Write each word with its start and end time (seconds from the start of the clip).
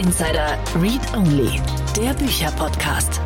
Insider 0.00 0.56
Read 0.80 1.02
Only, 1.14 1.60
der 1.94 2.14
Bücherpodcast. 2.14 3.20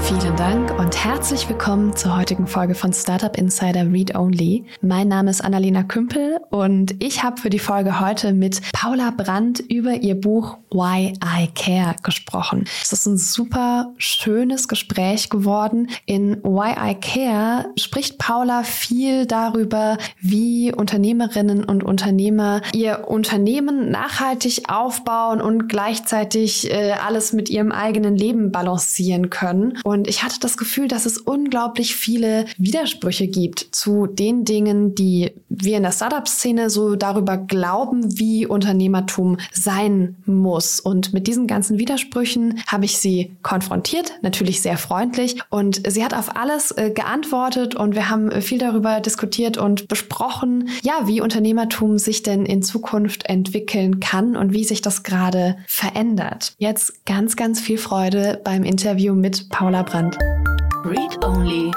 Vielen 0.00 0.34
Dank 0.36 0.78
und 0.78 1.04
herzlich 1.04 1.46
willkommen 1.50 1.94
zur 1.94 2.16
heutigen 2.16 2.46
Folge 2.46 2.74
von 2.74 2.94
Startup 2.94 3.36
Insider 3.36 3.92
Read 3.92 4.14
Only. 4.14 4.64
Mein 4.80 5.08
Name 5.08 5.28
ist 5.28 5.42
Annalena 5.42 5.82
Kümpel 5.82 6.27
und 6.62 7.02
ich 7.02 7.22
habe 7.22 7.40
für 7.40 7.50
die 7.50 7.58
Folge 7.58 8.00
heute 8.00 8.32
mit 8.32 8.60
Paula 8.72 9.10
Brandt 9.10 9.60
über 9.60 9.92
ihr 9.92 10.14
Buch 10.14 10.56
Why 10.70 11.12
I 11.22 11.48
Care 11.54 11.96
gesprochen. 12.02 12.64
Es 12.82 12.92
ist 12.92 13.06
ein 13.06 13.18
super 13.18 13.92
schönes 13.98 14.66
Gespräch 14.66 15.28
geworden. 15.28 15.88
In 16.06 16.42
Why 16.42 16.92
I 16.92 16.94
Care 16.94 17.66
spricht 17.76 18.18
Paula 18.18 18.62
viel 18.62 19.26
darüber, 19.26 19.98
wie 20.20 20.72
Unternehmerinnen 20.72 21.64
und 21.64 21.84
Unternehmer 21.84 22.62
ihr 22.72 23.08
Unternehmen 23.08 23.90
nachhaltig 23.90 24.70
aufbauen 24.70 25.42
und 25.42 25.68
gleichzeitig 25.68 26.70
äh, 26.70 26.92
alles 26.92 27.34
mit 27.34 27.50
ihrem 27.50 27.72
eigenen 27.72 28.16
Leben 28.16 28.52
balancieren 28.52 29.28
können. 29.28 29.78
Und 29.84 29.98
und 29.98 30.06
ich 30.06 30.22
hatte 30.22 30.38
das 30.38 30.56
Gefühl, 30.56 30.86
dass 30.86 31.06
es 31.06 31.18
unglaublich 31.18 31.96
viele 31.96 32.46
Widersprüche 32.56 33.26
gibt 33.26 33.66
zu 33.72 34.06
den 34.06 34.44
Dingen, 34.44 34.94
die 34.94 35.32
wir 35.48 35.76
in 35.76 35.82
der 35.82 35.90
Startup-Szene 35.90 36.47
so 36.68 36.96
darüber 36.96 37.36
glauben, 37.36 38.18
wie 38.18 38.46
Unternehmertum 38.46 39.38
sein 39.52 40.16
muss. 40.26 40.80
Und 40.80 41.12
mit 41.12 41.26
diesen 41.26 41.46
ganzen 41.46 41.78
Widersprüchen 41.78 42.60
habe 42.66 42.84
ich 42.84 42.98
sie 42.98 43.36
konfrontiert, 43.42 44.12
natürlich 44.22 44.62
sehr 44.62 44.78
freundlich. 44.78 45.40
Und 45.50 45.82
sie 45.90 46.04
hat 46.04 46.14
auf 46.14 46.36
alles 46.36 46.70
äh, 46.72 46.90
geantwortet 46.90 47.74
und 47.74 47.94
wir 47.94 48.08
haben 48.10 48.30
viel 48.42 48.58
darüber 48.58 49.00
diskutiert 49.00 49.58
und 49.58 49.88
besprochen, 49.88 50.68
ja, 50.82 51.06
wie 51.06 51.20
Unternehmertum 51.20 51.98
sich 51.98 52.22
denn 52.22 52.46
in 52.46 52.62
Zukunft 52.62 53.26
entwickeln 53.28 54.00
kann 54.00 54.36
und 54.36 54.52
wie 54.52 54.64
sich 54.64 54.82
das 54.82 55.02
gerade 55.02 55.56
verändert. 55.66 56.54
Jetzt 56.58 57.04
ganz, 57.06 57.36
ganz 57.36 57.60
viel 57.60 57.78
Freude 57.78 58.40
beim 58.44 58.64
Interview 58.64 59.14
mit 59.14 59.48
Paula 59.48 59.82
Brandt. 59.82 60.16
Read 60.84 61.24
Only 61.24 61.70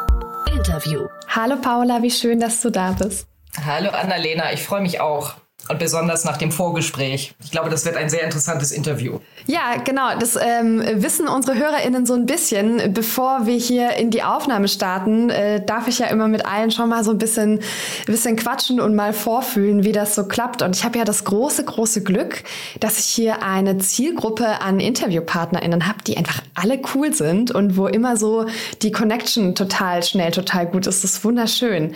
Interview. 0.56 1.08
Hallo 1.28 1.56
Paula, 1.62 2.02
wie 2.02 2.12
schön, 2.12 2.40
dass 2.40 2.62
du 2.62 2.70
da 2.70 2.92
bist. 2.92 3.31
Hallo 3.66 3.90
Annalena, 3.90 4.54
ich 4.54 4.64
freue 4.64 4.82
mich 4.82 5.02
auch. 5.02 5.36
Und 5.70 5.78
besonders 5.78 6.26
nach 6.26 6.38
dem 6.38 6.52
Vorgespräch. 6.52 7.36
Ich 7.44 7.52
glaube, 7.52 7.70
das 7.70 7.86
wird 7.86 7.96
ein 7.96 8.10
sehr 8.10 8.24
interessantes 8.24 8.72
Interview. 8.72 9.20
Ja, 9.46 9.76
genau. 9.84 10.18
Das 10.20 10.36
ähm, 10.36 10.84
wissen 10.96 11.28
unsere 11.28 11.58
HörerInnen 11.58 12.06
so 12.06 12.16
ein 12.16 12.26
bisschen. 12.26 12.94
Bevor 12.94 13.46
wir 13.46 13.56
hier 13.56 13.94
in 13.94 14.10
die 14.10 14.24
Aufnahme 14.24 14.68
starten, 14.68 15.30
äh, 15.30 15.64
darf 15.64 15.88
ich 15.88 16.00
ja 16.00 16.08
immer 16.08 16.28
mit 16.28 16.46
allen 16.46 16.72
schon 16.72 16.90
mal 16.90 17.04
so 17.04 17.12
ein 17.12 17.20
bisschen, 17.20 17.60
bisschen 18.08 18.36
quatschen 18.36 18.82
und 18.82 18.96
mal 18.96 19.14
vorfühlen, 19.14 19.84
wie 19.84 19.92
das 19.92 20.16
so 20.16 20.26
klappt. 20.26 20.64
Und 20.64 20.76
ich 20.76 20.84
habe 20.84 20.98
ja 20.98 21.06
das 21.06 21.24
große, 21.26 21.64
große 21.64 22.04
Glück, 22.04 22.44
dass 22.80 22.98
ich 22.98 23.06
hier 23.06 23.44
eine 23.44 23.78
Zielgruppe 23.78 24.62
an 24.62 24.80
InterviewpartnerInnen 24.80 25.88
habe, 25.88 26.00
die 26.06 26.18
einfach 26.18 26.42
alle 26.56 26.82
cool 26.96 27.14
sind 27.14 27.52
und 27.52 27.78
wo 27.78 27.86
immer 27.86 28.18
so 28.18 28.48
die 28.82 28.92
Connection 28.92 29.54
total 29.54 30.02
schnell, 30.04 30.32
total 30.32 30.66
gut 30.66 30.88
ist. 30.88 31.04
Das 31.04 31.14
ist 31.14 31.24
wunderschön. 31.24 31.94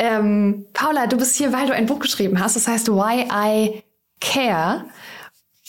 Ähm, 0.00 0.64
Paula, 0.72 1.06
du 1.06 1.18
bist 1.18 1.36
hier, 1.36 1.52
weil 1.52 1.66
du 1.66 1.74
ein 1.74 1.84
Buch 1.84 1.98
geschrieben 1.98 2.40
hast. 2.40 2.56
Das 2.56 2.66
heißt 2.66 2.88
Why 2.88 3.28
I 3.30 3.82
Care. 4.18 4.86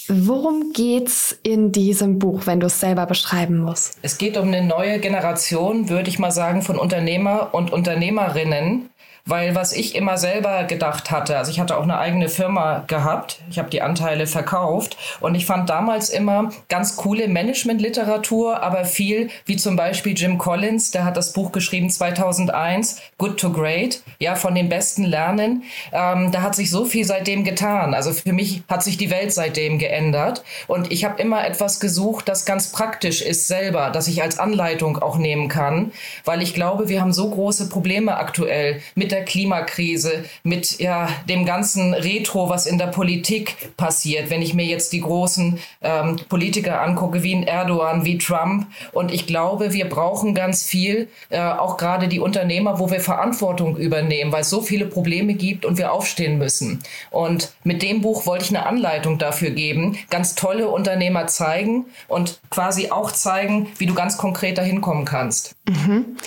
Worum 0.07 0.71
geht's 0.71 1.37
in 1.43 1.73
diesem 1.73 2.17
Buch, 2.17 2.45
wenn 2.45 2.61
du 2.61 2.67
es 2.67 2.79
selber 2.79 3.05
beschreiben 3.05 3.59
musst? 3.59 3.99
Es 4.01 4.17
geht 4.17 4.37
um 4.37 4.47
eine 4.47 4.65
neue 4.65 4.99
Generation, 4.99 5.89
würde 5.89 6.09
ich 6.09 6.17
mal 6.17 6.31
sagen, 6.31 6.61
von 6.61 6.79
Unternehmer 6.79 7.53
und 7.53 7.73
Unternehmerinnen, 7.73 8.89
weil 9.25 9.55
was 9.55 9.73
ich 9.73 9.95
immer 9.95 10.17
selber 10.17 10.63
gedacht 10.63 11.11
hatte, 11.11 11.37
also 11.37 11.51
ich 11.51 11.59
hatte 11.59 11.77
auch 11.77 11.83
eine 11.83 11.97
eigene 11.99 12.29
Firma 12.29 12.83
gehabt, 12.87 13.39
ich 13.49 13.59
habe 13.59 13.69
die 13.69 13.81
Anteile 13.81 14.27
verkauft 14.27 14.97
und 15.19 15.35
ich 15.35 15.45
fand 15.45 15.69
damals 15.69 16.09
immer 16.09 16.51
ganz 16.69 16.95
coole 16.95 17.27
Managementliteratur, 17.27 18.63
aber 18.63 18.85
viel 18.85 19.29
wie 19.45 19.57
zum 19.57 19.75
Beispiel 19.75 20.17
Jim 20.17 20.37
Collins, 20.37 20.91
der 20.91 21.05
hat 21.05 21.17
das 21.17 21.33
Buch 21.33 21.51
geschrieben 21.51 21.89
2001, 21.89 23.01
Good 23.17 23.39
to 23.39 23.51
Great, 23.51 24.01
ja, 24.19 24.35
von 24.35 24.55
den 24.55 24.69
Besten 24.69 25.03
lernen. 25.03 25.63
Ähm, 25.91 26.31
da 26.31 26.41
hat 26.41 26.55
sich 26.55 26.71
so 26.71 26.85
viel 26.85 27.05
seitdem 27.05 27.43
getan. 27.43 27.93
Also 27.93 28.13
für 28.13 28.33
mich 28.33 28.63
hat 28.67 28.83
sich 28.83 28.97
die 28.97 29.11
Welt 29.11 29.33
seitdem 29.33 29.77
geändert 29.77 30.43
und 30.67 30.91
ich 30.91 31.05
habe 31.05 31.21
immer 31.21 31.45
etwas 31.45 31.79
gesucht, 31.79 32.27
das 32.27 32.45
ganz 32.45 32.71
praktisch 32.71 33.21
ist 33.21 33.47
selber, 33.47 33.91
das 33.91 34.07
ich 34.07 34.21
als 34.23 34.39
Anleitung 34.39 34.97
auch 34.97 35.17
nehmen 35.17 35.47
kann, 35.47 35.91
weil 36.25 36.41
ich 36.41 36.53
glaube, 36.53 36.89
wir 36.89 37.01
haben 37.01 37.13
so 37.13 37.29
große 37.29 37.69
Probleme 37.69 38.17
aktuell 38.17 38.81
mit 38.95 39.10
der 39.11 39.25
Klimakrise, 39.25 40.23
mit 40.43 40.79
ja, 40.79 41.09
dem 41.27 41.45
ganzen 41.45 41.93
Retro, 41.93 42.49
was 42.49 42.65
in 42.65 42.77
der 42.77 42.87
Politik 42.87 43.75
passiert. 43.77 44.29
Wenn 44.29 44.41
ich 44.41 44.53
mir 44.53 44.65
jetzt 44.65 44.93
die 44.93 45.01
großen 45.01 45.59
ähm, 45.81 46.17
Politiker 46.29 46.81
angucke, 46.81 47.23
wie 47.23 47.43
Erdogan, 47.43 48.05
wie 48.05 48.17
Trump. 48.17 48.67
Und 48.91 49.11
ich 49.11 49.27
glaube, 49.27 49.73
wir 49.73 49.87
brauchen 49.87 50.33
ganz 50.33 50.63
viel, 50.63 51.09
äh, 51.29 51.39
auch 51.41 51.77
gerade 51.77 52.07
die 52.07 52.19
Unternehmer, 52.19 52.79
wo 52.79 52.89
wir 52.89 52.99
Verantwortung 52.99 53.77
übernehmen, 53.77 54.31
weil 54.31 54.41
es 54.41 54.49
so 54.49 54.61
viele 54.61 54.85
Probleme 54.85 55.33
gibt 55.33 55.65
und 55.65 55.77
wir 55.77 55.91
aufstehen 55.91 56.37
müssen. 56.37 56.81
Und 57.09 57.51
mit 57.63 57.81
dem 57.81 58.01
Buch 58.01 58.25
wollte 58.25 58.45
ich 58.45 58.49
eine 58.49 58.65
Anleitung 58.65 59.17
dafür 59.17 59.51
geben, 59.51 59.97
ganz 60.09 60.35
tolle 60.35 60.69
Unternehmer 60.69 61.27
zeigen 61.27 61.85
und 62.07 62.39
quasi 62.49 62.89
auch 62.91 63.11
zeigen, 63.11 63.67
wie 63.77 63.85
du 63.85 63.93
ganz 63.93 64.17
konkret 64.17 64.57
dahin 64.57 64.81
kommen 64.81 65.05
kannst. 65.05 65.55
Mhm. 65.67 66.17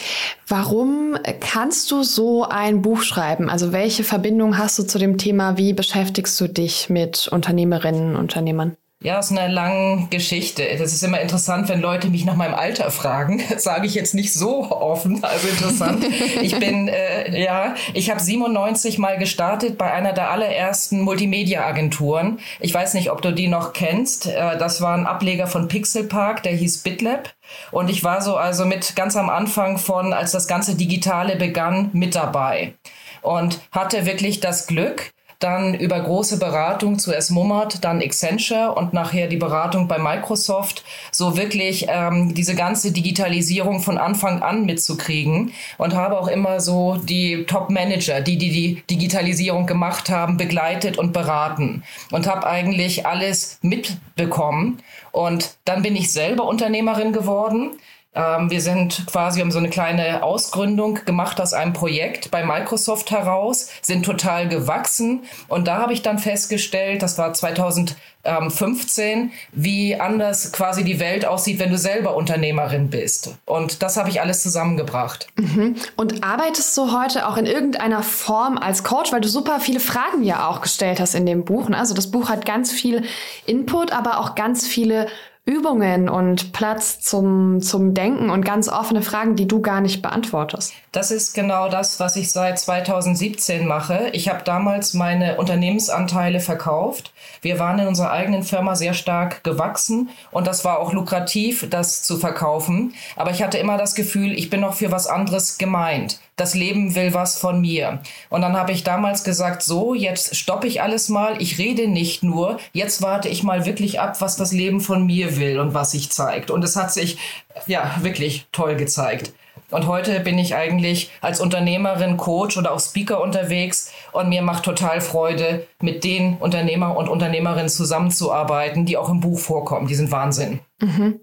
Warum 0.46 1.16
kannst 1.40 1.90
du 1.90 2.02
so 2.02 2.44
ein 2.44 2.73
Buch 2.82 3.02
schreiben? 3.02 3.48
Also 3.48 3.72
welche 3.72 4.04
Verbindung 4.04 4.58
hast 4.58 4.78
du 4.78 4.82
zu 4.84 4.98
dem 4.98 5.18
Thema? 5.18 5.56
Wie 5.56 5.72
beschäftigst 5.72 6.40
du 6.40 6.48
dich 6.48 6.90
mit 6.90 7.28
Unternehmerinnen 7.28 8.16
und 8.16 8.22
Unternehmern? 8.22 8.76
Ja, 9.04 9.18
ist 9.18 9.32
eine 9.32 9.52
lange 9.52 10.06
Geschichte. 10.08 10.64
Das 10.78 10.94
ist 10.94 11.02
immer 11.02 11.20
interessant, 11.20 11.68
wenn 11.68 11.82
Leute 11.82 12.08
mich 12.08 12.24
nach 12.24 12.36
meinem 12.36 12.54
Alter 12.54 12.90
fragen. 12.90 13.42
Das 13.50 13.62
sage 13.64 13.86
ich 13.86 13.94
jetzt 13.94 14.14
nicht 14.14 14.32
so 14.32 14.70
offen, 14.70 15.22
also 15.22 15.46
interessant. 15.46 16.06
ich 16.40 16.58
bin, 16.58 16.88
äh, 16.88 17.38
ja, 17.38 17.74
ich 17.92 18.08
habe 18.08 18.18
97 18.18 18.96
mal 18.96 19.18
gestartet 19.18 19.76
bei 19.76 19.92
einer 19.92 20.14
der 20.14 20.30
allerersten 20.30 21.02
Multimedia-Agenturen. 21.02 22.38
Ich 22.60 22.72
weiß 22.72 22.94
nicht, 22.94 23.10
ob 23.10 23.20
du 23.20 23.30
die 23.30 23.46
noch 23.46 23.74
kennst. 23.74 24.26
Äh, 24.26 24.56
das 24.56 24.80
war 24.80 24.96
ein 24.96 25.06
Ableger 25.06 25.48
von 25.48 25.68
Pixelpark, 25.68 26.42
der 26.42 26.52
hieß 26.52 26.78
BitLab. 26.78 27.28
Und 27.72 27.90
ich 27.90 28.04
war 28.04 28.22
so 28.22 28.36
also 28.36 28.64
mit 28.64 28.96
ganz 28.96 29.16
am 29.16 29.28
Anfang 29.28 29.76
von, 29.76 30.14
als 30.14 30.32
das 30.32 30.48
ganze 30.48 30.76
Digitale 30.76 31.36
begann, 31.36 31.90
mit 31.92 32.14
dabei. 32.14 32.72
Und 33.20 33.60
hatte 33.70 34.06
wirklich 34.06 34.40
das 34.40 34.66
Glück, 34.66 35.13
dann 35.44 35.74
über 35.74 36.00
große 36.00 36.38
Beratung 36.38 36.98
zuerst 36.98 37.30
Mummert, 37.30 37.84
dann 37.84 38.00
Accenture 38.00 38.74
und 38.74 38.94
nachher 38.94 39.26
die 39.26 39.36
Beratung 39.36 39.86
bei 39.88 39.98
Microsoft, 39.98 40.84
so 41.12 41.36
wirklich 41.36 41.86
ähm, 41.88 42.34
diese 42.34 42.54
ganze 42.54 42.92
Digitalisierung 42.92 43.80
von 43.80 43.98
Anfang 43.98 44.42
an 44.42 44.64
mitzukriegen 44.64 45.52
und 45.76 45.94
habe 45.94 46.18
auch 46.18 46.28
immer 46.28 46.60
so 46.60 46.96
die 46.96 47.44
Top-Manager, 47.44 48.22
die, 48.22 48.38
die 48.38 48.50
die 48.50 48.82
Digitalisierung 48.90 49.66
gemacht 49.66 50.08
haben, 50.08 50.38
begleitet 50.38 50.96
und 50.96 51.12
beraten 51.12 51.82
und 52.10 52.26
habe 52.26 52.46
eigentlich 52.46 53.06
alles 53.06 53.58
mitbekommen. 53.60 54.78
Und 55.12 55.56
dann 55.66 55.82
bin 55.82 55.94
ich 55.94 56.10
selber 56.10 56.44
Unternehmerin 56.44 57.12
geworden 57.12 57.72
ähm, 58.14 58.50
wir 58.50 58.60
sind 58.60 59.06
quasi, 59.06 59.40
haben 59.40 59.50
so 59.50 59.58
eine 59.58 59.70
kleine 59.70 60.22
Ausgründung 60.22 61.00
gemacht 61.04 61.40
aus 61.40 61.52
einem 61.52 61.72
Projekt 61.72 62.30
bei 62.30 62.44
Microsoft 62.44 63.10
heraus, 63.10 63.70
sind 63.82 64.04
total 64.04 64.48
gewachsen. 64.48 65.24
Und 65.48 65.66
da 65.66 65.78
habe 65.78 65.92
ich 65.92 66.02
dann 66.02 66.18
festgestellt, 66.18 67.02
das 67.02 67.18
war 67.18 67.32
2015, 67.32 69.32
wie 69.52 70.00
anders 70.00 70.52
quasi 70.52 70.84
die 70.84 71.00
Welt 71.00 71.26
aussieht, 71.26 71.58
wenn 71.58 71.70
du 71.70 71.78
selber 71.78 72.14
Unternehmerin 72.14 72.88
bist. 72.88 73.34
Und 73.46 73.82
das 73.82 73.96
habe 73.96 74.10
ich 74.10 74.20
alles 74.20 74.42
zusammengebracht. 74.42 75.26
Mhm. 75.36 75.74
Und 75.96 76.22
arbeitest 76.22 76.76
du 76.76 76.96
heute 76.96 77.28
auch 77.28 77.36
in 77.36 77.46
irgendeiner 77.46 78.04
Form 78.04 78.58
als 78.58 78.84
Coach, 78.84 79.10
weil 79.10 79.22
du 79.22 79.28
super 79.28 79.58
viele 79.58 79.80
Fragen 79.80 80.22
ja 80.22 80.48
auch 80.48 80.60
gestellt 80.60 81.00
hast 81.00 81.16
in 81.16 81.26
dem 81.26 81.44
Buch. 81.44 81.68
Ne? 81.68 81.76
Also 81.76 81.94
das 81.94 82.12
Buch 82.12 82.28
hat 82.28 82.46
ganz 82.46 82.70
viel 82.70 83.02
Input, 83.46 83.92
aber 83.92 84.20
auch 84.20 84.36
ganz 84.36 84.68
viele 84.68 85.08
Übungen 85.46 86.08
und 86.08 86.54
Platz 86.54 87.00
zum, 87.00 87.60
zum 87.60 87.92
Denken 87.92 88.30
und 88.30 88.46
ganz 88.46 88.70
offene 88.70 89.02
Fragen, 89.02 89.36
die 89.36 89.46
du 89.46 89.60
gar 89.60 89.82
nicht 89.82 90.00
beantwortest. 90.00 90.72
Das 90.90 91.10
ist 91.10 91.34
genau 91.34 91.68
das, 91.68 92.00
was 92.00 92.16
ich 92.16 92.32
seit 92.32 92.58
2017 92.58 93.66
mache. 93.66 94.08
Ich 94.12 94.30
habe 94.30 94.42
damals 94.42 94.94
meine 94.94 95.36
Unternehmensanteile 95.36 96.40
verkauft. 96.40 97.12
Wir 97.42 97.58
waren 97.58 97.78
in 97.78 97.88
unserer 97.88 98.10
eigenen 98.10 98.42
Firma 98.42 98.74
sehr 98.74 98.94
stark 98.94 99.44
gewachsen 99.44 100.08
und 100.30 100.46
das 100.46 100.64
war 100.64 100.78
auch 100.78 100.94
lukrativ, 100.94 101.68
das 101.68 102.02
zu 102.02 102.16
verkaufen. 102.16 102.94
Aber 103.14 103.30
ich 103.30 103.42
hatte 103.42 103.58
immer 103.58 103.76
das 103.76 103.94
Gefühl, 103.94 104.32
ich 104.32 104.48
bin 104.48 104.60
noch 104.60 104.74
für 104.74 104.90
was 104.90 105.06
anderes 105.06 105.58
gemeint 105.58 106.20
das 106.36 106.54
Leben 106.54 106.94
will 106.94 107.14
was 107.14 107.38
von 107.38 107.60
mir. 107.60 108.00
Und 108.28 108.42
dann 108.42 108.56
habe 108.56 108.72
ich 108.72 108.84
damals 108.84 109.24
gesagt, 109.24 109.62
so, 109.62 109.94
jetzt 109.94 110.36
stoppe 110.36 110.66
ich 110.66 110.82
alles 110.82 111.08
mal, 111.08 111.40
ich 111.40 111.58
rede 111.58 111.86
nicht 111.88 112.22
nur, 112.22 112.58
jetzt 112.72 113.02
warte 113.02 113.28
ich 113.28 113.42
mal 113.42 113.66
wirklich 113.66 114.00
ab, 114.00 114.20
was 114.20 114.36
das 114.36 114.52
Leben 114.52 114.80
von 114.80 115.06
mir 115.06 115.36
will 115.38 115.60
und 115.60 115.74
was 115.74 115.92
sich 115.92 116.10
zeigt. 116.10 116.50
Und 116.50 116.64
es 116.64 116.76
hat 116.76 116.92
sich 116.92 117.18
ja 117.66 117.94
wirklich 118.00 118.46
toll 118.52 118.74
gezeigt. 118.76 119.32
Und 119.70 119.86
heute 119.86 120.20
bin 120.20 120.38
ich 120.38 120.54
eigentlich 120.54 121.10
als 121.20 121.40
Unternehmerin, 121.40 122.16
Coach 122.16 122.56
oder 122.56 122.72
auch 122.72 122.80
Speaker 122.80 123.20
unterwegs 123.20 123.92
und 124.12 124.28
mir 124.28 124.42
macht 124.42 124.64
total 124.64 125.00
Freude, 125.00 125.66
mit 125.80 126.04
den 126.04 126.36
Unternehmer 126.36 126.96
und 126.96 127.08
Unternehmerinnen 127.08 127.68
zusammenzuarbeiten, 127.68 128.84
die 128.86 128.96
auch 128.96 129.08
im 129.08 129.20
Buch 129.20 129.38
vorkommen. 129.38 129.86
Die 129.86 129.94
sind 129.94 130.10
Wahnsinn. 130.10 130.60
Mhm. 130.80 131.20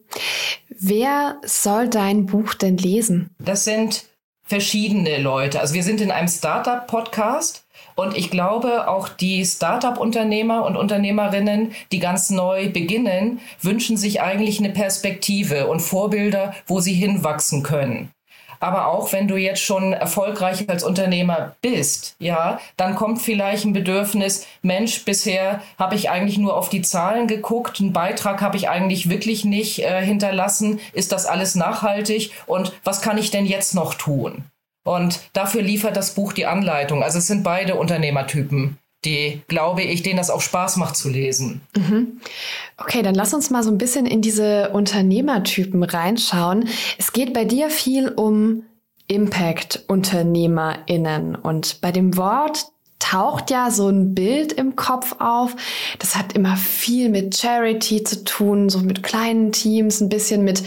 Wer 0.69 1.38
soll 1.46 1.88
dein 1.88 2.25
Buch 2.25 2.54
denn 2.54 2.78
lesen? 2.78 3.30
Das 3.40 3.64
sind 3.64 4.06
verschiedene 4.51 5.18
Leute. 5.18 5.62
Also 5.62 5.74
wir 5.74 5.83
sind 5.83 6.01
in 6.01 6.12
einem 6.12 6.27
Startup-Podcast 6.27 7.63
und 7.95 8.18
ich 8.18 8.30
glaube, 8.30 8.89
auch 8.89 9.07
die 9.07 9.45
Startup-Unternehmer 9.45 10.65
und 10.65 10.75
Unternehmerinnen, 10.75 11.71
die 11.94 12.00
ganz 12.00 12.30
neu 12.30 12.69
beginnen, 12.69 13.39
wünschen 13.62 13.95
sich 13.95 14.21
eigentlich 14.21 14.59
eine 14.59 14.71
Perspektive 14.71 15.68
und 15.68 15.80
Vorbilder, 15.80 16.53
wo 16.68 16.81
sie 16.81 16.94
hinwachsen 16.94 17.63
können. 17.63 18.12
Aber 18.62 18.88
auch 18.88 19.12
wenn 19.12 19.28
du 19.28 19.36
jetzt 19.36 19.62
schon 19.62 19.92
erfolgreich 19.92 20.69
als 20.69 20.84
Unternehmer 20.84 21.56
bist, 21.62 22.16
ja, 22.19 22.60
dann 22.78 22.96
kommt 22.96 23.22
vielleicht 23.22 23.66
ein 23.66 23.74
Bedürfnis, 23.74 24.46
Mensch, 24.62 25.04
bisher 25.04 25.62
habe 25.80 25.96
ich 25.96 26.12
eigentlich 26.12 26.38
nur 26.38 26.56
auf 26.56 26.69
die 26.69 26.84
Zahlen 26.84 27.28
geguckt, 27.28 27.81
einen 27.81 27.92
Beitrag 27.92 28.40
habe 28.42 28.58
ich 28.58 28.69
eigentlich 28.69 29.10
wirklich 29.10 29.44
nicht 29.46 29.80
äh, 29.80 30.06
hinterlassen. 30.06 30.80
Ist 30.94 31.12
das 31.12 31.25
alles 31.25 31.56
nachhaltig? 31.56 32.31
Und 32.46 32.72
was 32.84 33.02
kann 33.02 33.18
ich 33.18 33.31
denn 33.31 33.48
jetzt 33.48 33.74
noch 33.74 33.96
tun? 33.96 34.46
Und 34.84 35.19
dafür 35.34 35.62
liefert 35.62 35.98
das 35.98 36.14
Buch 36.14 36.34
die 36.34 36.46
Anleitung. 36.46 37.04
Also 37.04 37.18
es 37.18 37.28
sind 37.28 37.44
beide 37.44 37.75
Unternehmertypen, 37.75 38.78
die, 39.06 39.42
glaube 39.48 39.81
ich, 39.81 40.03
denen 40.03 40.18
das 40.18 40.30
auch 40.30 40.42
Spaß 40.42 40.75
macht 40.77 40.95
zu 40.95 41.09
lesen. 41.09 41.62
Mhm. 41.75 42.21
Okay, 42.77 43.01
dann 43.01 43.15
lass 43.15 43.33
uns 43.33 43.50
mal 43.50 43.63
so 43.63 43.71
ein 43.71 43.77
bisschen 43.77 44.06
in 44.06 44.21
diese 44.21 44.69
Unternehmertypen 44.69 45.83
reinschauen. 45.83 46.69
Es 46.98 47.12
geht 47.12 47.33
bei 47.33 47.44
dir 47.45 47.69
viel 47.69 48.07
um 48.09 48.63
Impact-UnternehmerInnen. 49.07 51.36
Und 51.36 51.81
bei 51.81 51.92
dem 51.92 52.15
Wort 52.15 52.68
taucht 53.01 53.51
ja 53.51 53.71
so 53.71 53.89
ein 53.89 54.15
Bild 54.15 54.53
im 54.53 54.75
Kopf 54.75 55.15
auf. 55.19 55.56
Das 56.00 56.15
hat 56.15 56.33
immer 56.33 56.56
viel 56.56 57.09
mit 57.09 57.36
Charity 57.36 58.03
zu 58.03 58.24
tun, 58.24 58.69
so 58.69 58.80
mit 58.80 59.03
kleinen 59.03 59.51
Teams, 59.51 60.00
ein 60.00 60.09
bisschen 60.09 60.44
mit, 60.44 60.63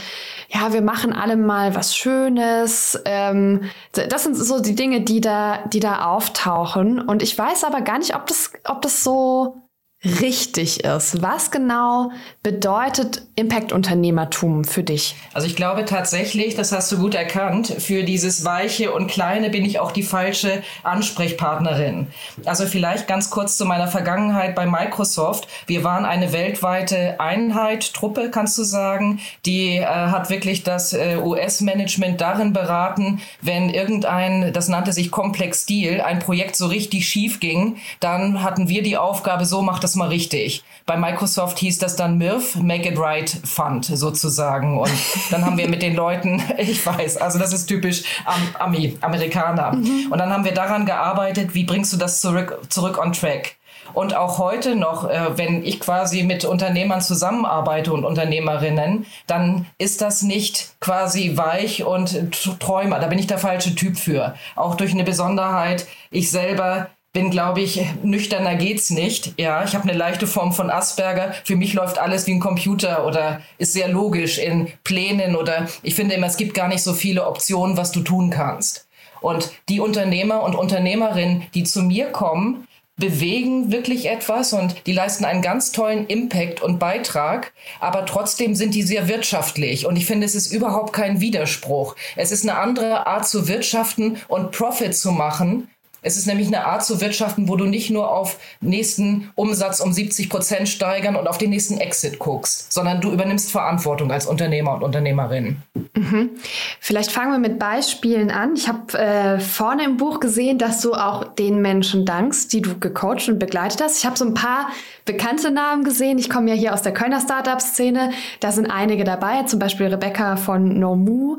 ja, 0.48 0.72
wir 0.72 0.82
machen 0.82 1.12
alle 1.12 1.36
mal 1.36 1.74
was 1.74 1.96
Schönes. 1.96 3.00
Ähm, 3.04 3.62
das 3.92 4.24
sind 4.24 4.36
so 4.36 4.60
die 4.60 4.74
Dinge, 4.74 5.00
die 5.00 5.20
da, 5.20 5.64
die 5.72 5.80
da 5.80 6.06
auftauchen. 6.06 7.00
Und 7.00 7.22
ich 7.22 7.36
weiß 7.36 7.64
aber 7.64 7.80
gar 7.80 7.98
nicht, 7.98 8.14
ob 8.14 8.26
das, 8.26 8.52
ob 8.64 8.82
das 8.82 9.02
so 9.02 9.63
richtig 10.04 10.84
ist. 10.84 11.22
Was 11.22 11.50
genau 11.50 12.10
bedeutet 12.42 13.22
Impact-Unternehmertum 13.36 14.64
für 14.64 14.82
dich? 14.82 15.16
Also 15.32 15.46
ich 15.46 15.56
glaube 15.56 15.84
tatsächlich, 15.84 16.54
das 16.54 16.72
hast 16.72 16.92
du 16.92 16.98
gut 16.98 17.14
erkannt, 17.14 17.74
für 17.78 18.04
dieses 18.04 18.44
Weiche 18.44 18.92
und 18.92 19.08
Kleine 19.08 19.50
bin 19.50 19.64
ich 19.64 19.78
auch 19.80 19.92
die 19.92 20.02
falsche 20.02 20.62
Ansprechpartnerin. 20.82 22.08
Also 22.44 22.66
vielleicht 22.66 23.08
ganz 23.08 23.30
kurz 23.30 23.56
zu 23.56 23.64
meiner 23.64 23.88
Vergangenheit 23.88 24.54
bei 24.54 24.66
Microsoft. 24.66 25.48
Wir 25.66 25.84
waren 25.84 26.04
eine 26.04 26.32
weltweite 26.32 27.18
Einheit, 27.18 27.94
Truppe, 27.94 28.30
kannst 28.30 28.58
du 28.58 28.62
sagen, 28.62 29.20
die 29.46 29.76
äh, 29.76 29.86
hat 29.86 30.30
wirklich 30.30 30.62
das 30.62 30.92
äh, 30.92 31.16
US-Management 31.16 32.20
darin 32.20 32.52
beraten, 32.52 33.20
wenn 33.40 33.70
irgendein, 33.70 34.52
das 34.52 34.68
nannte 34.68 34.92
sich 34.92 35.10
Komplex 35.10 35.66
Deal, 35.66 36.00
ein 36.00 36.18
Projekt 36.18 36.56
so 36.56 36.66
richtig 36.66 37.08
schief 37.08 37.40
ging, 37.40 37.76
dann 38.00 38.42
hatten 38.42 38.68
wir 38.68 38.82
die 38.82 38.96
Aufgabe, 38.96 39.46
so 39.46 39.62
macht 39.62 39.82
das 39.82 39.93
mal 39.94 40.08
richtig. 40.08 40.64
Bei 40.86 40.96
Microsoft 40.96 41.58
hieß 41.58 41.78
das 41.78 41.96
dann 41.96 42.18
MIRF, 42.18 42.56
Make 42.56 42.90
It 42.90 42.98
Right 42.98 43.30
Fund 43.44 43.86
sozusagen. 43.86 44.78
Und 44.78 44.92
dann 45.30 45.44
haben 45.44 45.56
wir 45.56 45.68
mit 45.68 45.82
den 45.82 45.94
Leuten, 45.94 46.42
ich 46.58 46.84
weiß, 46.84 47.16
also 47.16 47.38
das 47.38 47.52
ist 47.52 47.66
typisch 47.66 48.04
Am 48.24 48.40
Ami, 48.58 48.96
Amerikaner. 49.00 49.72
Mhm. 49.72 50.08
Und 50.10 50.18
dann 50.18 50.32
haben 50.32 50.44
wir 50.44 50.52
daran 50.52 50.86
gearbeitet, 50.86 51.54
wie 51.54 51.64
bringst 51.64 51.92
du 51.92 51.96
das 51.96 52.20
zurück, 52.20 52.60
zurück 52.68 52.98
on 52.98 53.12
track? 53.12 53.56
Und 53.92 54.16
auch 54.16 54.38
heute 54.38 54.76
noch, 54.76 55.08
äh, 55.08 55.36
wenn 55.36 55.64
ich 55.64 55.78
quasi 55.80 56.22
mit 56.22 56.44
Unternehmern 56.44 57.00
zusammenarbeite 57.00 57.92
und 57.92 58.04
Unternehmerinnen, 58.04 59.06
dann 59.26 59.66
ist 59.78 60.00
das 60.00 60.22
nicht 60.22 60.74
quasi 60.80 61.36
weich 61.36 61.84
und 61.84 62.32
Träumer. 62.60 62.98
Da 62.98 63.08
bin 63.08 63.18
ich 63.18 63.26
der 63.26 63.38
falsche 63.38 63.74
Typ 63.74 63.98
für. 63.98 64.34
Auch 64.56 64.74
durch 64.74 64.92
eine 64.92 65.04
Besonderheit. 65.04 65.86
Ich 66.10 66.30
selber 66.30 66.88
bin, 67.14 67.30
glaube 67.30 67.62
ich, 67.62 67.80
nüchterner 68.02 68.56
geht's 68.56 68.90
nicht. 68.90 69.34
Ja, 69.38 69.64
ich 69.64 69.74
habe 69.74 69.88
eine 69.88 69.96
leichte 69.96 70.26
Form 70.26 70.52
von 70.52 70.68
Asperger. 70.68 71.32
Für 71.44 71.54
mich 71.54 71.72
läuft 71.72 71.98
alles 71.98 72.26
wie 72.26 72.32
ein 72.32 72.40
Computer 72.40 73.06
oder 73.06 73.40
ist 73.56 73.72
sehr 73.72 73.88
logisch 73.88 74.38
in 74.38 74.68
Plänen 74.82 75.36
oder 75.36 75.68
ich 75.82 75.94
finde 75.94 76.16
immer, 76.16 76.26
es 76.26 76.36
gibt 76.36 76.54
gar 76.54 76.68
nicht 76.68 76.82
so 76.82 76.92
viele 76.92 77.26
Optionen, 77.26 77.76
was 77.76 77.92
du 77.92 78.00
tun 78.00 78.30
kannst. 78.30 78.88
Und 79.20 79.52
die 79.68 79.80
Unternehmer 79.80 80.42
und 80.42 80.56
Unternehmerinnen, 80.56 81.44
die 81.54 81.62
zu 81.62 81.82
mir 81.82 82.06
kommen, 82.06 82.66
bewegen 82.96 83.72
wirklich 83.72 84.06
etwas 84.08 84.52
und 84.52 84.86
die 84.86 84.92
leisten 84.92 85.24
einen 85.24 85.42
ganz 85.42 85.72
tollen 85.72 86.06
Impact 86.06 86.62
und 86.62 86.78
Beitrag, 86.78 87.52
aber 87.80 88.06
trotzdem 88.06 88.54
sind 88.54 88.74
die 88.74 88.82
sehr 88.82 89.08
wirtschaftlich 89.08 89.86
und 89.86 89.96
ich 89.96 90.06
finde, 90.06 90.26
es 90.26 90.34
ist 90.34 90.52
überhaupt 90.52 90.92
kein 90.92 91.20
Widerspruch. 91.20 91.96
Es 92.16 92.30
ist 92.30 92.44
eine 92.44 92.58
andere 92.58 93.06
Art 93.06 93.26
zu 93.26 93.48
wirtschaften 93.48 94.18
und 94.28 94.52
Profit 94.52 94.96
zu 94.96 95.10
machen, 95.10 95.68
es 96.04 96.18
ist 96.18 96.26
nämlich 96.26 96.48
eine 96.48 96.66
Art 96.66 96.84
zu 96.84 97.00
wirtschaften, 97.00 97.48
wo 97.48 97.56
du 97.56 97.64
nicht 97.64 97.90
nur 97.90 98.10
auf 98.10 98.38
nächsten 98.60 99.30
Umsatz 99.34 99.80
um 99.80 99.92
70 99.92 100.28
Prozent 100.28 100.68
steigern 100.68 101.16
und 101.16 101.26
auf 101.26 101.38
den 101.38 101.50
nächsten 101.50 101.78
Exit 101.78 102.18
guckst, 102.18 102.72
sondern 102.72 103.00
du 103.00 103.10
übernimmst 103.10 103.50
Verantwortung 103.50 104.12
als 104.12 104.26
Unternehmer 104.26 104.74
und 104.74 104.82
Unternehmerin. 104.82 105.56
Mhm. 105.94 106.30
Vielleicht 106.78 107.10
fangen 107.10 107.32
wir 107.32 107.38
mit 107.38 107.58
Beispielen 107.58 108.30
an. 108.30 108.54
Ich 108.54 108.68
habe 108.68 108.98
äh, 108.98 109.40
vorne 109.40 109.84
im 109.84 109.96
Buch 109.96 110.20
gesehen, 110.20 110.58
dass 110.58 110.82
du 110.82 110.92
auch 110.92 111.24
den 111.24 111.62
Menschen 111.62 112.04
dankst, 112.04 112.52
die 112.52 112.60
du 112.60 112.78
gecoacht 112.78 113.28
und 113.28 113.38
begleitet 113.38 113.80
hast. 113.82 113.98
Ich 113.98 114.04
habe 114.04 114.18
so 114.18 114.26
ein 114.26 114.34
paar 114.34 114.68
bekannte 115.06 115.50
Namen 115.50 115.84
gesehen. 115.84 116.18
Ich 116.18 116.28
komme 116.28 116.50
ja 116.50 116.54
hier 116.54 116.74
aus 116.74 116.82
der 116.82 116.92
Kölner 116.92 117.20
Startup-Szene. 117.20 118.10
Da 118.40 118.52
sind 118.52 118.70
einige 118.70 119.04
dabei, 119.04 119.44
zum 119.44 119.58
Beispiel 119.58 119.86
Rebecca 119.86 120.36
von 120.36 120.78
Nomu. 120.78 121.38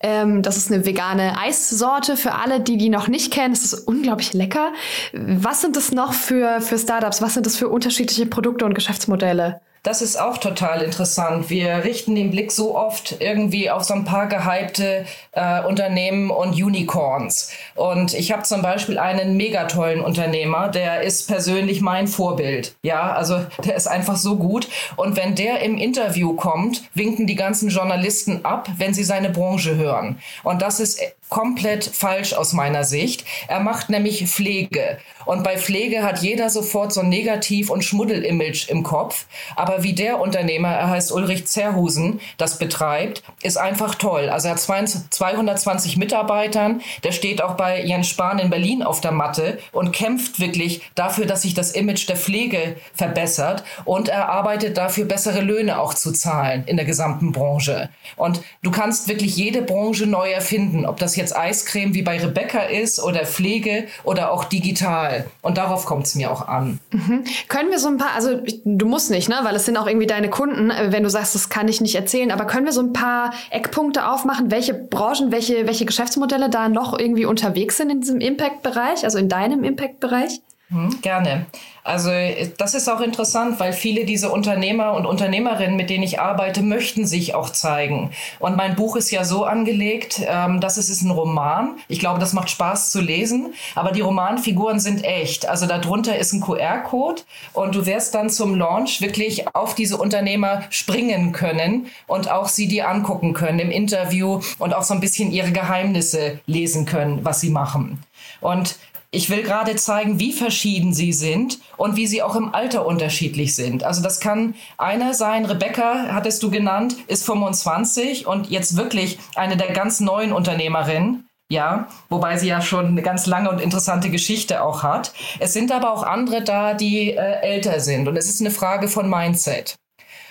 Ähm, 0.00 0.42
das 0.42 0.56
ist 0.56 0.72
eine 0.72 0.86
vegane 0.86 1.38
Eissorte 1.38 2.16
für 2.16 2.34
alle, 2.34 2.60
die 2.60 2.78
die 2.78 2.88
noch 2.88 3.08
nicht 3.08 3.32
kennen. 3.32 3.52
Es 3.52 3.64
ist 3.64 3.86
unglaublich 3.86 4.32
lecker. 4.32 4.72
Was 5.12 5.60
sind 5.60 5.76
das 5.76 5.92
noch 5.92 6.14
für, 6.14 6.60
für 6.60 6.78
Startups? 6.78 7.20
Was 7.20 7.34
sind 7.34 7.46
das 7.46 7.56
für 7.56 7.68
unterschiedliche 7.68 8.26
Produkte 8.26 8.64
und 8.64 8.74
Geschäftsmodelle? 8.74 9.60
Das 9.82 10.02
ist 10.02 10.20
auch 10.20 10.36
total 10.36 10.82
interessant. 10.82 11.48
Wir 11.48 11.84
richten 11.84 12.14
den 12.14 12.30
Blick 12.30 12.52
so 12.52 12.76
oft 12.76 13.16
irgendwie 13.18 13.70
auf 13.70 13.82
so 13.82 13.94
ein 13.94 14.04
paar 14.04 14.26
gehypte 14.26 15.06
äh, 15.32 15.62
Unternehmen 15.62 16.30
und 16.30 16.52
Unicorns. 16.52 17.50
Und 17.76 18.12
ich 18.12 18.30
habe 18.30 18.42
zum 18.42 18.60
Beispiel 18.60 18.98
einen 18.98 19.38
mega 19.38 19.64
tollen 19.64 20.02
Unternehmer, 20.02 20.68
der 20.68 21.00
ist 21.00 21.28
persönlich 21.28 21.80
mein 21.80 22.08
Vorbild. 22.08 22.74
Ja, 22.82 23.12
also 23.12 23.46
der 23.64 23.74
ist 23.74 23.86
einfach 23.86 24.16
so 24.16 24.36
gut. 24.36 24.68
Und 24.96 25.16
wenn 25.16 25.34
der 25.34 25.60
im 25.60 25.78
Interview 25.78 26.34
kommt, 26.34 26.82
winken 26.92 27.26
die 27.26 27.36
ganzen 27.36 27.70
Journalisten 27.70 28.44
ab, 28.44 28.68
wenn 28.76 28.92
sie 28.92 29.04
seine 29.04 29.30
Branche 29.30 29.76
hören. 29.76 30.18
Und 30.42 30.60
das 30.60 30.80
ist 30.80 31.00
komplett 31.30 31.84
falsch 31.84 32.34
aus 32.34 32.52
meiner 32.52 32.84
Sicht. 32.84 33.24
Er 33.48 33.60
macht 33.60 33.88
nämlich 33.88 34.28
Pflege. 34.28 34.98
Und 35.24 35.44
bei 35.44 35.56
Pflege 35.56 36.02
hat 36.02 36.22
jeder 36.22 36.50
sofort 36.50 36.92
so 36.92 37.00
ein 37.00 37.08
Negativ- 37.08 37.70
und 37.70 37.84
Schmuddel-Image 37.84 38.68
im 38.68 38.82
Kopf. 38.82 39.26
Aber 39.54 39.82
wie 39.82 39.92
der 39.92 40.20
Unternehmer, 40.20 40.70
er 40.70 40.90
heißt 40.90 41.12
Ulrich 41.12 41.46
Zerhusen, 41.46 42.20
das 42.36 42.58
betreibt, 42.58 43.22
ist 43.42 43.56
einfach 43.56 43.94
toll. 43.94 44.28
Also 44.28 44.48
er 44.48 44.54
hat 44.54 44.60
220 44.60 45.96
Mitarbeitern. 45.96 46.80
Der 47.04 47.12
steht 47.12 47.42
auch 47.42 47.54
bei 47.54 47.82
Jens 47.84 48.08
Spahn 48.08 48.40
in 48.40 48.50
Berlin 48.50 48.82
auf 48.82 49.00
der 49.00 49.12
Matte 49.12 49.58
und 49.72 49.92
kämpft 49.92 50.40
wirklich 50.40 50.82
dafür, 50.96 51.26
dass 51.26 51.42
sich 51.42 51.54
das 51.54 51.72
Image 51.72 52.08
der 52.08 52.16
Pflege 52.16 52.76
verbessert. 52.94 53.62
Und 53.84 54.08
er 54.08 54.28
arbeitet 54.28 54.76
dafür, 54.76 55.04
bessere 55.04 55.42
Löhne 55.42 55.80
auch 55.80 55.94
zu 55.94 56.12
zahlen 56.12 56.64
in 56.66 56.76
der 56.76 56.86
gesamten 56.86 57.30
Branche. 57.30 57.90
Und 58.16 58.40
du 58.62 58.72
kannst 58.72 59.06
wirklich 59.06 59.36
jede 59.36 59.62
Branche 59.62 60.06
neu 60.06 60.30
erfinden, 60.30 60.86
ob 60.86 60.96
das 60.96 61.14
jetzt 61.20 61.36
Eiscreme 61.36 61.94
wie 61.94 62.02
bei 62.02 62.18
Rebecca 62.18 62.60
ist 62.60 63.02
oder 63.02 63.24
Pflege 63.24 63.86
oder 64.04 64.32
auch 64.32 64.44
digital. 64.44 65.26
Und 65.42 65.58
darauf 65.58 65.86
kommt 65.86 66.06
es 66.06 66.14
mir 66.14 66.30
auch 66.30 66.48
an. 66.48 66.80
Mhm. 66.90 67.24
Können 67.48 67.70
wir 67.70 67.78
so 67.78 67.88
ein 67.88 67.98
paar, 67.98 68.14
also 68.14 68.40
du 68.64 68.86
musst 68.86 69.10
nicht, 69.10 69.28
ne, 69.28 69.36
weil 69.42 69.54
es 69.54 69.66
sind 69.66 69.76
auch 69.76 69.86
irgendwie 69.86 70.06
deine 70.06 70.30
Kunden, 70.30 70.70
äh, 70.70 70.90
wenn 70.90 71.02
du 71.02 71.10
sagst, 71.10 71.34
das 71.34 71.48
kann 71.48 71.68
ich 71.68 71.80
nicht 71.80 71.94
erzählen, 71.94 72.30
aber 72.30 72.46
können 72.46 72.66
wir 72.66 72.72
so 72.72 72.82
ein 72.82 72.92
paar 72.92 73.32
Eckpunkte 73.50 74.08
aufmachen, 74.08 74.50
welche 74.50 74.74
Branchen, 74.74 75.30
welche, 75.32 75.66
welche 75.66 75.84
Geschäftsmodelle 75.84 76.50
da 76.50 76.68
noch 76.68 76.98
irgendwie 76.98 77.26
unterwegs 77.26 77.76
sind 77.76 77.90
in 77.90 78.00
diesem 78.00 78.20
Impact-Bereich, 78.20 79.04
also 79.04 79.18
in 79.18 79.28
deinem 79.28 79.64
Impact-Bereich? 79.64 80.40
Hm, 80.70 81.00
gerne. 81.02 81.46
Also 81.82 82.10
das 82.58 82.74
ist 82.74 82.88
auch 82.88 83.00
interessant, 83.00 83.58
weil 83.58 83.72
viele 83.72 84.04
dieser 84.04 84.32
Unternehmer 84.32 84.92
und 84.92 85.06
Unternehmerinnen, 85.06 85.76
mit 85.76 85.90
denen 85.90 86.04
ich 86.04 86.20
arbeite, 86.20 86.62
möchten 86.62 87.06
sich 87.06 87.34
auch 87.34 87.50
zeigen. 87.50 88.12
Und 88.38 88.56
mein 88.56 88.76
Buch 88.76 88.94
ist 88.94 89.10
ja 89.10 89.24
so 89.24 89.44
angelegt, 89.44 90.20
ähm, 90.24 90.60
dass 90.60 90.76
es 90.76 90.88
ist 90.88 91.02
ein 91.02 91.10
Roman. 91.10 91.76
Ich 91.88 91.98
glaube, 91.98 92.20
das 92.20 92.34
macht 92.34 92.50
Spaß 92.50 92.90
zu 92.90 93.00
lesen. 93.00 93.54
Aber 93.74 93.90
die 93.90 94.02
Romanfiguren 94.02 94.78
sind 94.78 95.02
echt. 95.02 95.48
Also 95.48 95.66
darunter 95.66 96.16
ist 96.16 96.32
ein 96.32 96.40
QR-Code 96.40 97.22
und 97.52 97.74
du 97.74 97.86
wirst 97.86 98.14
dann 98.14 98.30
zum 98.30 98.54
Launch 98.54 99.00
wirklich 99.00 99.52
auf 99.54 99.74
diese 99.74 99.96
Unternehmer 99.96 100.62
springen 100.70 101.32
können 101.32 101.86
und 102.06 102.30
auch 102.30 102.48
sie 102.48 102.68
dir 102.68 102.88
angucken 102.88 103.32
können 103.32 103.58
im 103.58 103.70
Interview 103.72 104.40
und 104.58 104.74
auch 104.74 104.84
so 104.84 104.94
ein 104.94 105.00
bisschen 105.00 105.32
ihre 105.32 105.50
Geheimnisse 105.50 106.38
lesen 106.46 106.86
können, 106.86 107.24
was 107.24 107.40
sie 107.40 107.50
machen. 107.50 108.04
Und 108.40 108.76
ich 109.12 109.28
will 109.28 109.42
gerade 109.42 109.74
zeigen, 109.74 110.20
wie 110.20 110.32
verschieden 110.32 110.94
sie 110.94 111.12
sind 111.12 111.58
und 111.76 111.96
wie 111.96 112.06
sie 112.06 112.22
auch 112.22 112.36
im 112.36 112.54
Alter 112.54 112.86
unterschiedlich 112.86 113.56
sind. 113.56 113.82
Also 113.82 114.02
das 114.02 114.20
kann 114.20 114.54
einer 114.78 115.14
sein, 115.14 115.44
Rebecca 115.44 116.12
hattest 116.12 116.42
du 116.42 116.50
genannt, 116.50 116.96
ist 117.08 117.24
25 117.26 118.26
und 118.26 118.50
jetzt 118.50 118.76
wirklich 118.76 119.18
eine 119.34 119.56
der 119.56 119.72
ganz 119.72 120.00
neuen 120.00 120.32
Unternehmerinnen. 120.32 121.26
Ja, 121.52 121.88
wobei 122.08 122.36
sie 122.36 122.46
ja 122.46 122.60
schon 122.60 122.86
eine 122.86 123.02
ganz 123.02 123.26
lange 123.26 123.50
und 123.50 123.60
interessante 123.60 124.08
Geschichte 124.08 124.62
auch 124.62 124.84
hat. 124.84 125.12
Es 125.40 125.52
sind 125.52 125.72
aber 125.72 125.92
auch 125.92 126.04
andere 126.04 126.44
da, 126.44 126.74
die 126.74 127.10
äh, 127.10 127.40
älter 127.42 127.80
sind. 127.80 128.06
Und 128.06 128.16
es 128.16 128.28
ist 128.28 128.40
eine 128.40 128.52
Frage 128.52 128.86
von 128.86 129.10
Mindset. 129.10 129.79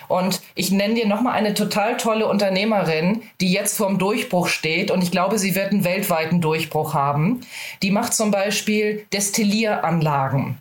Und 0.10 0.42
ich 0.56 0.72
nenne 0.72 0.96
dir 0.96 1.08
nochmal 1.08 1.34
eine 1.34 1.54
total 1.54 1.96
tolle 1.96 2.28
Unternehmerin, 2.28 3.22
die 3.40 3.54
jetzt 3.54 3.78
vorm 3.78 4.00
Durchbruch 4.00 4.48
steht. 4.48 4.92
Und 4.92 5.02
ich 5.02 5.12
glaube, 5.12 5.40
sie 5.40 5.56
wird 5.56 5.72
einen 5.72 5.86
weltweiten 5.86 6.42
Durchbruch 6.42 6.94
haben. 6.94 7.42
Die 7.84 7.92
macht 7.92 8.14
zum 8.14 8.32
Beispiel 8.32 9.06
Destillieranlagen. 9.14 10.58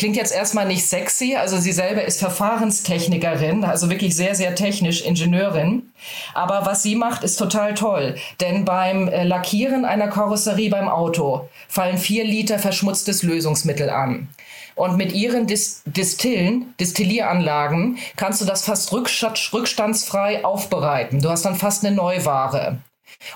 Klingt 0.00 0.16
jetzt 0.16 0.34
erstmal 0.34 0.66
nicht 0.66 0.86
sexy, 0.86 1.36
also 1.36 1.58
sie 1.58 1.72
selber 1.72 2.02
ist 2.02 2.20
Verfahrenstechnikerin, 2.20 3.64
also 3.64 3.90
wirklich 3.90 4.16
sehr, 4.16 4.34
sehr 4.34 4.54
technisch 4.54 5.02
Ingenieurin. 5.02 5.92
Aber 6.32 6.64
was 6.64 6.82
sie 6.82 6.96
macht, 6.96 7.22
ist 7.22 7.36
total 7.36 7.74
toll. 7.74 8.14
Denn 8.40 8.64
beim 8.64 9.08
äh, 9.08 9.24
Lackieren 9.24 9.84
einer 9.84 10.08
Karosserie 10.08 10.70
beim 10.70 10.88
Auto 10.88 11.50
fallen 11.68 11.98
vier 11.98 12.24
Liter 12.24 12.58
verschmutztes 12.58 13.22
Lösungsmittel 13.22 13.90
an. 13.90 14.28
Und 14.74 14.96
mit 14.96 15.12
ihren 15.12 15.46
Dis 15.46 15.82
Distillen, 15.84 16.72
Distillieranlagen, 16.80 17.98
kannst 18.16 18.40
du 18.40 18.46
das 18.46 18.64
fast 18.64 18.94
rückstandsfrei 18.94 20.46
aufbereiten. 20.46 21.20
Du 21.20 21.28
hast 21.28 21.44
dann 21.44 21.56
fast 21.56 21.84
eine 21.84 21.94
Neuware. 21.94 22.78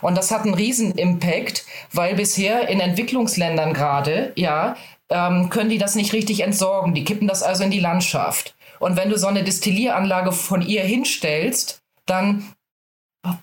Und 0.01 0.17
das 0.17 0.31
hat 0.31 0.45
einen 0.45 0.55
riesen 0.55 0.93
Impact, 0.93 1.67
weil 1.93 2.15
bisher 2.15 2.69
in 2.69 2.81
Entwicklungsländern 2.81 3.75
gerade, 3.75 4.33
ja, 4.35 4.77
ähm, 5.11 5.51
können 5.51 5.71
die 5.71 5.79
das 5.79 5.95
nicht 5.95 6.13
richtig 6.13 6.41
entsorgen. 6.41 6.95
Die 6.95 7.05
kippen 7.05 7.29
das 7.29 7.43
also 7.43 7.65
in 7.65 7.71
die 7.71 7.81
Landschaft. 7.81 8.55
Und 8.81 8.97
wenn 8.97 9.11
du 9.11 9.19
so 9.19 9.27
eine 9.27 9.45
Distillieranlage 9.45 10.33
von 10.33 10.63
ihr 10.63 10.83
hinstellst, 10.83 11.81
dann, 12.07 12.53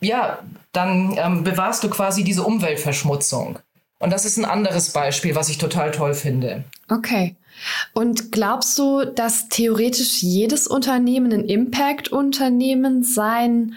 ja, 0.02 0.40
dann 0.72 1.16
ähm, 1.18 1.44
bewahrst 1.44 1.84
du 1.84 1.90
quasi 1.90 2.24
diese 2.24 2.44
Umweltverschmutzung. 2.44 3.60
Und 4.00 4.12
das 4.12 4.26
ist 4.26 4.38
ein 4.38 4.46
anderes 4.46 4.92
Beispiel, 4.92 5.36
was 5.36 5.50
ich 5.50 5.58
total 5.58 5.92
toll 5.92 6.14
finde. 6.14 6.64
Okay. 6.90 7.36
Und 7.94 8.32
glaubst 8.32 8.78
du, 8.80 9.06
dass 9.06 9.48
theoretisch 9.50 10.24
jedes 10.24 10.66
Unternehmen 10.68 11.32
ein 11.32 11.46
Impact-Unternehmen 11.46 13.04
sein 13.04 13.76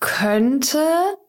könnte? 0.00 0.84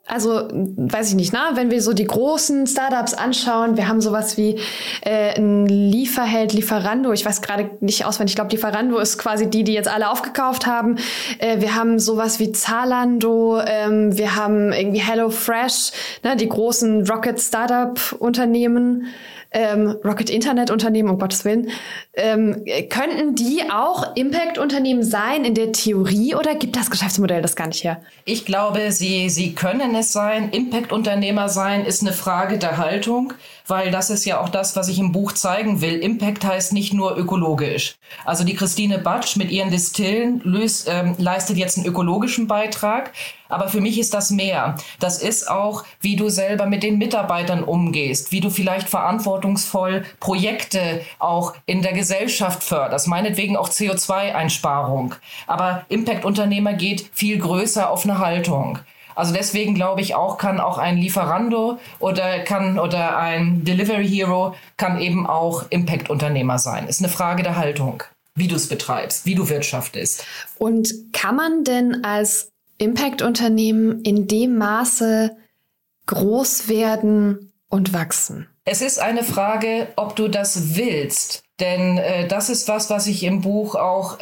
Also, 0.05 0.49
weiß 0.51 1.09
ich 1.09 1.15
nicht, 1.15 1.31
na, 1.31 1.55
wenn 1.55 1.71
wir 1.71 1.81
so 1.81 1.93
die 1.93 2.03
großen 2.03 2.67
Startups 2.67 3.13
anschauen, 3.13 3.77
wir 3.77 3.87
haben 3.87 4.01
sowas 4.01 4.35
wie 4.35 4.59
äh, 5.01 5.33
ein 5.39 5.65
Lieferheld, 5.65 6.51
Lieferando, 6.51 7.13
ich 7.13 7.25
weiß 7.25 7.41
gerade 7.41 7.69
nicht 7.79 8.05
auswendig, 8.05 8.33
ich 8.33 8.35
glaube, 8.35 8.51
Lieferando 8.51 8.97
ist 8.99 9.17
quasi 9.17 9.49
die, 9.49 9.63
die 9.63 9.71
jetzt 9.71 9.87
alle 9.87 10.09
aufgekauft 10.09 10.65
haben. 10.65 10.97
Äh, 11.39 11.61
wir 11.61 11.75
haben 11.75 11.99
sowas 11.99 12.39
wie 12.39 12.51
Zalando, 12.51 13.61
ähm, 13.65 14.17
wir 14.17 14.35
haben 14.35 14.73
irgendwie 14.73 14.99
HelloFresh, 14.99 15.93
ne, 16.21 16.35
die 16.35 16.49
großen 16.49 17.07
Rocket 17.07 17.39
Startup-Unternehmen 17.39 19.05
ähm, 19.53 19.97
Rocket 20.03 20.29
Internet 20.29 20.71
Unternehmen, 20.71 21.09
um 21.09 21.19
Gottes 21.19 21.45
Willen, 21.45 21.69
ähm, 22.13 22.63
könnten 22.89 23.35
die 23.35 23.63
auch 23.71 24.15
Impact-Unternehmen 24.15 25.03
sein 25.03 25.45
in 25.45 25.55
der 25.55 25.71
Theorie 25.71 26.35
oder 26.35 26.55
gibt 26.55 26.75
das 26.75 26.89
Geschäftsmodell 26.89 27.41
das 27.41 27.55
gar 27.55 27.67
nicht 27.67 27.83
her? 27.83 28.01
Ich 28.25 28.45
glaube, 28.45 28.91
sie, 28.91 29.29
sie 29.29 29.53
können 29.53 29.95
es 29.95 30.11
sein. 30.11 30.49
Impact-Unternehmer 30.51 31.49
sein 31.49 31.85
ist 31.85 32.01
eine 32.01 32.13
Frage 32.13 32.57
der 32.57 32.77
Haltung 32.77 33.33
weil 33.67 33.91
das 33.91 34.09
ist 34.09 34.25
ja 34.25 34.41
auch 34.41 34.49
das, 34.49 34.75
was 34.75 34.89
ich 34.89 34.99
im 34.99 35.11
Buch 35.11 35.31
zeigen 35.31 35.81
will. 35.81 35.99
Impact 35.99 36.43
heißt 36.45 36.73
nicht 36.73 36.93
nur 36.93 37.17
ökologisch. 37.17 37.95
Also 38.25 38.43
die 38.43 38.55
Christine 38.55 38.99
Batsch 38.99 39.37
mit 39.37 39.51
ihren 39.51 39.71
Distillen 39.71 40.41
löst, 40.43 40.87
ähm, 40.89 41.15
leistet 41.17 41.57
jetzt 41.57 41.77
einen 41.77 41.87
ökologischen 41.87 42.47
Beitrag. 42.47 43.11
Aber 43.49 43.67
für 43.67 43.81
mich 43.81 43.99
ist 43.99 44.13
das 44.13 44.31
mehr. 44.31 44.75
Das 44.99 45.21
ist 45.21 45.49
auch, 45.49 45.83
wie 46.01 46.15
du 46.15 46.29
selber 46.29 46.65
mit 46.65 46.81
den 46.81 46.97
Mitarbeitern 46.97 47.63
umgehst, 47.63 48.31
wie 48.31 48.39
du 48.39 48.49
vielleicht 48.49 48.89
verantwortungsvoll 49.43 50.03
Projekte 50.19 51.01
auch 51.19 51.53
in 51.65 51.81
der 51.81 51.93
Gesellschaft 51.93 52.63
förderst, 52.63 53.07
meinetwegen 53.07 53.57
auch 53.57 53.69
CO2-Einsparung. 53.69 55.15
Aber 55.47 55.85
Impact-Unternehmer 55.89 56.73
geht 56.73 57.09
viel 57.13 57.37
größer 57.37 57.89
auf 57.89 58.05
eine 58.05 58.19
Haltung. 58.19 58.79
Also 59.15 59.33
deswegen 59.33 59.75
glaube 59.75 60.01
ich 60.01 60.15
auch, 60.15 60.39
kann 60.39 60.59
auch 60.59 60.79
ein 60.79 60.97
Lieferando 60.97 61.77
oder 61.99 62.39
kann 62.39 62.79
oder 62.79 63.17
ein 63.17 63.63
Delivery 63.63 64.07
Hero 64.07 64.55
kann 64.77 64.99
eben 64.99 65.27
auch 65.27 65.65
Impact-Unternehmer 65.69 66.57
sein. 66.57 66.87
Ist 66.87 66.99
eine 66.99 67.09
Frage 67.09 67.43
der 67.43 67.57
Haltung, 67.57 68.01
wie 68.33 68.47
du 68.47 68.55
es 68.55 68.67
betreibst, 68.67 69.27
wie 69.27 69.35
du 69.35 69.49
wirtschaftest. 69.49 70.25
Und 70.57 70.91
kann 71.13 71.35
man 71.35 71.63
denn 71.63 72.03
als 72.03 72.51
Impact-Unternehmen 72.79 74.01
in 74.01 74.27
dem 74.27 74.57
Maße 74.57 75.37
groß 76.07 76.67
werden 76.67 77.53
und 77.69 77.93
wachsen? 77.93 78.47
Es 78.65 78.81
ist 78.81 78.99
eine 78.99 79.23
Frage, 79.23 79.89
ob 79.97 80.15
du 80.15 80.29
das 80.29 80.75
willst. 80.75 81.43
Denn 81.59 81.97
äh, 81.97 82.27
das 82.27 82.49
ist 82.49 82.67
was, 82.67 82.89
was 82.89 83.07
ich 83.07 83.23
im 83.23 83.41
Buch 83.41 83.75
auch 83.75 84.17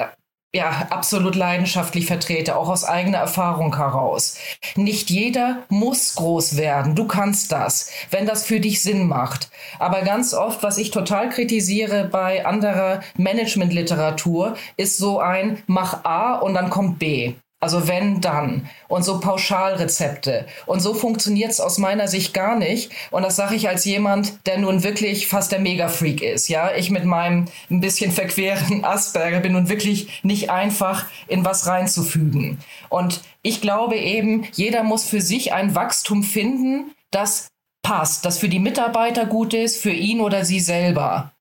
ja, 0.54 0.88
absolut 0.90 1.36
leidenschaftlich 1.36 2.06
vertrete, 2.08 2.58
auch 2.58 2.68
aus 2.68 2.84
eigener 2.84 3.20
Erfahrung 3.20 3.78
heraus. 3.78 4.38
Nicht 4.76 5.10
jeder 5.10 5.64
muss 5.70 6.16
groß 6.16 6.58
werden. 6.58 6.96
Du 6.96 7.08
kannst 7.08 7.54
das, 7.54 7.90
wenn 8.10 8.26
das 8.26 8.44
für 8.44 8.60
dich 8.60 8.82
Sinn 8.82 9.08
macht. 9.08 9.50
Aber 9.80 10.02
ganz 10.02 10.34
oft, 10.34 10.62
was 10.62 10.78
ich 10.78 10.92
total 10.92 11.30
kritisiere 11.30 12.04
bei 12.04 12.46
anderer 12.46 13.02
Managementliteratur, 13.18 14.58
ist 14.76 14.98
so 14.98 15.20
ein 15.20 15.64
Mach 15.68 16.04
A 16.04 16.36
und 16.36 16.54
dann 16.54 16.70
kommt 16.70 17.00
B. 17.00 17.36
Also 17.62 17.88
wenn 17.88 18.22
dann. 18.22 18.68
Und 18.88 19.04
so 19.04 19.20
Pauschalrezepte. 19.20 20.48
Und 20.66 20.80
so 20.80 20.96
funktioniert 20.96 21.52
es 21.52 21.60
aus 21.60 21.78
meiner 21.78 22.08
Sicht 22.08 22.34
gar 22.34 22.58
nicht. 22.58 22.92
Und 23.12 23.22
das 23.22 23.36
sage 23.36 23.56
ich 23.56 23.70
als 23.70 23.86
jemand, 23.86 24.46
der 24.48 24.58
nun 24.58 24.84
wirklich 24.84 25.28
fast 25.28 25.52
der 25.52 25.60
Mega-Freak 25.60 26.24
ist. 26.24 26.50
Ja, 26.50 26.74
ich 26.76 26.90
mit 26.90 27.06
meinem 27.06 27.46
ein 27.70 27.80
bisschen 27.80 28.12
verqueren 28.12 28.84
Asperger 28.84 29.42
bin 29.42 29.54
nun 29.54 29.70
wirklich 29.70 30.22
nicht 30.24 30.50
einfach 30.50 31.06
in 31.28 31.46
was 31.46 31.68
reinzufügen. 31.68 32.58
Und 32.90 33.22
ich 33.44 33.62
glaube 33.62 33.96
eben, 33.96 34.48
jeder 34.54 34.82
muss 34.82 35.06
für 35.06 35.22
sich 35.22 35.54
ein 35.54 35.76
Wachstum 35.76 36.24
finden, 36.24 36.92
das 37.12 37.50
passt, 37.84 38.26
das 38.26 38.40
für 38.40 38.50
die 38.50 38.60
Mitarbeiter 38.60 39.28
gut 39.28 39.54
ist, 39.54 39.82
für 39.82 39.92
ihn 39.92 40.20
oder 40.20 40.46
sie 40.46 40.60
selber. 40.60 41.32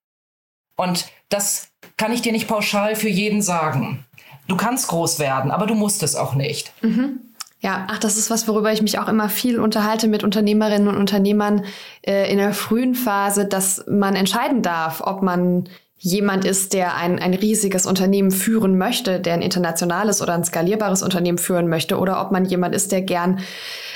Und 0.77 1.11
das 1.31 1.69
kann 1.97 2.13
ich 2.13 2.23
dir 2.23 2.33
nicht 2.33 2.49
pauschal 2.49 2.97
für 2.97 3.09
jeden 3.09 3.43
sagen. 3.43 4.05
Du 4.51 4.57
kannst 4.57 4.89
groß 4.89 5.21
werden, 5.21 5.53
aber 5.53 5.67
du 5.67 5.77
musst 5.77 6.03
es 6.03 6.17
auch 6.17 6.35
nicht. 6.35 6.73
Mhm. 6.83 7.21
Ja, 7.61 7.87
ach, 7.89 7.99
das 7.99 8.17
ist 8.17 8.31
was, 8.31 8.49
worüber 8.49 8.73
ich 8.73 8.83
mich 8.83 8.99
auch 8.99 9.07
immer 9.07 9.29
viel 9.29 9.61
unterhalte 9.61 10.09
mit 10.09 10.25
Unternehmerinnen 10.25 10.89
und 10.89 10.97
Unternehmern 10.97 11.65
äh, 12.03 12.29
in 12.29 12.39
der 12.39 12.53
frühen 12.53 12.97
Phase, 12.97 13.45
dass 13.47 13.85
man 13.87 14.17
entscheiden 14.17 14.63
darf, 14.63 15.03
ob 15.05 15.23
man 15.23 15.69
jemand 15.99 16.45
ist, 16.45 16.73
der 16.73 16.97
ein, 16.97 17.21
ein 17.21 17.33
riesiges 17.33 17.87
Unternehmen 17.87 18.33
führen 18.33 18.77
möchte, 18.77 19.21
der 19.21 19.35
ein 19.35 19.43
internationales 19.43 20.21
oder 20.21 20.35
ein 20.35 20.43
skalierbares 20.43 21.05
Unternehmen 21.05 21.39
führen 21.39 21.69
möchte, 21.69 21.99
oder 21.99 22.21
ob 22.21 22.33
man 22.33 22.45
jemand 22.45 22.75
ist, 22.75 22.91
der 22.91 23.03
gern 23.03 23.39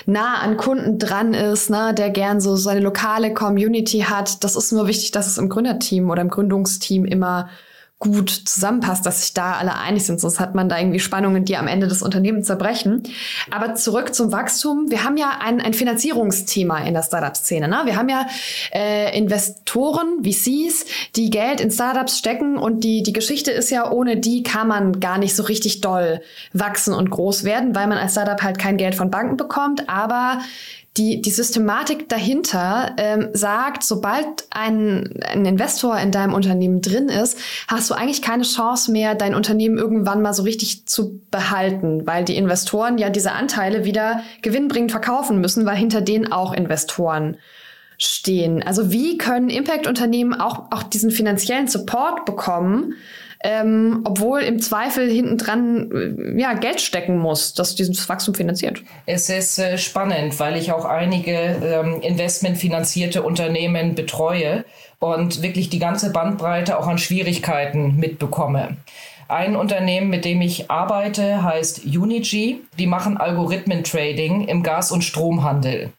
nah 0.07 0.37
an 0.37 0.57
Kunden 0.57 1.01
dran 1.01 1.35
ist, 1.35 1.69
ne, 1.69 1.95
der 1.95 2.11
gern 2.11 2.41
so 2.41 2.55
seine 2.55 2.81
lokale 2.81 3.35
Community 3.35 4.01
hat. 4.09 4.45
Das 4.45 4.55
ist 4.55 4.71
nur 4.71 4.87
wichtig, 4.87 5.11
dass 5.11 5.27
es 5.27 5.37
im 5.37 5.49
Gründerteam 5.49 6.11
oder 6.11 6.23
im 6.23 6.29
Gründungsteam 6.29 7.07
immer 7.07 7.49
gut 8.05 8.31
zusammenpasst, 8.31 9.05
dass 9.07 9.23
sich 9.23 9.35
da 9.35 9.55
alle 9.55 9.75
einig 9.75 10.05
sind. 10.05 10.21
Sonst 10.21 10.39
hat 10.39 10.55
man 10.55 10.69
da 10.69 10.79
irgendwie 10.79 11.01
Spannungen, 11.01 11.45
die 11.45 11.57
am 11.57 11.67
Ende 11.67 11.89
des 11.89 12.03
Unternehmens 12.03 12.47
zerbrechen. 12.47 13.03
Aber 13.51 13.75
zurück 13.75 14.15
zum 14.15 14.31
Wachstum. 14.31 14.91
Wir 14.91 15.05
haben 15.05 15.17
ja 15.17 15.39
ein, 15.41 15.61
ein 15.61 15.75
Finanzierungsthema 15.75 16.85
in 16.85 16.95
der 16.95 17.03
Startup-Szene. 17.03 17.67
Ne? 17.67 17.83
Wir 17.85 17.97
haben 17.97 18.09
ja 18.09 18.27
äh, 18.73 19.17
Investoren, 19.17 20.23
VCs, 20.23 20.85
die 21.17 21.31
Geld 21.31 21.61
in 21.61 21.71
Startups 21.71 22.19
stecken 22.19 22.59
und 22.59 22.85
die, 22.85 23.03
die 23.03 23.13
Geschichte 23.13 23.51
ist 23.51 23.71
ja, 23.71 23.91
ohne 23.91 24.19
die 24.19 24.43
kann 24.43 24.69
man 24.69 25.01
gar 25.01 25.19
nicht 25.19 25.35
so 25.35 25.43
richtig 25.43 25.81
doll 25.81 26.21
wachsen 26.53 26.93
und 26.93 27.11
groß 27.11 27.45
werden, 27.45 27.75
weil 27.75 27.87
man 27.87 27.99
als 27.99 28.13
Startup 28.13 28.43
halt 28.43 28.59
kein 28.59 28.77
Geld 28.77 28.95
von 28.95 29.11
Banken 29.11 29.37
bekommt, 29.37 29.89
aber 29.89 30.41
die, 30.97 31.21
die 31.21 31.31
Systematik 31.31 32.09
dahinter 32.09 32.95
ähm, 32.99 33.31
sagt, 33.33 33.83
sobald 33.83 34.27
ein, 34.51 35.15
ein 35.27 35.45
Investor 35.45 35.99
in 35.99 36.13
deinem 36.13 36.33
Unternehmen 36.33 36.83
drin 36.83 37.09
ist, 37.09 37.37
hast 37.67 37.91
du 37.91 37.95
eigentlich 37.95 38.23
keine 38.23 38.45
Chance 38.45 38.93
mehr, 38.93 39.17
dein 39.17 39.35
Unternehmen 39.35 39.77
irgendwann 39.77 40.23
mal 40.23 40.33
so 40.33 40.45
richtig 40.45 40.87
zu 40.87 41.21
behalten, 41.33 42.07
weil 42.07 42.25
die 42.25 42.37
Investoren 42.37 42.97
ja 42.97 43.11
diese 43.11 43.33
Anteile 43.33 43.85
wieder 43.85 44.23
gewinnbringend 44.43 44.93
verkaufen 44.93 45.41
müssen, 45.41 45.67
weil 45.67 45.77
hinter 45.77 46.01
denen 46.01 46.31
auch 46.31 46.53
Investoren 46.53 47.39
stehen. 47.99 48.63
Also 48.63 48.93
wie 48.93 49.19
können 49.19 49.51
Impact-Unternehmen 49.51 50.35
auch, 50.35 50.71
auch 50.71 50.85
diesen 50.85 51.11
finanziellen 51.11 51.67
Support 51.67 52.25
bekommen, 52.25 52.95
ähm, 53.45 54.01
obwohl 54.05 54.41
im 54.41 54.59
Zweifel 54.59 55.09
hinten 55.11 55.37
dran 55.37 55.91
äh, 55.93 56.41
ja, 56.41 56.55
Geld 56.55 56.81
stecken 56.81 57.19
muss, 57.19 57.53
das 57.53 57.75
dieses 57.75 58.09
Wachstum 58.09 58.35
finanziert. 58.35 58.83
Es 59.05 59.29
ist 59.29 59.59
äh, 59.59 59.77
spannend, 59.77 60.41
weil 60.41 60.57
ich 60.57 60.73
auch 60.73 60.87
einige 60.87 61.33
ähm, 61.33 62.01
investmentfinanzierte 62.01 63.23
Unternehmen 63.23 63.95
betreue 63.95 64.65
und 64.99 65.43
wirklich 65.43 65.69
die 65.69 65.79
ganze 65.79 66.11
Bandbreite 66.11 66.79
auch 66.79 66.87
an 66.87 66.97
Schwierigkeiten 66.97 67.97
mitbekomme. 67.97 68.79
Ein 69.29 69.57
Unternehmen, 69.57 70.09
mit 70.09 70.25
dem 70.25 70.41
ich 70.41 70.71
arbeite, 70.71 71.43
heißt 71.43 71.85
Unigi. 71.85 72.63
Die 72.79 72.87
machen 72.87 73.19
Algorithmen-Trading 73.19 74.49
im 74.49 74.63
Gas- 74.63 74.91
und 74.91 75.05
Stromhandel. 75.05 75.91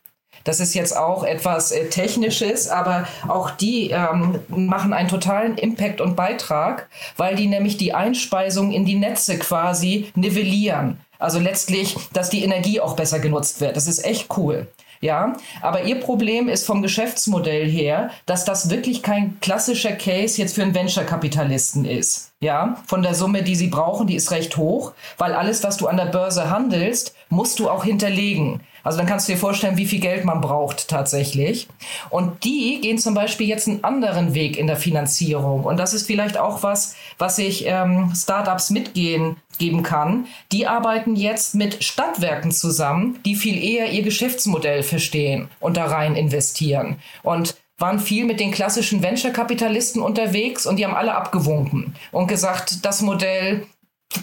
Das 0.45 0.61
ist 0.61 0.73
jetzt 0.75 0.95
auch 0.95 1.23
etwas 1.23 1.71
äh, 1.71 1.89
Technisches, 1.89 2.69
aber 2.69 3.07
auch 3.27 3.49
die 3.49 3.89
ähm, 3.89 4.39
machen 4.47 4.93
einen 4.93 5.09
totalen 5.09 5.57
Impact 5.57 5.99
und 5.99 6.15
Beitrag, 6.15 6.87
weil 7.17 7.35
die 7.35 7.47
nämlich 7.47 7.75
die 7.75 7.93
Einspeisung 7.93 8.71
in 8.71 8.85
die 8.85 8.95
Netze 8.95 9.37
quasi 9.37 10.11
nivellieren. 10.15 11.01
Also 11.19 11.39
letztlich, 11.39 11.97
dass 12.13 12.29
die 12.29 12.43
Energie 12.43 12.79
auch 12.79 12.95
besser 12.95 13.19
genutzt 13.19 13.59
wird. 13.59 13.75
Das 13.75 13.87
ist 13.87 14.05
echt 14.05 14.37
cool. 14.37 14.67
Ja, 15.01 15.35
aber 15.61 15.83
ihr 15.83 15.99
Problem 15.99 16.47
ist 16.47 16.65
vom 16.65 16.81
Geschäftsmodell 16.81 17.69
her, 17.69 18.11
dass 18.25 18.45
das 18.45 18.69
wirklich 18.69 19.03
kein 19.03 19.39
klassischer 19.39 19.91
Case 19.91 20.41
jetzt 20.41 20.55
für 20.55 20.63
einen 20.63 20.73
Venture-Kapitalisten 20.73 21.85
ist. 21.85 22.31
Ja, 22.39 22.77
von 22.87 23.01
der 23.01 23.13
Summe, 23.13 23.43
die 23.43 23.55
sie 23.55 23.67
brauchen, 23.67 24.07
die 24.07 24.15
ist 24.15 24.31
recht 24.31 24.57
hoch, 24.57 24.93
weil 25.17 25.33
alles, 25.33 25.63
was 25.63 25.77
du 25.77 25.87
an 25.87 25.97
der 25.97 26.05
Börse 26.05 26.49
handelst, 26.49 27.13
musst 27.29 27.59
du 27.59 27.69
auch 27.69 27.83
hinterlegen. 27.83 28.61
Also 28.85 28.99
dann 28.99 29.07
kannst 29.07 29.27
du 29.27 29.33
dir 29.33 29.39
vorstellen, 29.39 29.77
wie 29.77 29.87
viel 29.87 29.99
Geld 29.99 30.23
man 30.25 30.41
braucht 30.41 30.87
tatsächlich. 30.87 31.67
Und 32.11 32.43
die 32.43 32.79
gehen 32.81 32.99
zum 32.99 33.15
Beispiel 33.15 33.47
jetzt 33.47 33.67
einen 33.67 33.83
anderen 33.83 34.35
Weg 34.35 34.57
in 34.57 34.67
der 34.67 34.77
Finanzierung. 34.77 35.63
Und 35.63 35.77
das 35.77 35.93
ist 35.95 36.05
vielleicht 36.05 36.37
auch 36.37 36.61
was, 36.61 36.95
was 37.17 37.39
ich 37.39 37.65
ähm, 37.65 38.13
Startups 38.15 38.69
mitgehen 38.69 39.37
geben 39.57 39.81
kann. 39.81 40.27
Die 40.51 40.67
arbeiten 40.67 41.15
jetzt 41.15 41.55
mit 41.55 41.83
Stadtwerken 41.83 42.51
zusammen, 42.51 43.19
die 43.25 43.35
viel 43.35 43.61
eher 43.61 43.91
ihr 43.91 44.03
Geschäftsmodell 44.03 44.83
verstehen 44.83 45.49
und 45.59 45.77
da 45.77 45.85
rein 45.85 46.15
investieren. 46.15 46.97
Und 47.23 47.55
waren 47.77 47.99
viel 47.99 48.23
mit 48.23 48.39
den 48.39 48.51
klassischen 48.51 49.03
Venture-Kapitalisten 49.03 50.01
unterwegs 50.01 50.65
und 50.65 50.77
die 50.77 50.85
haben 50.85 50.93
alle 50.93 51.15
abgewunken 51.15 51.95
und 52.11 52.27
gesagt, 52.27 52.85
das 52.85 53.01
Modell 53.01 53.67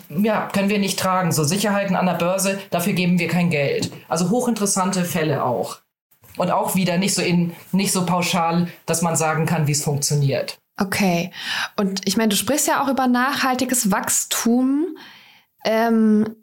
ja, 0.08 0.48
können 0.52 0.68
wir 0.68 0.78
nicht 0.78 0.98
tragen. 0.98 1.32
So 1.32 1.44
Sicherheiten 1.44 1.96
an 1.96 2.06
der 2.06 2.14
Börse, 2.14 2.60
dafür 2.70 2.92
geben 2.92 3.18
wir 3.18 3.28
kein 3.28 3.50
Geld. 3.50 3.92
Also 4.08 4.30
hochinteressante 4.30 5.04
Fälle 5.04 5.44
auch. 5.44 5.78
Und 6.36 6.50
auch 6.50 6.74
wieder 6.74 6.96
nicht 6.96 7.14
so 7.14 7.22
in, 7.22 7.52
nicht 7.72 7.92
so 7.92 8.06
pauschal, 8.06 8.68
dass 8.86 9.02
man 9.02 9.16
sagen 9.16 9.46
kann, 9.46 9.66
wie 9.66 9.72
es 9.72 9.84
funktioniert. 9.84 10.58
Okay. 10.78 11.30
Und 11.76 12.00
ich 12.06 12.16
meine, 12.16 12.30
du 12.30 12.36
sprichst 12.36 12.68
ja 12.68 12.82
auch 12.82 12.88
über 12.88 13.06
nachhaltiges 13.06 13.90
Wachstum. 13.90 14.96
Ähm, 15.64 16.36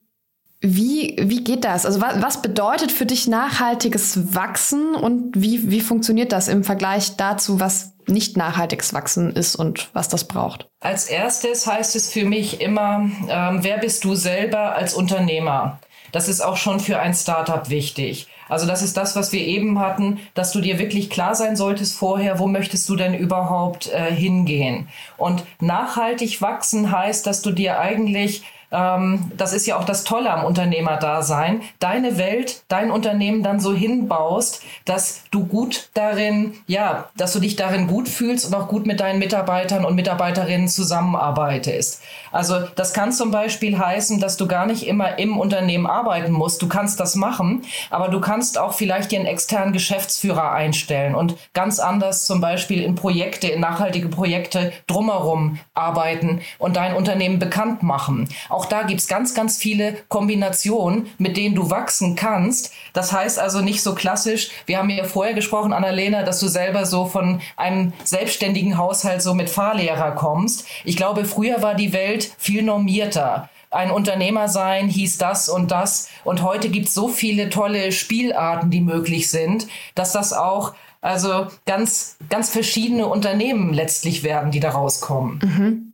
wie, 0.61 1.15
wie 1.21 1.43
geht 1.43 1.63
das? 1.63 1.85
Also 1.85 2.01
was, 2.01 2.21
was 2.21 2.41
bedeutet 2.41 2.91
für 2.91 3.05
dich 3.05 3.27
nachhaltiges 3.27 4.35
Wachsen 4.35 4.93
und 4.93 5.31
wie, 5.35 5.71
wie 5.71 5.79
funktioniert 5.79 6.33
das 6.33 6.49
im 6.49 6.65
Vergleich 6.65 7.15
dazu, 7.15 7.59
was 7.61 7.93
nicht 8.07 8.35
nachhaltiges 8.35 8.93
Wachsen 8.93 9.31
ist 9.31 9.55
und 9.55 9.89
was 9.93 10.09
das 10.09 10.25
braucht? 10.25 10.67
Als 10.81 11.05
erstes 11.05 11.65
heißt 11.65 11.95
es 11.95 12.11
für 12.11 12.25
mich 12.25 12.59
immer, 12.59 13.09
ähm, 13.29 13.59
wer 13.63 13.77
bist 13.77 14.03
du 14.03 14.15
selber 14.15 14.75
als 14.75 14.93
Unternehmer? 14.93 15.79
Das 16.11 16.27
ist 16.27 16.41
auch 16.41 16.57
schon 16.57 16.79
für 16.79 16.99
ein 16.99 17.13
Startup 17.13 17.69
wichtig. 17.69 18.27
Also 18.49 18.65
das 18.65 18.81
ist 18.81 18.97
das, 18.97 19.15
was 19.15 19.31
wir 19.31 19.41
eben 19.41 19.79
hatten, 19.79 20.19
dass 20.33 20.51
du 20.51 20.59
dir 20.59 20.79
wirklich 20.79 21.09
klar 21.11 21.35
sein 21.35 21.55
solltest 21.55 21.95
vorher, 21.95 22.39
wo 22.39 22.47
möchtest 22.47 22.89
du 22.89 22.95
denn 22.95 23.13
überhaupt 23.13 23.91
äh, 23.93 24.11
hingehen? 24.11 24.89
Und 25.17 25.43
nachhaltig 25.61 26.41
wachsen 26.41 26.91
heißt, 26.91 27.27
dass 27.27 27.43
du 27.43 27.51
dir 27.51 27.79
eigentlich 27.79 28.43
ähm, 28.71 29.31
das 29.35 29.53
ist 29.53 29.65
ja 29.65 29.77
auch 29.77 29.85
das 29.85 30.03
Tolle 30.03 30.31
am 30.31 30.45
Unternehmerdasein, 30.45 31.61
deine 31.79 32.17
Welt, 32.17 32.63
dein 32.67 32.91
Unternehmen 32.91 33.43
dann 33.43 33.59
so 33.59 33.73
hinbaust, 33.73 34.61
dass 34.85 35.23
du 35.31 35.45
gut 35.45 35.89
darin, 35.93 36.53
ja, 36.67 37.09
dass 37.17 37.33
du 37.33 37.39
dich 37.39 37.55
darin 37.55 37.87
gut 37.87 38.09
fühlst 38.09 38.45
und 38.45 38.55
auch 38.55 38.67
gut 38.67 38.85
mit 38.85 38.99
deinen 38.99 39.19
Mitarbeitern 39.19 39.85
und 39.85 39.95
Mitarbeiterinnen 39.95 40.67
zusammenarbeitest. 40.67 42.01
Also 42.31 42.59
das 42.75 42.93
kann 42.93 43.11
zum 43.11 43.31
Beispiel 43.31 43.77
heißen, 43.77 44.19
dass 44.19 44.37
du 44.37 44.47
gar 44.47 44.65
nicht 44.65 44.85
immer 44.85 45.17
im 45.17 45.37
Unternehmen 45.37 45.87
arbeiten 45.87 46.31
musst. 46.31 46.61
Du 46.61 46.67
kannst 46.67 46.99
das 46.99 47.15
machen, 47.15 47.63
aber 47.89 48.09
du 48.09 48.19
kannst 48.19 48.57
auch 48.57 48.73
vielleicht 48.73 49.11
dir 49.11 49.19
einen 49.19 49.27
externen 49.27 49.73
Geschäftsführer 49.73 50.51
einstellen 50.51 51.15
und 51.15 51.35
ganz 51.53 51.79
anders 51.79 52.25
zum 52.25 52.41
Beispiel 52.41 52.81
in 52.81 52.95
Projekte, 52.95 53.47
in 53.47 53.59
nachhaltige 53.59 54.09
Projekte 54.09 54.71
drumherum 54.87 55.59
arbeiten 55.73 56.41
und 56.57 56.75
dein 56.75 56.95
Unternehmen 56.95 57.39
bekannt 57.39 57.83
machen. 57.83 58.29
Auch 58.49 58.58
da 58.65 58.83
gibt's 58.83 59.07
ganz, 59.07 59.33
ganz 59.33 59.57
viele 59.57 59.97
Kombinationen, 60.09 61.07
mit 61.17 61.37
denen 61.37 61.55
du 61.55 61.69
wachsen 61.69 62.15
kannst. 62.15 62.73
Das 62.93 63.11
heißt 63.13 63.39
also 63.39 63.61
nicht 63.61 63.81
so 63.81 63.95
klassisch, 63.95 64.49
wir 64.65 64.77
haben 64.77 64.89
ja 64.89 65.03
vorher 65.03 65.33
gesprochen, 65.33 65.73
Annalena, 65.73 66.23
dass 66.23 66.39
du 66.39 66.47
selber 66.47 66.85
so 66.85 67.05
von 67.05 67.41
einem 67.55 67.93
selbstständigen 68.03 68.77
Haushalt 68.77 69.21
so 69.21 69.33
mit 69.33 69.49
Fahrlehrer 69.49 70.11
kommst. 70.11 70.65
Ich 70.83 70.97
glaube, 70.97 71.25
früher 71.25 71.61
war 71.61 71.75
die 71.75 71.93
Welt 71.93 72.09
Welt 72.09 72.33
viel 72.37 72.63
normierter. 72.63 73.49
Ein 73.71 73.91
Unternehmer 73.91 74.47
sein 74.47 74.87
hieß 74.87 75.19
das 75.19 75.47
und 75.47 75.69
das. 75.69 76.09
Und 76.23 76.41
heute 76.41 76.69
gibt 76.69 76.87
es 76.87 76.93
so 76.93 77.07
viele 77.07 77.49
tolle 77.49 77.91
Spielarten, 77.91 78.71
die 78.71 78.81
möglich 78.81 79.29
sind, 79.29 79.67
dass 79.93 80.11
das 80.11 80.33
auch 80.33 80.73
also 81.01 81.47
ganz, 81.65 82.17
ganz 82.29 82.49
verschiedene 82.49 83.07
Unternehmen 83.07 83.73
letztlich 83.73 84.23
werden, 84.23 84.51
die 84.51 84.59
da 84.59 84.71
rauskommen. 84.71 85.39
Mhm. 85.43 85.88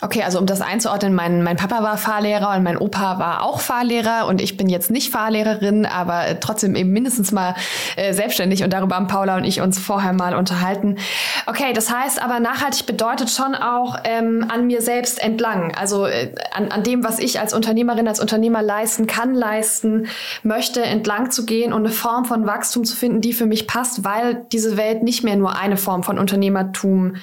Okay, 0.00 0.22
also 0.22 0.38
um 0.38 0.46
das 0.46 0.60
einzuordnen, 0.60 1.12
mein, 1.12 1.42
mein 1.42 1.56
Papa 1.56 1.82
war 1.82 1.98
Fahrlehrer 1.98 2.56
und 2.56 2.62
mein 2.62 2.76
Opa 2.76 3.18
war 3.18 3.42
auch 3.42 3.60
Fahrlehrer 3.60 4.26
und 4.26 4.40
ich 4.40 4.56
bin 4.56 4.68
jetzt 4.68 4.90
nicht 4.90 5.10
Fahrlehrerin, 5.10 5.86
aber 5.86 6.26
äh, 6.26 6.38
trotzdem 6.38 6.76
eben 6.76 6.92
mindestens 6.92 7.32
mal 7.32 7.56
äh, 7.96 8.12
selbstständig 8.12 8.62
und 8.62 8.72
darüber 8.72 8.94
haben 8.94 9.08
Paula 9.08 9.36
und 9.36 9.44
ich 9.44 9.60
uns 9.60 9.78
vorher 9.78 10.12
mal 10.12 10.36
unterhalten. 10.36 10.98
Okay, 11.46 11.72
das 11.72 11.92
heißt 11.92 12.22
aber 12.22 12.38
nachhaltig 12.38 12.86
bedeutet 12.86 13.30
schon 13.30 13.56
auch 13.56 13.96
ähm, 14.04 14.46
an 14.48 14.68
mir 14.68 14.82
selbst 14.82 15.20
entlang, 15.20 15.74
also 15.74 16.06
äh, 16.06 16.32
an, 16.52 16.70
an 16.70 16.84
dem, 16.84 17.02
was 17.02 17.18
ich 17.18 17.40
als 17.40 17.52
Unternehmerin, 17.52 18.06
als 18.06 18.20
Unternehmer 18.20 18.62
leisten 18.62 19.08
kann, 19.08 19.34
leisten 19.34 20.06
möchte, 20.44 20.82
entlang 20.82 21.32
zu 21.32 21.44
gehen 21.44 21.72
und 21.72 21.84
eine 21.84 21.92
Form 21.92 22.24
von 22.24 22.46
Wachstum 22.46 22.84
zu 22.84 22.94
finden, 22.94 23.20
die 23.20 23.32
für 23.32 23.46
mich 23.46 23.66
passt, 23.66 24.04
weil 24.04 24.46
diese 24.52 24.76
Welt 24.76 25.02
nicht 25.02 25.24
mehr 25.24 25.36
nur 25.36 25.56
eine 25.56 25.76
Form 25.76 26.04
von 26.04 26.18
Unternehmertum 26.18 27.16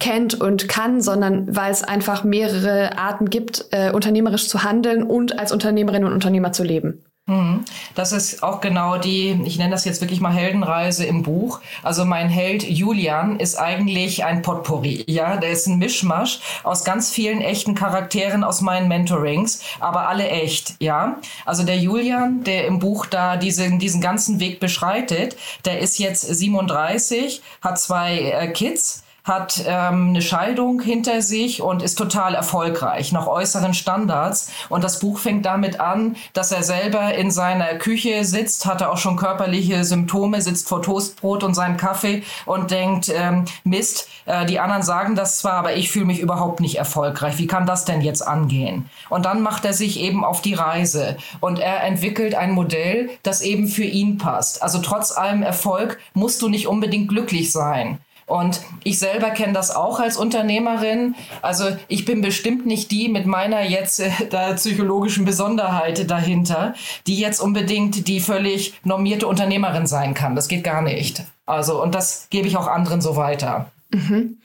kennt 0.00 0.40
und 0.40 0.68
kann, 0.68 1.00
sondern 1.00 1.56
weil 1.56 1.72
es 1.72 1.82
einfach 1.82 2.24
mehrere 2.24 2.96
Arten 2.98 3.30
gibt, 3.30 3.66
äh, 3.72 3.90
unternehmerisch 3.90 4.48
zu 4.48 4.62
handeln 4.62 5.02
und 5.02 5.38
als 5.38 5.52
Unternehmerin 5.52 6.04
und 6.04 6.12
Unternehmer 6.12 6.52
zu 6.52 6.62
leben. 6.62 7.04
Mhm. 7.28 7.66
Das 7.94 8.12
ist 8.12 8.42
auch 8.42 8.62
genau 8.62 8.96
die, 8.96 9.38
ich 9.44 9.58
nenne 9.58 9.70
das 9.70 9.84
jetzt 9.84 10.00
wirklich 10.00 10.20
mal 10.20 10.32
Heldenreise 10.32 11.04
im 11.04 11.22
Buch. 11.22 11.60
Also 11.82 12.06
mein 12.06 12.30
Held 12.30 12.62
Julian 12.62 13.38
ist 13.38 13.56
eigentlich 13.56 14.24
ein 14.24 14.40
Potpourri. 14.40 15.04
Ja, 15.06 15.36
der 15.36 15.50
ist 15.50 15.66
ein 15.66 15.78
Mischmasch 15.78 16.40
aus 16.64 16.84
ganz 16.84 17.10
vielen 17.10 17.42
echten 17.42 17.74
Charakteren 17.74 18.44
aus 18.44 18.62
meinen 18.62 18.88
Mentorings, 18.88 19.62
aber 19.78 20.08
alle 20.08 20.28
echt. 20.28 20.76
Ja, 20.80 21.18
also 21.44 21.64
der 21.64 21.76
Julian, 21.76 22.44
der 22.44 22.66
im 22.66 22.78
Buch 22.78 23.04
da 23.04 23.36
diesen, 23.36 23.78
diesen 23.78 24.00
ganzen 24.00 24.40
Weg 24.40 24.58
beschreitet, 24.58 25.36
der 25.66 25.80
ist 25.80 25.98
jetzt 25.98 26.22
37, 26.22 27.42
hat 27.60 27.78
zwei 27.78 28.20
äh, 28.20 28.48
Kids 28.52 29.04
hat 29.28 29.62
ähm, 29.66 30.08
eine 30.08 30.22
Scheidung 30.22 30.80
hinter 30.80 31.22
sich 31.22 31.62
und 31.62 31.82
ist 31.82 31.96
total 31.96 32.34
erfolgreich 32.34 33.12
nach 33.12 33.26
äußeren 33.26 33.74
Standards. 33.74 34.50
Und 34.68 34.82
das 34.82 34.98
Buch 34.98 35.18
fängt 35.18 35.46
damit 35.46 35.78
an, 35.78 36.16
dass 36.32 36.50
er 36.50 36.62
selber 36.62 37.14
in 37.14 37.30
seiner 37.30 37.74
Küche 37.76 38.24
sitzt, 38.24 38.66
hatte 38.66 38.90
auch 38.90 38.96
schon 38.96 39.16
körperliche 39.16 39.84
Symptome, 39.84 40.40
sitzt 40.40 40.68
vor 40.68 40.82
Toastbrot 40.82 41.44
und 41.44 41.54
seinem 41.54 41.76
Kaffee 41.76 42.22
und 42.46 42.70
denkt, 42.70 43.12
ähm, 43.14 43.44
Mist, 43.64 44.08
äh, 44.24 44.46
die 44.46 44.58
anderen 44.58 44.82
sagen 44.82 45.14
das 45.14 45.38
zwar, 45.38 45.54
aber 45.54 45.76
ich 45.76 45.90
fühle 45.90 46.06
mich 46.06 46.20
überhaupt 46.20 46.60
nicht 46.60 46.76
erfolgreich. 46.76 47.38
Wie 47.38 47.46
kann 47.46 47.66
das 47.66 47.84
denn 47.84 48.00
jetzt 48.00 48.26
angehen? 48.26 48.88
Und 49.10 49.26
dann 49.26 49.42
macht 49.42 49.64
er 49.64 49.74
sich 49.74 50.00
eben 50.00 50.24
auf 50.24 50.40
die 50.40 50.54
Reise 50.54 51.16
und 51.40 51.58
er 51.58 51.82
entwickelt 51.82 52.34
ein 52.34 52.52
Modell, 52.52 53.10
das 53.22 53.42
eben 53.42 53.68
für 53.68 53.84
ihn 53.84 54.18
passt. 54.18 54.62
Also 54.62 54.78
trotz 54.78 55.12
allem 55.16 55.42
Erfolg 55.42 55.98
musst 56.14 56.42
du 56.42 56.48
nicht 56.48 56.66
unbedingt 56.66 57.08
glücklich 57.08 57.52
sein. 57.52 57.98
Und 58.28 58.60
ich 58.84 58.98
selber 58.98 59.30
kenne 59.30 59.54
das 59.54 59.74
auch 59.74 60.00
als 60.00 60.18
Unternehmerin. 60.18 61.14
Also 61.40 61.64
ich 61.88 62.04
bin 62.04 62.20
bestimmt 62.20 62.66
nicht 62.66 62.90
die 62.90 63.08
mit 63.08 63.26
meiner 63.26 63.62
jetzt 63.62 64.00
äh, 64.00 64.54
psychologischen 64.54 65.24
Besonderheit 65.24 66.10
dahinter, 66.10 66.74
die 67.06 67.18
jetzt 67.18 67.40
unbedingt 67.40 68.06
die 68.06 68.20
völlig 68.20 68.74
normierte 68.84 69.26
Unternehmerin 69.26 69.86
sein 69.86 70.12
kann. 70.12 70.36
Das 70.36 70.48
geht 70.48 70.62
gar 70.62 70.82
nicht. 70.82 71.22
Also 71.46 71.82
und 71.82 71.94
das 71.94 72.28
gebe 72.28 72.46
ich 72.46 72.56
auch 72.58 72.66
anderen 72.66 73.00
so 73.00 73.16
weiter. 73.16 73.70
Mhm. 73.90 74.36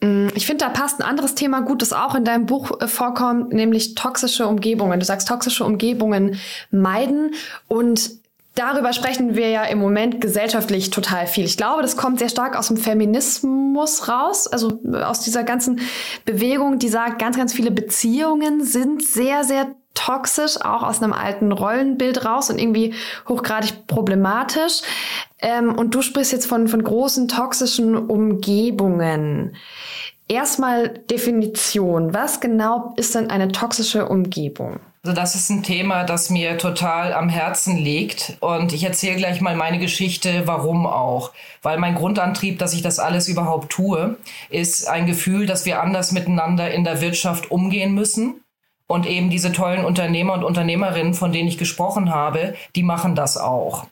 Mm, 0.00 0.28
ich 0.34 0.46
finde, 0.46 0.64
da 0.64 0.70
passt 0.70 1.00
ein 1.00 1.06
anderes 1.06 1.34
Thema 1.34 1.62
gut, 1.62 1.82
das 1.82 1.92
auch 1.92 2.14
in 2.14 2.24
deinem 2.24 2.46
Buch 2.46 2.80
äh, 2.80 2.86
vorkommt, 2.86 3.52
nämlich 3.52 3.94
toxische 3.94 4.46
Umgebungen. 4.46 5.00
Du 5.00 5.06
sagst, 5.06 5.28
toxische 5.28 5.64
Umgebungen 5.64 6.38
meiden 6.70 7.34
und 7.68 8.21
Darüber 8.54 8.92
sprechen 8.92 9.34
wir 9.34 9.48
ja 9.48 9.64
im 9.64 9.78
Moment 9.78 10.20
gesellschaftlich 10.20 10.90
total 10.90 11.26
viel. 11.26 11.44
Ich 11.44 11.56
glaube, 11.56 11.80
das 11.80 11.96
kommt 11.96 12.18
sehr 12.18 12.28
stark 12.28 12.54
aus 12.56 12.68
dem 12.68 12.76
Feminismus 12.76 14.08
raus, 14.08 14.46
also 14.46 14.78
aus 14.92 15.20
dieser 15.20 15.42
ganzen 15.42 15.80
Bewegung, 16.26 16.78
die 16.78 16.88
sagt, 16.88 17.18
ganz, 17.18 17.38
ganz 17.38 17.54
viele 17.54 17.70
Beziehungen 17.70 18.62
sind 18.62 19.02
sehr, 19.02 19.44
sehr 19.44 19.74
toxisch, 19.94 20.60
auch 20.60 20.82
aus 20.82 21.02
einem 21.02 21.14
alten 21.14 21.52
Rollenbild 21.52 22.26
raus 22.26 22.50
und 22.50 22.58
irgendwie 22.58 22.94
hochgradig 23.26 23.86
problematisch. 23.86 24.82
Ähm, 25.38 25.74
und 25.74 25.94
du 25.94 26.02
sprichst 26.02 26.32
jetzt 26.32 26.46
von, 26.46 26.68
von 26.68 26.82
großen 26.82 27.28
toxischen 27.28 27.96
Umgebungen. 27.96 29.56
Erstmal 30.28 30.88
Definition. 30.88 32.14
Was 32.14 32.40
genau 32.40 32.92
ist 32.96 33.14
denn 33.14 33.30
eine 33.30 33.48
toxische 33.48 34.08
Umgebung? 34.08 34.80
Also 35.04 35.16
das 35.16 35.34
ist 35.34 35.50
ein 35.50 35.64
Thema, 35.64 36.04
das 36.04 36.30
mir 36.30 36.58
total 36.58 37.12
am 37.12 37.28
Herzen 37.28 37.76
liegt. 37.76 38.36
Und 38.38 38.72
ich 38.72 38.84
erzähle 38.84 39.16
gleich 39.16 39.40
mal 39.40 39.56
meine 39.56 39.80
Geschichte, 39.80 40.42
warum 40.46 40.86
auch. 40.86 41.32
Weil 41.60 41.78
mein 41.78 41.96
Grundantrieb, 41.96 42.60
dass 42.60 42.72
ich 42.72 42.82
das 42.82 43.00
alles 43.00 43.26
überhaupt 43.26 43.72
tue, 43.72 44.16
ist 44.48 44.86
ein 44.88 45.06
Gefühl, 45.06 45.46
dass 45.46 45.66
wir 45.66 45.82
anders 45.82 46.12
miteinander 46.12 46.70
in 46.70 46.84
der 46.84 47.00
Wirtschaft 47.00 47.50
umgehen 47.50 47.94
müssen. 47.94 48.44
Und 48.86 49.06
eben 49.06 49.28
diese 49.28 49.50
tollen 49.50 49.84
Unternehmer 49.84 50.34
und 50.34 50.44
Unternehmerinnen, 50.44 51.14
von 51.14 51.32
denen 51.32 51.48
ich 51.48 51.58
gesprochen 51.58 52.14
habe, 52.14 52.54
die 52.76 52.84
machen 52.84 53.16
das 53.16 53.36
auch. 53.36 53.86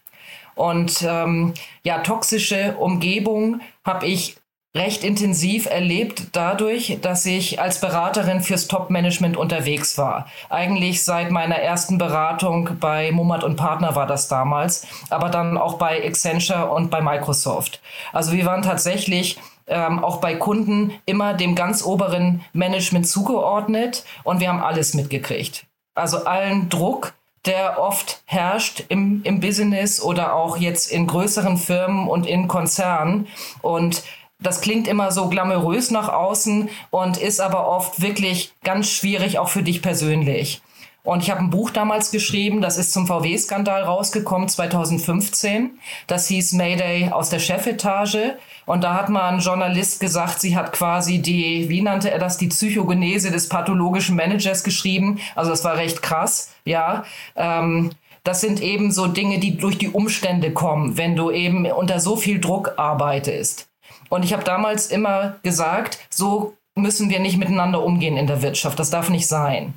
Und 0.54 1.02
ähm, 1.02 1.54
ja, 1.82 2.00
toxische 2.00 2.76
Umgebung 2.76 3.60
habe 3.84 4.06
ich 4.06 4.36
recht 4.74 5.02
intensiv 5.02 5.66
erlebt 5.66 6.28
dadurch, 6.32 6.98
dass 7.02 7.26
ich 7.26 7.60
als 7.60 7.80
Beraterin 7.80 8.40
fürs 8.40 8.68
Top-Management 8.68 9.36
unterwegs 9.36 9.98
war. 9.98 10.26
Eigentlich 10.48 11.02
seit 11.02 11.32
meiner 11.32 11.56
ersten 11.56 11.98
Beratung 11.98 12.70
bei 12.78 13.10
Mummert 13.10 13.42
und 13.42 13.56
Partner 13.56 13.96
war 13.96 14.06
das 14.06 14.28
damals, 14.28 14.86
aber 15.10 15.28
dann 15.28 15.58
auch 15.58 15.74
bei 15.74 16.04
Accenture 16.04 16.70
und 16.70 16.90
bei 16.90 17.00
Microsoft. 17.00 17.80
Also 18.12 18.32
wir 18.32 18.46
waren 18.46 18.62
tatsächlich 18.62 19.38
ähm, 19.66 20.04
auch 20.04 20.18
bei 20.18 20.36
Kunden 20.36 20.92
immer 21.04 21.34
dem 21.34 21.56
ganz 21.56 21.84
oberen 21.84 22.44
Management 22.52 23.08
zugeordnet 23.08 24.04
und 24.22 24.38
wir 24.38 24.48
haben 24.48 24.62
alles 24.62 24.94
mitgekriegt. 24.94 25.66
Also 25.96 26.24
allen 26.24 26.68
Druck, 26.68 27.14
der 27.46 27.80
oft 27.80 28.22
herrscht 28.26 28.84
im, 28.88 29.22
im 29.24 29.40
Business 29.40 30.00
oder 30.00 30.34
auch 30.34 30.58
jetzt 30.58 30.92
in 30.92 31.06
größeren 31.06 31.56
Firmen 31.56 32.06
und 32.06 32.26
in 32.26 32.48
Konzernen. 32.48 33.28
Und 33.62 34.02
das 34.40 34.60
klingt 34.60 34.88
immer 34.88 35.12
so 35.12 35.28
glamourös 35.28 35.90
nach 35.90 36.08
außen 36.08 36.68
und 36.90 37.16
ist 37.16 37.40
aber 37.40 37.68
oft 37.68 38.00
wirklich 38.00 38.52
ganz 38.64 38.88
schwierig, 38.90 39.38
auch 39.38 39.48
für 39.48 39.62
dich 39.62 39.82
persönlich. 39.82 40.62
Und 41.02 41.22
ich 41.22 41.30
habe 41.30 41.40
ein 41.40 41.50
Buch 41.50 41.70
damals 41.70 42.10
geschrieben, 42.10 42.60
das 42.60 42.76
ist 42.76 42.92
zum 42.92 43.06
VW-Skandal 43.06 43.84
rausgekommen, 43.84 44.48
2015. 44.48 45.78
Das 46.06 46.28
hieß 46.28 46.52
Mayday 46.52 47.10
aus 47.10 47.30
der 47.30 47.38
Chefetage. 47.38 48.36
Und 48.66 48.84
da 48.84 48.94
hat 48.94 49.08
mal 49.08 49.30
ein 49.30 49.40
Journalist 49.40 50.00
gesagt, 50.00 50.40
sie 50.40 50.56
hat 50.56 50.72
quasi 50.72 51.20
die, 51.20 51.70
wie 51.70 51.80
nannte 51.80 52.10
er 52.10 52.18
das, 52.18 52.36
die 52.36 52.48
Psychogenese 52.48 53.30
des 53.30 53.48
pathologischen 53.48 54.14
Managers 54.14 54.62
geschrieben. 54.62 55.20
Also 55.34 55.50
das 55.50 55.64
war 55.64 55.76
recht 55.76 56.02
krass, 56.02 56.52
ja. 56.66 57.04
Ähm, 57.34 57.92
das 58.22 58.42
sind 58.42 58.60
eben 58.60 58.92
so 58.92 59.06
Dinge, 59.06 59.38
die 59.38 59.56
durch 59.56 59.78
die 59.78 59.88
Umstände 59.88 60.52
kommen, 60.52 60.98
wenn 60.98 61.16
du 61.16 61.30
eben 61.30 61.64
unter 61.64 61.98
so 61.98 62.16
viel 62.16 62.38
Druck 62.38 62.74
arbeitest. 62.76 63.69
Und 64.10 64.24
ich 64.24 64.34
habe 64.34 64.44
damals 64.44 64.88
immer 64.88 65.36
gesagt, 65.42 65.98
so 66.10 66.54
müssen 66.74 67.08
wir 67.08 67.20
nicht 67.20 67.38
miteinander 67.38 67.82
umgehen 67.82 68.18
in 68.18 68.26
der 68.26 68.42
Wirtschaft. 68.42 68.78
Das 68.78 68.90
darf 68.90 69.08
nicht 69.08 69.26
sein. 69.26 69.72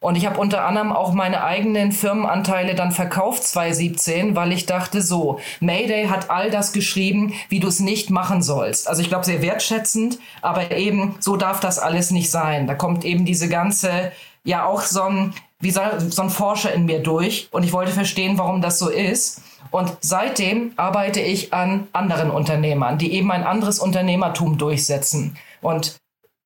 Und 0.00 0.14
ich 0.14 0.26
habe 0.26 0.38
unter 0.38 0.64
anderem 0.64 0.92
auch 0.92 1.12
meine 1.12 1.42
eigenen 1.42 1.90
Firmenanteile 1.90 2.76
dann 2.76 2.92
verkauft 2.92 3.42
2017, 3.42 4.36
weil 4.36 4.52
ich 4.52 4.64
dachte 4.66 5.02
so, 5.02 5.40
Mayday 5.58 6.06
hat 6.06 6.30
all 6.30 6.50
das 6.50 6.72
geschrieben, 6.72 7.34
wie 7.48 7.58
du 7.58 7.66
es 7.66 7.80
nicht 7.80 8.08
machen 8.08 8.40
sollst. 8.40 8.86
Also 8.86 9.02
ich 9.02 9.08
glaube 9.08 9.24
sehr 9.24 9.42
wertschätzend, 9.42 10.20
aber 10.40 10.70
eben 10.70 11.16
so 11.18 11.36
darf 11.36 11.58
das 11.58 11.80
alles 11.80 12.12
nicht 12.12 12.30
sein. 12.30 12.68
Da 12.68 12.74
kommt 12.74 13.04
eben 13.04 13.24
diese 13.24 13.48
ganze, 13.48 14.12
ja 14.44 14.64
auch 14.66 14.82
so 14.82 15.02
ein, 15.02 15.34
wie 15.58 15.72
so 15.72 15.80
ein 15.80 16.30
Forscher 16.30 16.72
in 16.72 16.84
mir 16.84 17.00
durch 17.00 17.48
und 17.50 17.64
ich 17.64 17.72
wollte 17.72 17.90
verstehen, 17.90 18.38
warum 18.38 18.62
das 18.62 18.78
so 18.78 18.88
ist. 18.88 19.42
Und 19.70 19.96
seitdem 20.00 20.72
arbeite 20.76 21.20
ich 21.20 21.52
an 21.52 21.88
anderen 21.92 22.30
Unternehmern, 22.30 22.98
die 22.98 23.12
eben 23.12 23.30
ein 23.30 23.44
anderes 23.44 23.78
Unternehmertum 23.78 24.58
durchsetzen 24.58 25.36
und 25.60 25.96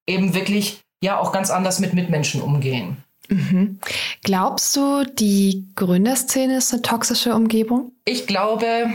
eben 0.06 0.34
wirklich 0.34 0.80
ja 1.02 1.18
auch 1.18 1.32
ganz 1.32 1.50
anders 1.50 1.78
mit 1.78 1.94
Mitmenschen 1.94 2.42
umgehen. 2.42 2.96
Mhm. 3.28 3.78
Glaubst 4.22 4.76
du, 4.76 5.04
die 5.04 5.68
Gründerszene 5.74 6.58
ist 6.58 6.72
eine 6.72 6.82
toxische 6.82 7.34
Umgebung? 7.34 7.92
Ich 8.04 8.26
glaube, 8.26 8.90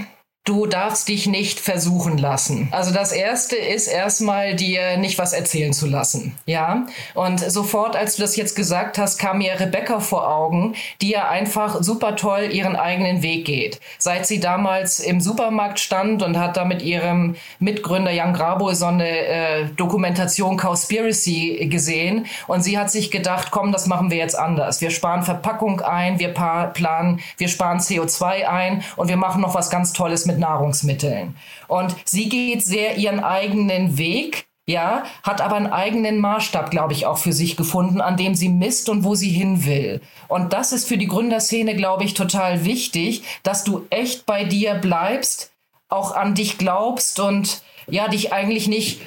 du 0.48 0.66
darfst 0.66 1.10
dich 1.10 1.28
nicht 1.28 1.60
versuchen 1.60 2.18
lassen. 2.18 2.70
Also 2.72 2.94
das 2.94 3.12
erste 3.12 3.58
ist 3.58 3.88
erstmal 3.88 4.56
dir 4.56 4.98
nicht 4.98 5.18
was 5.18 5.34
erzählen 5.34 5.74
zu 5.74 5.88
lassen. 5.88 6.38
Ja. 6.46 6.86
Und 7.14 7.40
sofort, 7.40 7.98
als 7.98 8.16
du 8.16 8.22
das 8.22 8.38
jetzt 8.38 8.56
gesagt 8.56 8.98
hast, 8.98 9.18
kam 9.18 9.40
mir 9.40 9.60
Rebecca 9.60 10.00
vor 10.00 10.34
Augen, 10.34 10.76
die 11.02 11.10
ja 11.10 11.28
einfach 11.28 11.84
super 11.84 12.16
toll 12.16 12.50
ihren 12.52 12.78
eigenen 12.78 13.22
Weg 13.22 13.44
geht. 13.44 13.82
Seit 13.98 14.26
sie 14.26 14.40
damals 14.40 15.02
im 15.02 15.20
Supermarkt 15.20 15.82
stand 15.82 16.24
und 16.24 16.40
hat 16.40 16.56
da 16.56 16.64
mit 16.64 16.82
ihrem 16.82 17.36
Mitgründer 17.60 18.12
Jan 18.12 18.34
Grabo 18.34 18.72
so 18.74 18.86
eine 18.86 19.10
äh, 19.10 19.66
Dokumentation 19.76 20.56
Cowspiracy 20.56 21.68
gesehen. 21.70 22.26
Und 22.48 22.64
sie 22.64 22.78
hat 22.78 22.90
sich 22.90 23.12
gedacht, 23.12 23.52
komm, 23.52 23.74
das 23.74 23.86
machen 23.86 24.12
wir 24.12 24.18
jetzt 24.18 24.38
anders. 24.40 24.80
Wir 24.80 24.92
sparen 24.92 25.24
Verpackung 25.24 25.82
ein, 25.82 26.20
wir 26.20 26.30
planen, 26.30 27.20
wir 27.38 27.50
sparen 27.50 27.80
CO2 27.80 28.46
ein 28.46 28.84
und 28.96 29.10
wir 29.10 29.18
machen 29.18 29.42
noch 29.42 29.54
was 29.54 29.70
ganz 29.70 29.92
Tolles 29.92 30.26
mit 30.26 30.37
Nahrungsmitteln. 30.38 31.36
Und 31.68 31.96
sie 32.06 32.30
geht 32.30 32.64
sehr 32.64 32.98
ihren 32.98 33.20
eigenen 33.20 33.98
Weg, 33.98 34.48
ja, 34.70 35.04
hat 35.24 35.40
aber 35.40 35.56
einen 35.56 35.72
eigenen 35.72 36.20
Maßstab, 36.20 36.72
glaube 36.72 36.92
ich, 36.92 37.06
auch 37.06 37.18
für 37.18 37.32
sich 37.32 37.56
gefunden, 37.56 38.02
an 38.02 38.18
dem 38.18 38.36
sie 38.36 38.50
misst 38.50 38.90
und 38.90 39.06
wo 39.06 39.16
sie 39.16 39.30
hin 39.30 39.66
will. 39.66 40.02
Und 40.28 40.52
das 40.52 40.74
ist 40.74 40.88
für 40.88 40.98
die 40.98 41.08
Gründerszene, 41.08 41.74
glaube 41.76 42.04
ich, 42.04 42.14
total 42.14 42.66
wichtig, 42.66 43.24
dass 43.44 43.64
du 43.64 43.88
echt 43.90 44.26
bei 44.26 44.44
dir 44.44 44.76
bleibst, 44.76 45.52
auch 45.88 46.14
an 46.14 46.36
dich 46.36 46.58
glaubst 46.58 47.22
und 47.22 47.62
ja, 47.88 48.10
dich 48.10 48.34
eigentlich 48.34 48.68
nicht, 48.68 49.02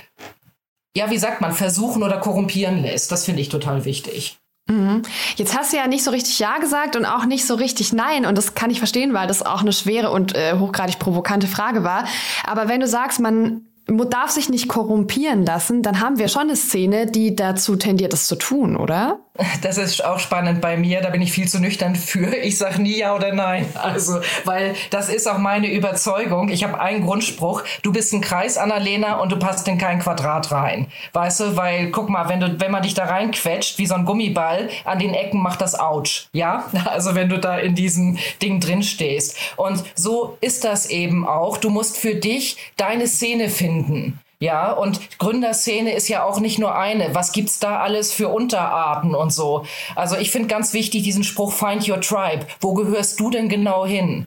ja, 0.96 1.10
wie 1.10 1.18
sagt 1.18 1.42
man, 1.42 1.52
versuchen 1.52 2.02
oder 2.02 2.16
korrumpieren 2.18 2.80
lässt. 2.80 3.12
Das 3.12 3.26
finde 3.26 3.42
ich 3.42 3.50
total 3.50 3.84
wichtig. 3.84 4.38
Mhm. 4.70 5.02
Jetzt 5.36 5.56
hast 5.58 5.72
du 5.72 5.76
ja 5.76 5.86
nicht 5.88 6.04
so 6.04 6.10
richtig 6.10 6.38
Ja 6.38 6.58
gesagt 6.58 6.94
und 6.96 7.04
auch 7.04 7.24
nicht 7.24 7.44
so 7.44 7.54
richtig 7.54 7.92
Nein. 7.92 8.24
Und 8.24 8.38
das 8.38 8.54
kann 8.54 8.70
ich 8.70 8.78
verstehen, 8.78 9.12
weil 9.12 9.26
das 9.26 9.44
auch 9.44 9.60
eine 9.60 9.72
schwere 9.72 10.10
und 10.10 10.34
äh, 10.34 10.58
hochgradig 10.58 10.98
provokante 10.98 11.48
Frage 11.48 11.82
war. 11.82 12.04
Aber 12.44 12.68
wenn 12.68 12.80
du 12.80 12.86
sagst, 12.86 13.20
man 13.20 13.62
darf 13.86 14.30
sich 14.30 14.48
nicht 14.48 14.68
korrumpieren 14.68 15.44
lassen, 15.44 15.82
dann 15.82 16.00
haben 16.00 16.18
wir 16.18 16.28
schon 16.28 16.42
eine 16.42 16.56
Szene, 16.56 17.06
die 17.06 17.34
dazu 17.34 17.74
tendiert, 17.74 18.12
das 18.12 18.28
zu 18.28 18.36
tun, 18.36 18.76
oder? 18.76 19.18
Das 19.62 19.78
ist 19.78 20.04
auch 20.04 20.18
spannend 20.18 20.60
bei 20.60 20.76
mir. 20.76 21.00
Da 21.00 21.10
bin 21.10 21.22
ich 21.22 21.32
viel 21.32 21.48
zu 21.48 21.60
nüchtern 21.60 21.94
für. 21.94 22.34
Ich 22.36 22.58
sage 22.58 22.82
nie 22.82 22.98
ja 22.98 23.14
oder 23.14 23.32
nein. 23.32 23.66
Also, 23.74 24.20
weil 24.44 24.74
das 24.90 25.08
ist 25.08 25.28
auch 25.28 25.38
meine 25.38 25.72
Überzeugung. 25.72 26.48
Ich 26.48 26.64
habe 26.64 26.80
einen 26.80 27.04
Grundspruch. 27.04 27.62
Du 27.82 27.92
bist 27.92 28.12
ein 28.12 28.20
Kreis, 28.20 28.58
Annalena, 28.58 29.18
und 29.20 29.30
du 29.30 29.38
passt 29.38 29.68
in 29.68 29.78
kein 29.78 30.00
Quadrat 30.00 30.50
rein. 30.50 30.88
Weißt 31.12 31.40
du, 31.40 31.56
weil, 31.56 31.90
guck 31.90 32.08
mal, 32.08 32.28
wenn 32.28 32.40
du, 32.40 32.60
wenn 32.60 32.70
man 32.70 32.82
dich 32.82 32.94
da 32.94 33.04
reinquetscht, 33.04 33.78
wie 33.78 33.86
so 33.86 33.94
ein 33.94 34.04
Gummiball, 34.04 34.68
an 34.84 34.98
den 34.98 35.14
Ecken 35.14 35.40
macht 35.40 35.60
das 35.60 35.78
Autsch. 35.78 36.28
Ja? 36.32 36.64
Also, 36.90 37.14
wenn 37.14 37.28
du 37.28 37.38
da 37.38 37.56
in 37.56 37.76
diesem 37.76 38.18
Ding 38.42 38.58
drin 38.58 38.82
stehst. 38.82 39.36
Und 39.56 39.84
so 39.94 40.36
ist 40.40 40.64
das 40.64 40.86
eben 40.86 41.26
auch. 41.26 41.56
Du 41.56 41.70
musst 41.70 41.96
für 41.96 42.16
dich 42.16 42.56
deine 42.76 43.06
Szene 43.06 43.48
finden. 43.48 44.18
Ja, 44.42 44.72
und 44.72 45.18
Gründerszene 45.18 45.92
ist 45.92 46.08
ja 46.08 46.24
auch 46.24 46.40
nicht 46.40 46.58
nur 46.58 46.74
eine. 46.74 47.14
Was 47.14 47.32
gibt's 47.32 47.58
da 47.58 47.80
alles 47.80 48.10
für 48.10 48.28
Unterarten 48.28 49.14
und 49.14 49.30
so? 49.34 49.66
Also 49.96 50.16
ich 50.16 50.30
finde 50.30 50.48
ganz 50.48 50.72
wichtig 50.72 51.02
diesen 51.02 51.24
Spruch 51.24 51.52
Find 51.52 51.86
Your 51.86 52.00
Tribe. 52.00 52.46
Wo 52.58 52.72
gehörst 52.72 53.20
du 53.20 53.30
denn 53.30 53.50
genau 53.50 53.84
hin? 53.84 54.26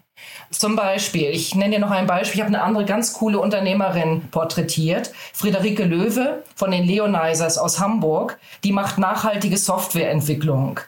Zum 0.51 0.75
Beispiel, 0.75 1.29
ich 1.31 1.55
nenne 1.55 1.75
dir 1.75 1.79
noch 1.79 1.89
ein 1.89 2.05
Beispiel. 2.05 2.35
Ich 2.35 2.45
habe 2.45 2.55
eine 2.55 2.63
andere 2.63 2.85
ganz 2.85 3.13
coole 3.13 3.39
Unternehmerin 3.39 4.27
porträtiert, 4.29 5.11
Friederike 5.33 5.83
Löwe 5.83 6.43
von 6.55 6.69
den 6.69 6.83
Leonizers 6.83 7.57
aus 7.57 7.79
Hamburg. 7.79 8.39
Die 8.63 8.71
macht 8.71 8.99
nachhaltige 8.99 9.57
Softwareentwicklung. 9.57 10.79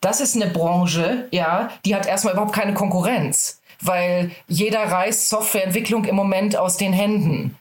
Das 0.00 0.22
ist 0.22 0.36
eine 0.36 0.46
Branche, 0.46 1.28
ja, 1.30 1.70
die 1.84 1.94
hat 1.94 2.06
erstmal 2.06 2.32
überhaupt 2.32 2.54
keine 2.54 2.72
Konkurrenz, 2.72 3.60
weil 3.82 4.30
jeder 4.48 4.82
reißt 4.84 5.28
Softwareentwicklung 5.28 6.06
im 6.06 6.16
Moment 6.16 6.56
aus 6.56 6.78
den 6.78 6.94
Händen. 6.94 7.58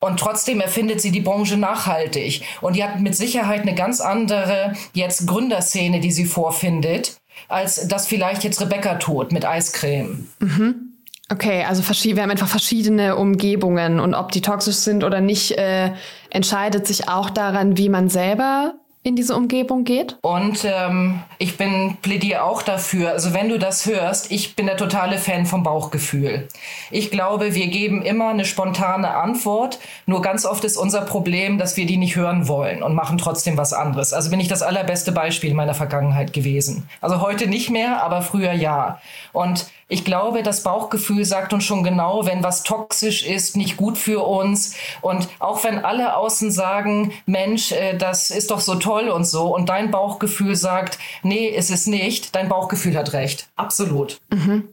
Und 0.00 0.20
trotzdem 0.20 0.60
erfindet 0.60 1.00
sie 1.00 1.10
die 1.10 1.20
Branche 1.20 1.56
nachhaltig. 1.56 2.42
Und 2.60 2.76
die 2.76 2.84
hat 2.84 3.00
mit 3.00 3.16
Sicherheit 3.16 3.62
eine 3.62 3.74
ganz 3.74 4.00
andere 4.00 4.74
jetzt 4.92 5.26
Gründerszene, 5.26 6.00
die 6.00 6.12
sie 6.12 6.24
vorfindet, 6.24 7.16
als 7.48 7.88
das 7.88 8.06
vielleicht 8.06 8.44
jetzt 8.44 8.60
Rebecca 8.60 8.94
tut 8.94 9.32
mit 9.32 9.44
Eiscreme. 9.44 10.28
Mhm. 10.38 10.88
Okay, 11.30 11.64
also 11.64 11.82
wir 11.82 12.22
haben 12.22 12.30
einfach 12.30 12.48
verschiedene 12.48 13.16
Umgebungen 13.16 14.00
und 14.00 14.14
ob 14.14 14.32
die 14.32 14.40
toxisch 14.40 14.76
sind 14.76 15.04
oder 15.04 15.20
nicht, 15.20 15.52
äh, 15.58 15.90
entscheidet 16.30 16.86
sich 16.86 17.08
auch 17.08 17.28
daran, 17.28 17.76
wie 17.76 17.90
man 17.90 18.08
selber 18.08 18.74
in 19.02 19.16
diese 19.16 19.34
Umgebung 19.36 19.84
geht? 19.84 20.18
Und 20.22 20.64
ähm, 20.64 21.22
ich 21.38 21.56
bin 21.56 21.96
plädiere 22.02 22.42
auch 22.42 22.62
dafür, 22.62 23.10
also 23.10 23.32
wenn 23.32 23.48
du 23.48 23.58
das 23.58 23.86
hörst, 23.86 24.30
ich 24.30 24.56
bin 24.56 24.66
der 24.66 24.76
totale 24.76 25.18
Fan 25.18 25.46
vom 25.46 25.62
Bauchgefühl. 25.62 26.48
Ich 26.90 27.10
glaube, 27.10 27.54
wir 27.54 27.68
geben 27.68 28.02
immer 28.02 28.28
eine 28.28 28.44
spontane 28.44 29.14
Antwort, 29.14 29.78
nur 30.06 30.20
ganz 30.20 30.44
oft 30.44 30.64
ist 30.64 30.76
unser 30.76 31.02
Problem, 31.02 31.58
dass 31.58 31.76
wir 31.76 31.86
die 31.86 31.96
nicht 31.96 32.16
hören 32.16 32.48
wollen 32.48 32.82
und 32.82 32.94
machen 32.94 33.18
trotzdem 33.18 33.56
was 33.56 33.72
anderes. 33.72 34.12
Also 34.12 34.30
bin 34.30 34.40
ich 34.40 34.48
das 34.48 34.62
allerbeste 34.62 35.12
Beispiel 35.12 35.54
meiner 35.54 35.74
Vergangenheit 35.74 36.32
gewesen. 36.32 36.88
Also 37.00 37.20
heute 37.20 37.46
nicht 37.46 37.70
mehr, 37.70 38.02
aber 38.02 38.22
früher 38.22 38.52
ja. 38.52 39.00
Und 39.32 39.66
ich 39.90 40.04
glaube, 40.04 40.42
das 40.42 40.62
Bauchgefühl 40.62 41.24
sagt 41.24 41.54
uns 41.54 41.64
schon 41.64 41.82
genau, 41.82 42.26
wenn 42.26 42.42
was 42.42 42.62
toxisch 42.62 43.24
ist, 43.24 43.56
nicht 43.56 43.78
gut 43.78 43.96
für 43.96 44.22
uns. 44.22 44.74
Und 45.00 45.28
auch 45.38 45.64
wenn 45.64 45.82
alle 45.84 46.14
außen 46.14 46.50
sagen, 46.50 47.12
Mensch, 47.24 47.72
äh, 47.72 47.96
das 47.96 48.30
ist 48.30 48.50
doch 48.50 48.60
so 48.60 48.74
toll 48.74 49.08
und 49.08 49.24
so, 49.24 49.54
und 49.54 49.70
dein 49.70 49.90
Bauchgefühl 49.90 50.56
sagt, 50.56 50.98
nee, 51.22 51.46
ist 51.46 51.70
es 51.70 51.86
nicht, 51.86 52.34
dein 52.34 52.48
Bauchgefühl 52.48 52.96
hat 52.96 53.14
recht. 53.14 53.48
Absolut. 53.56 54.18
Mhm. 54.30 54.68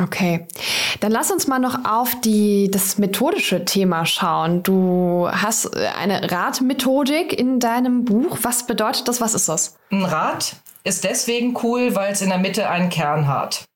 Okay, 0.00 0.46
dann 1.00 1.10
lass 1.10 1.32
uns 1.32 1.48
mal 1.48 1.58
noch 1.58 1.84
auf 1.84 2.20
die, 2.20 2.70
das 2.70 2.98
methodische 2.98 3.64
Thema 3.64 4.06
schauen. 4.06 4.62
Du 4.62 5.28
hast 5.28 5.74
äh, 5.74 5.88
eine 5.98 6.30
Radmethodik 6.30 7.32
in 7.32 7.58
deinem 7.58 8.04
Buch. 8.04 8.38
Was 8.42 8.66
bedeutet 8.66 9.08
das? 9.08 9.20
Was 9.20 9.34
ist 9.34 9.48
das? 9.48 9.76
Ein 9.90 10.04
Rad 10.04 10.56
ist 10.84 11.04
deswegen 11.04 11.56
cool, 11.62 11.96
weil 11.96 12.12
es 12.12 12.22
in 12.22 12.28
der 12.28 12.38
Mitte 12.38 12.68
einen 12.68 12.90
Kern 12.90 13.26
hat 13.26 13.67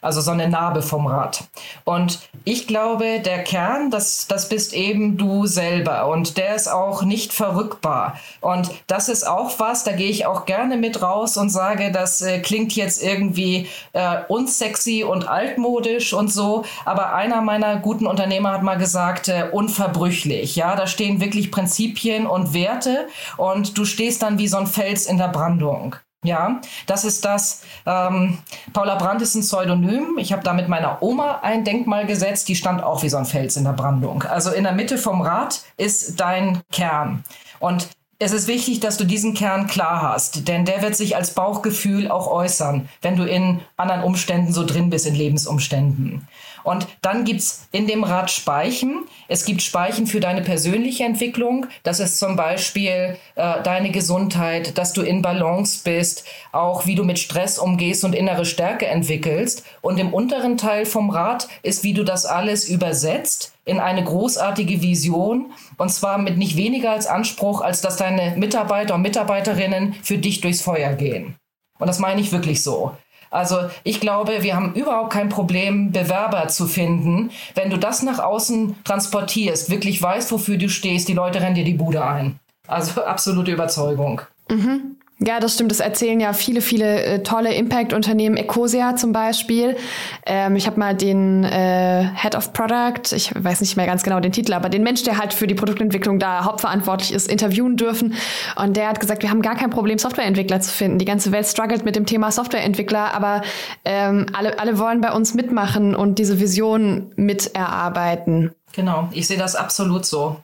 also 0.00 0.20
so 0.20 0.30
eine 0.30 0.48
Narbe 0.48 0.82
vom 0.82 1.06
Rad. 1.06 1.44
Und 1.84 2.20
ich 2.44 2.66
glaube, 2.66 3.20
der 3.20 3.44
Kern, 3.44 3.90
das, 3.90 4.26
das 4.26 4.48
bist 4.48 4.72
eben 4.72 5.16
du 5.16 5.46
selber 5.46 6.08
und 6.08 6.36
der 6.36 6.54
ist 6.54 6.68
auch 6.68 7.02
nicht 7.02 7.32
verrückbar. 7.32 8.18
Und 8.40 8.70
das 8.86 9.08
ist 9.08 9.26
auch 9.26 9.58
was, 9.58 9.84
da 9.84 9.92
gehe 9.92 10.10
ich 10.10 10.26
auch 10.26 10.46
gerne 10.46 10.76
mit 10.76 11.02
raus 11.02 11.36
und 11.36 11.50
sage, 11.50 11.92
das 11.92 12.22
äh, 12.22 12.38
klingt 12.38 12.74
jetzt 12.74 13.02
irgendwie 13.02 13.68
äh, 13.92 14.18
unsexy 14.28 15.04
und 15.04 15.28
altmodisch 15.28 16.12
und 16.12 16.32
so, 16.32 16.64
aber 16.84 17.14
einer 17.14 17.42
meiner 17.42 17.76
guten 17.76 18.06
Unternehmer 18.06 18.52
hat 18.52 18.62
mal 18.62 18.78
gesagt, 18.78 19.28
äh, 19.28 19.48
unverbrüchlich. 19.52 20.56
Ja, 20.56 20.76
da 20.76 20.86
stehen 20.86 21.20
wirklich 21.20 21.50
Prinzipien 21.50 22.26
und 22.26 22.54
Werte 22.54 23.08
und 23.36 23.76
du 23.76 23.84
stehst 23.84 24.22
dann 24.22 24.38
wie 24.38 24.48
so 24.48 24.56
ein 24.56 24.66
Fels 24.66 25.06
in 25.06 25.18
der 25.18 25.28
Brandung. 25.28 25.96
Ja, 26.22 26.60
das 26.86 27.04
ist 27.04 27.24
das. 27.24 27.62
Ähm, 27.86 28.38
Paula 28.74 28.96
Brandt 28.96 29.22
ist 29.22 29.34
ein 29.34 29.40
Pseudonym. 29.40 30.18
Ich 30.18 30.32
habe 30.32 30.42
da 30.42 30.52
mit 30.52 30.68
meiner 30.68 31.02
Oma 31.02 31.40
ein 31.40 31.64
Denkmal 31.64 32.04
gesetzt. 32.04 32.48
Die 32.48 32.56
stand 32.56 32.82
auch 32.82 33.02
wie 33.02 33.08
so 33.08 33.16
ein 33.16 33.24
Fels 33.24 33.56
in 33.56 33.64
der 33.64 33.72
Brandung. 33.72 34.22
Also 34.24 34.50
in 34.50 34.64
der 34.64 34.72
Mitte 34.72 34.98
vom 34.98 35.22
Rad 35.22 35.62
ist 35.78 36.20
dein 36.20 36.60
Kern. 36.70 37.24
Und 37.58 37.88
es 38.22 38.32
ist 38.32 38.48
wichtig, 38.48 38.80
dass 38.80 38.98
du 38.98 39.04
diesen 39.04 39.32
Kern 39.32 39.66
klar 39.66 40.02
hast, 40.02 40.46
denn 40.46 40.66
der 40.66 40.82
wird 40.82 40.94
sich 40.94 41.16
als 41.16 41.32
Bauchgefühl 41.32 42.10
auch 42.10 42.26
äußern, 42.26 42.86
wenn 43.00 43.16
du 43.16 43.24
in 43.24 43.60
anderen 43.78 44.02
Umständen 44.02 44.52
so 44.52 44.66
drin 44.66 44.90
bist, 44.90 45.06
in 45.06 45.14
Lebensumständen. 45.14 46.28
Und 46.62 46.86
dann 47.00 47.24
gibt's 47.24 47.66
in 47.72 47.86
dem 47.86 48.04
Rad 48.04 48.30
Speichen. 48.30 49.04
Es 49.28 49.46
gibt 49.46 49.62
Speichen 49.62 50.06
für 50.06 50.20
deine 50.20 50.42
persönliche 50.42 51.04
Entwicklung. 51.04 51.64
Das 51.82 51.98
ist 51.98 52.18
zum 52.18 52.36
Beispiel 52.36 53.16
äh, 53.36 53.62
deine 53.62 53.90
Gesundheit, 53.90 54.76
dass 54.76 54.92
du 54.92 55.00
in 55.00 55.22
Balance 55.22 55.80
bist, 55.82 56.24
auch 56.52 56.84
wie 56.84 56.96
du 56.96 57.04
mit 57.04 57.18
Stress 57.18 57.58
umgehst 57.58 58.04
und 58.04 58.14
innere 58.14 58.44
Stärke 58.44 58.86
entwickelst. 58.86 59.64
Und 59.80 59.98
im 59.98 60.12
unteren 60.12 60.58
Teil 60.58 60.84
vom 60.84 61.08
Rad 61.08 61.48
ist, 61.62 61.82
wie 61.84 61.94
du 61.94 62.04
das 62.04 62.26
alles 62.26 62.68
übersetzt 62.68 63.54
in 63.70 63.78
eine 63.78 64.02
großartige 64.02 64.82
Vision. 64.82 65.52
Und 65.78 65.90
zwar 65.90 66.18
mit 66.18 66.36
nicht 66.36 66.56
weniger 66.56 66.90
als 66.90 67.06
Anspruch, 67.06 67.60
als 67.60 67.80
dass 67.80 67.96
deine 67.96 68.36
Mitarbeiter 68.36 68.96
und 68.96 69.02
Mitarbeiterinnen 69.02 69.94
für 70.02 70.18
dich 70.18 70.40
durchs 70.40 70.60
Feuer 70.60 70.92
gehen. 70.94 71.36
Und 71.78 71.86
das 71.86 72.00
meine 72.00 72.20
ich 72.20 72.32
wirklich 72.32 72.62
so. 72.62 72.92
Also 73.30 73.70
ich 73.84 74.00
glaube, 74.00 74.42
wir 74.42 74.56
haben 74.56 74.74
überhaupt 74.74 75.12
kein 75.12 75.28
Problem, 75.28 75.92
Bewerber 75.92 76.48
zu 76.48 76.66
finden. 76.66 77.30
Wenn 77.54 77.70
du 77.70 77.78
das 77.78 78.02
nach 78.02 78.18
außen 78.18 78.74
transportierst, 78.82 79.70
wirklich 79.70 80.02
weißt, 80.02 80.32
wofür 80.32 80.58
du 80.58 80.68
stehst, 80.68 81.08
die 81.08 81.14
Leute 81.14 81.40
rennen 81.40 81.54
dir 81.54 81.64
die 81.64 81.74
Bude 81.74 82.04
ein. 82.04 82.40
Also 82.66 83.02
absolute 83.04 83.52
Überzeugung. 83.52 84.22
Mhm. 84.50 84.89
Ja, 85.22 85.38
das 85.38 85.52
stimmt. 85.54 85.70
Das 85.70 85.80
erzählen 85.80 86.18
ja 86.18 86.32
viele, 86.32 86.62
viele 86.62 87.02
äh, 87.02 87.22
tolle 87.22 87.52
Impact-Unternehmen. 87.52 88.38
Ecosia 88.38 88.96
zum 88.96 89.12
Beispiel. 89.12 89.76
Ähm, 90.24 90.56
ich 90.56 90.66
habe 90.66 90.80
mal 90.80 90.94
den 90.94 91.44
äh, 91.44 92.08
Head 92.16 92.34
of 92.34 92.54
Product, 92.54 93.14
ich 93.14 93.30
weiß 93.34 93.60
nicht 93.60 93.76
mehr 93.76 93.84
ganz 93.84 94.02
genau 94.02 94.18
den 94.20 94.32
Titel, 94.32 94.54
aber 94.54 94.70
den 94.70 94.82
Mensch, 94.82 95.02
der 95.02 95.18
halt 95.18 95.34
für 95.34 95.46
die 95.46 95.54
Produktentwicklung 95.54 96.18
da 96.18 96.46
hauptverantwortlich 96.46 97.12
ist, 97.12 97.30
interviewen 97.30 97.76
dürfen. 97.76 98.14
Und 98.56 98.78
der 98.78 98.88
hat 98.88 98.98
gesagt, 98.98 99.22
wir 99.22 99.28
haben 99.28 99.42
gar 99.42 99.56
kein 99.56 99.68
Problem, 99.68 99.98
Softwareentwickler 99.98 100.62
zu 100.62 100.72
finden. 100.72 100.98
Die 100.98 101.04
ganze 101.04 101.32
Welt 101.32 101.46
struggelt 101.46 101.84
mit 101.84 101.96
dem 101.96 102.06
Thema 102.06 102.32
Softwareentwickler, 102.32 103.12
aber 103.12 103.42
ähm, 103.84 104.24
alle, 104.32 104.58
alle 104.58 104.78
wollen 104.78 105.02
bei 105.02 105.12
uns 105.12 105.34
mitmachen 105.34 105.94
und 105.94 106.18
diese 106.18 106.40
Vision 106.40 107.12
miterarbeiten. 107.16 108.52
Genau, 108.72 109.08
ich 109.12 109.26
sehe 109.26 109.36
das 109.36 109.54
absolut 109.54 110.06
so. 110.06 110.36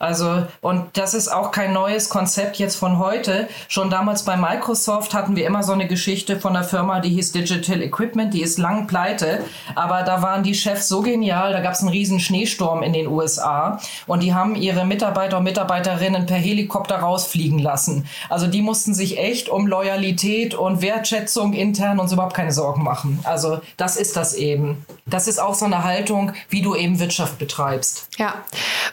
Also, 0.00 0.46
und 0.60 0.96
das 0.96 1.12
ist 1.12 1.26
auch 1.26 1.50
kein 1.50 1.72
neues 1.72 2.08
Konzept 2.08 2.58
jetzt 2.58 2.76
von 2.76 3.00
heute. 3.00 3.48
Schon 3.66 3.90
damals 3.90 4.22
bei 4.22 4.36
Microsoft 4.36 5.12
hatten 5.12 5.34
wir 5.34 5.44
immer 5.44 5.64
so 5.64 5.72
eine 5.72 5.88
Geschichte 5.88 6.38
von 6.38 6.54
einer 6.54 6.64
Firma, 6.64 7.00
die 7.00 7.08
hieß 7.10 7.32
Digital 7.32 7.82
Equipment, 7.82 8.32
die 8.32 8.42
ist 8.42 8.58
lang 8.58 8.86
pleite. 8.86 9.42
Aber 9.74 10.04
da 10.04 10.22
waren 10.22 10.44
die 10.44 10.54
Chefs 10.54 10.86
so 10.86 11.02
genial, 11.02 11.52
da 11.52 11.60
gab 11.60 11.72
es 11.72 11.80
einen 11.80 11.88
riesen 11.88 12.20
Schneesturm 12.20 12.84
in 12.84 12.92
den 12.92 13.08
USA 13.08 13.80
und 14.06 14.22
die 14.22 14.34
haben 14.34 14.54
ihre 14.54 14.84
Mitarbeiter 14.84 15.38
und 15.38 15.44
Mitarbeiterinnen 15.44 16.26
per 16.26 16.36
Helikopter 16.36 16.98
rausfliegen 16.98 17.58
lassen. 17.58 18.06
Also 18.28 18.46
die 18.46 18.62
mussten 18.62 18.94
sich 18.94 19.18
echt 19.18 19.48
um 19.48 19.66
Loyalität 19.66 20.54
und 20.54 20.80
Wertschätzung 20.80 21.54
intern 21.54 21.98
uns 21.98 22.12
überhaupt 22.12 22.34
keine 22.34 22.52
Sorgen 22.52 22.84
machen. 22.84 23.18
Also 23.24 23.60
das 23.76 23.96
ist 23.96 24.16
das 24.16 24.34
eben. 24.34 24.86
Das 25.06 25.26
ist 25.26 25.40
auch 25.40 25.54
so 25.54 25.64
eine 25.64 25.82
Haltung, 25.82 26.32
wie 26.50 26.62
du 26.62 26.76
eben 26.76 27.00
Wirtschaft 27.00 27.38
betreibst. 27.38 28.08
Ja, 28.16 28.34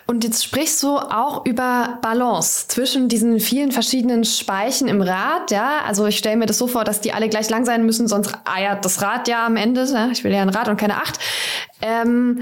und 0.08 0.24
jetzt 0.24 0.44
sprichst 0.44 0.82
du 0.82 0.95
auch 0.98 1.46
über 1.46 2.00
Balance 2.02 2.68
zwischen 2.68 3.08
diesen 3.08 3.40
vielen 3.40 3.72
verschiedenen 3.72 4.24
Speichen 4.26 4.88
im 4.88 5.02
Rad. 5.02 5.52
Ja, 5.52 5.80
also 5.86 6.06
ich 6.06 6.18
stelle 6.18 6.38
mir 6.38 6.46
das 6.46 6.58
so 6.58 6.68
vor, 6.68 6.84
dass 6.84 7.02
die 7.02 7.14
alle 7.14 7.30
gleich 7.30 7.50
lang 7.50 7.66
sein 7.66 7.86
müssen, 7.86 8.08
sonst 8.08 8.38
eiert 8.46 8.84
das 8.86 9.02
Rad 9.02 9.28
ja 9.28 9.46
am 9.46 9.56
Ende. 9.56 9.86
Ja? 9.86 10.10
Ich 10.12 10.24
will 10.24 10.32
ja 10.32 10.42
ein 10.42 10.50
Rad 10.50 10.68
und 10.68 10.78
keine 10.78 10.98
acht. 10.98 11.20
Ähm, 11.82 12.42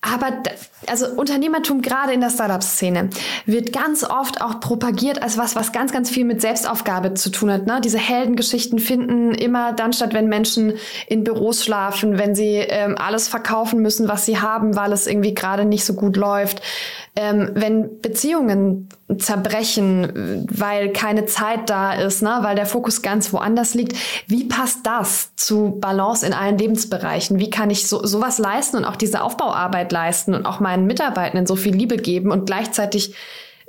aber 0.00 0.42
also 0.86 1.06
Unternehmertum 1.08 1.80
gerade 1.80 2.12
in 2.12 2.20
der 2.20 2.30
Startup-Szene 2.30 3.10
wird 3.46 3.72
ganz 3.72 4.04
oft 4.04 4.40
auch 4.40 4.60
propagiert 4.60 5.22
als 5.22 5.38
was, 5.38 5.56
was 5.56 5.72
ganz, 5.72 5.92
ganz 5.92 6.10
viel 6.10 6.24
mit 6.24 6.40
Selbstaufgabe 6.40 7.14
zu 7.14 7.30
tun 7.30 7.50
hat. 7.50 7.66
Ne? 7.66 7.80
Diese 7.82 7.98
Heldengeschichten 7.98 8.78
finden 8.78 9.32
immer 9.32 9.72
dann 9.72 9.92
statt, 9.92 10.12
wenn 10.12 10.28
Menschen 10.28 10.74
in 11.06 11.24
Büros 11.24 11.64
schlafen, 11.64 12.18
wenn 12.18 12.34
sie 12.34 12.56
ähm, 12.56 12.96
alles 12.98 13.26
verkaufen 13.26 13.80
müssen, 13.80 14.08
was 14.08 14.26
sie 14.26 14.38
haben, 14.38 14.76
weil 14.76 14.92
es 14.92 15.06
irgendwie 15.06 15.34
gerade 15.34 15.64
nicht 15.64 15.84
so 15.84 15.94
gut 15.94 16.16
läuft 16.16 16.60
ähm, 17.16 17.50
wenn 17.54 18.00
Beziehungen 18.02 18.90
zerbrechen, 19.18 20.46
weil 20.52 20.92
keine 20.92 21.24
Zeit 21.24 21.70
da 21.70 21.94
ist, 21.94 22.22
ne, 22.22 22.38
weil 22.42 22.56
der 22.56 22.66
Fokus 22.66 23.00
ganz 23.00 23.32
woanders 23.32 23.74
liegt. 23.74 23.96
Wie 24.26 24.44
passt 24.44 24.80
das 24.84 25.34
zu 25.36 25.78
Balance 25.80 26.26
in 26.26 26.34
allen 26.34 26.58
Lebensbereichen? 26.58 27.38
Wie 27.38 27.48
kann 27.48 27.70
ich 27.70 27.88
so, 27.88 28.04
sowas 28.04 28.38
leisten 28.38 28.76
und 28.76 28.84
auch 28.84 28.96
diese 28.96 29.22
Aufbauarbeit 29.22 29.92
leisten 29.92 30.34
und 30.34 30.44
auch 30.44 30.60
meinen 30.66 30.86
Mitarbeitenden 30.86 31.46
so 31.46 31.54
viel 31.54 31.76
Liebe 31.76 31.96
geben 31.96 32.32
und 32.32 32.46
gleichzeitig 32.46 33.14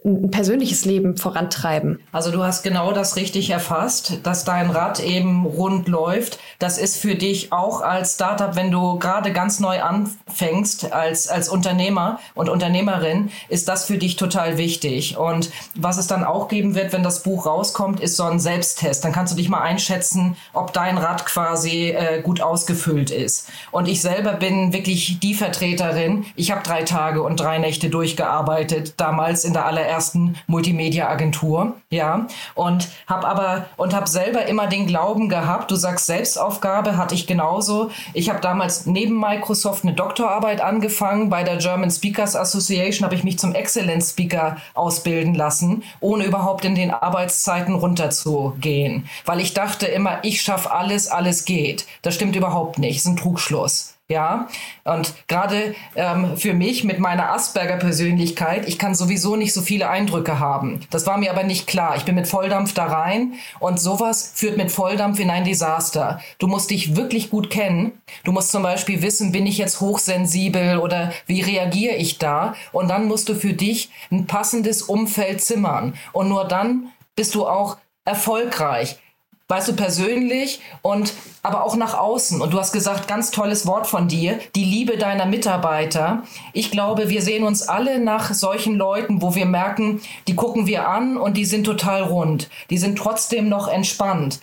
ein 0.05 0.31
persönliches 0.31 0.85
Leben 0.85 1.17
vorantreiben. 1.17 1.99
Also 2.11 2.31
du 2.31 2.43
hast 2.43 2.63
genau 2.63 2.91
das 2.91 3.15
richtig 3.15 3.49
erfasst, 3.49 4.19
dass 4.23 4.45
dein 4.45 4.69
Rad 4.69 4.99
eben 4.99 5.45
rund 5.45 5.87
läuft. 5.87 6.39
Das 6.59 6.77
ist 6.77 6.97
für 6.97 7.15
dich 7.15 7.51
auch 7.51 7.81
als 7.81 8.13
Startup, 8.13 8.55
wenn 8.55 8.71
du 8.71 8.99
gerade 8.99 9.33
ganz 9.33 9.59
neu 9.59 9.81
anfängst 9.81 10.93
als, 10.93 11.27
als 11.27 11.49
Unternehmer 11.49 12.19
und 12.35 12.47
Unternehmerin, 12.49 13.31
ist 13.49 13.67
das 13.67 13.85
für 13.85 13.97
dich 13.97 14.15
total 14.15 14.57
wichtig. 14.57 15.17
Und 15.17 15.51
was 15.75 15.97
es 15.97 16.07
dann 16.07 16.23
auch 16.23 16.47
geben 16.47 16.75
wird, 16.75 16.93
wenn 16.93 17.03
das 17.03 17.23
Buch 17.23 17.45
rauskommt, 17.45 17.99
ist 17.99 18.15
so 18.15 18.23
ein 18.23 18.39
Selbsttest. 18.39 19.03
Dann 19.03 19.11
kannst 19.11 19.33
du 19.33 19.37
dich 19.37 19.49
mal 19.49 19.61
einschätzen, 19.61 20.37
ob 20.53 20.73
dein 20.73 20.97
Rad 20.97 21.25
quasi 21.25 21.89
äh, 21.89 22.21
gut 22.21 22.39
ausgefüllt 22.39 23.09
ist. 23.09 23.49
Und 23.71 23.87
ich 23.87 24.01
selber 24.01 24.33
bin 24.33 24.73
wirklich 24.73 25.19
die 25.19 25.33
Vertreterin. 25.33 26.25
Ich 26.35 26.51
habe 26.51 26.61
drei 26.63 26.83
Tage 26.83 27.23
und 27.23 27.39
drei 27.39 27.57
Nächte 27.57 27.89
durchgearbeitet, 27.89 28.93
damals 28.97 29.43
in 29.43 29.53
der 29.53 29.65
allerersten 29.65 29.86
allerersten 29.87 30.35
Multimedia-Agentur, 30.47 31.75
ja, 31.89 32.27
und 32.55 32.89
habe 33.07 33.27
aber 33.27 33.65
und 33.77 33.93
habe 33.93 34.07
selber 34.07 34.45
immer 34.45 34.67
den 34.67 34.87
Glauben 34.87 35.29
gehabt. 35.29 35.71
Du 35.71 35.75
sagst 35.75 36.05
Selbstaufgabe 36.05 36.97
hatte 36.97 37.15
ich 37.15 37.27
genauso. 37.27 37.89
Ich 38.13 38.29
habe 38.29 38.41
damals 38.41 38.85
neben 38.85 39.19
Microsoft 39.19 39.83
eine 39.83 39.93
Doktorarbeit 39.93 40.61
angefangen 40.61 41.29
bei 41.29 41.43
der 41.43 41.57
German 41.57 41.91
Speakers 41.91 42.35
Association 42.35 43.05
habe 43.05 43.15
ich 43.15 43.23
mich 43.23 43.39
zum 43.39 43.55
Excellence 43.55 44.11
Speaker 44.11 44.57
ausbilden 44.73 45.33
lassen, 45.33 45.83
ohne 45.99 46.25
überhaupt 46.25 46.65
in 46.65 46.75
den 46.75 46.91
Arbeitszeiten 46.91 47.75
runterzugehen, 47.75 49.07
weil 49.25 49.39
ich 49.39 49.53
dachte 49.53 49.87
immer, 49.87 50.19
ich 50.23 50.41
schaffe 50.41 50.71
alles, 50.71 51.07
alles 51.07 51.45
geht. 51.45 51.85
Das 52.01 52.15
stimmt 52.15 52.35
überhaupt 52.35 52.79
nicht, 52.79 52.97
das 52.97 53.05
ist 53.05 53.11
ein 53.11 53.17
Trugschluss. 53.17 53.96
Ja, 54.09 54.47
und 54.85 55.13
gerade 55.27 55.75
ähm, 55.95 56.37
für 56.37 56.53
mich 56.53 56.85
mit 56.85 56.97
meiner 56.97 57.33
Asperger-Persönlichkeit, 57.33 58.65
ich 58.65 58.79
kann 58.79 58.95
sowieso 58.95 59.35
nicht 59.35 59.53
so 59.53 59.61
viele 59.61 59.89
Eindrücke 59.89 60.39
haben. 60.39 60.79
Das 60.91 61.05
war 61.05 61.17
mir 61.17 61.29
aber 61.29 61.43
nicht 61.43 61.67
klar. 61.67 61.97
Ich 61.97 62.05
bin 62.05 62.15
mit 62.15 62.25
Volldampf 62.25 62.73
da 62.73 62.85
rein 62.85 63.33
und 63.59 63.81
sowas 63.81 64.31
führt 64.33 64.55
mit 64.55 64.71
Volldampf 64.71 65.19
in 65.19 65.29
ein 65.29 65.43
Desaster. 65.43 66.21
Du 66.39 66.47
musst 66.47 66.69
dich 66.69 66.95
wirklich 66.95 67.29
gut 67.29 67.49
kennen. 67.49 68.01
Du 68.23 68.31
musst 68.31 68.51
zum 68.51 68.63
Beispiel 68.63 69.01
wissen, 69.01 69.33
bin 69.33 69.45
ich 69.45 69.57
jetzt 69.57 69.81
hochsensibel 69.81 70.77
oder 70.77 71.11
wie 71.25 71.41
reagiere 71.41 71.95
ich 71.95 72.17
da? 72.17 72.55
Und 72.71 72.87
dann 72.87 73.07
musst 73.09 73.27
du 73.27 73.35
für 73.35 73.51
dich 73.51 73.89
ein 74.09 74.25
passendes 74.25 74.83
Umfeld 74.83 75.41
zimmern. 75.41 75.95
Und 76.13 76.29
nur 76.29 76.45
dann 76.45 76.93
bist 77.17 77.35
du 77.35 77.45
auch 77.45 77.75
erfolgreich 78.05 78.99
weißt 79.47 79.69
du, 79.69 79.73
persönlich 79.73 80.61
und 80.81 81.13
aber 81.41 81.63
auch 81.63 81.75
nach 81.75 81.97
außen. 81.97 82.41
Und 82.41 82.53
du 82.53 82.59
hast 82.59 82.73
gesagt, 82.73 83.07
ganz 83.07 83.31
tolles 83.31 83.65
Wort 83.65 83.87
von 83.87 84.07
dir, 84.07 84.39
die 84.55 84.65
Liebe 84.65 84.97
deiner 84.97 85.25
Mitarbeiter. 85.25 86.23
Ich 86.53 86.71
glaube, 86.71 87.09
wir 87.09 87.21
sehen 87.21 87.45
uns 87.45 87.67
alle 87.67 87.99
nach 87.99 88.33
solchen 88.33 88.75
Leuten, 88.75 89.21
wo 89.21 89.35
wir 89.35 89.45
merken, 89.45 90.01
die 90.27 90.35
gucken 90.35 90.67
wir 90.67 90.89
an 90.89 91.17
und 91.17 91.37
die 91.37 91.45
sind 91.45 91.63
total 91.63 92.03
rund. 92.03 92.49
Die 92.69 92.77
sind 92.77 92.97
trotzdem 92.97 93.47
noch 93.47 93.69
entspannt. 93.69 94.39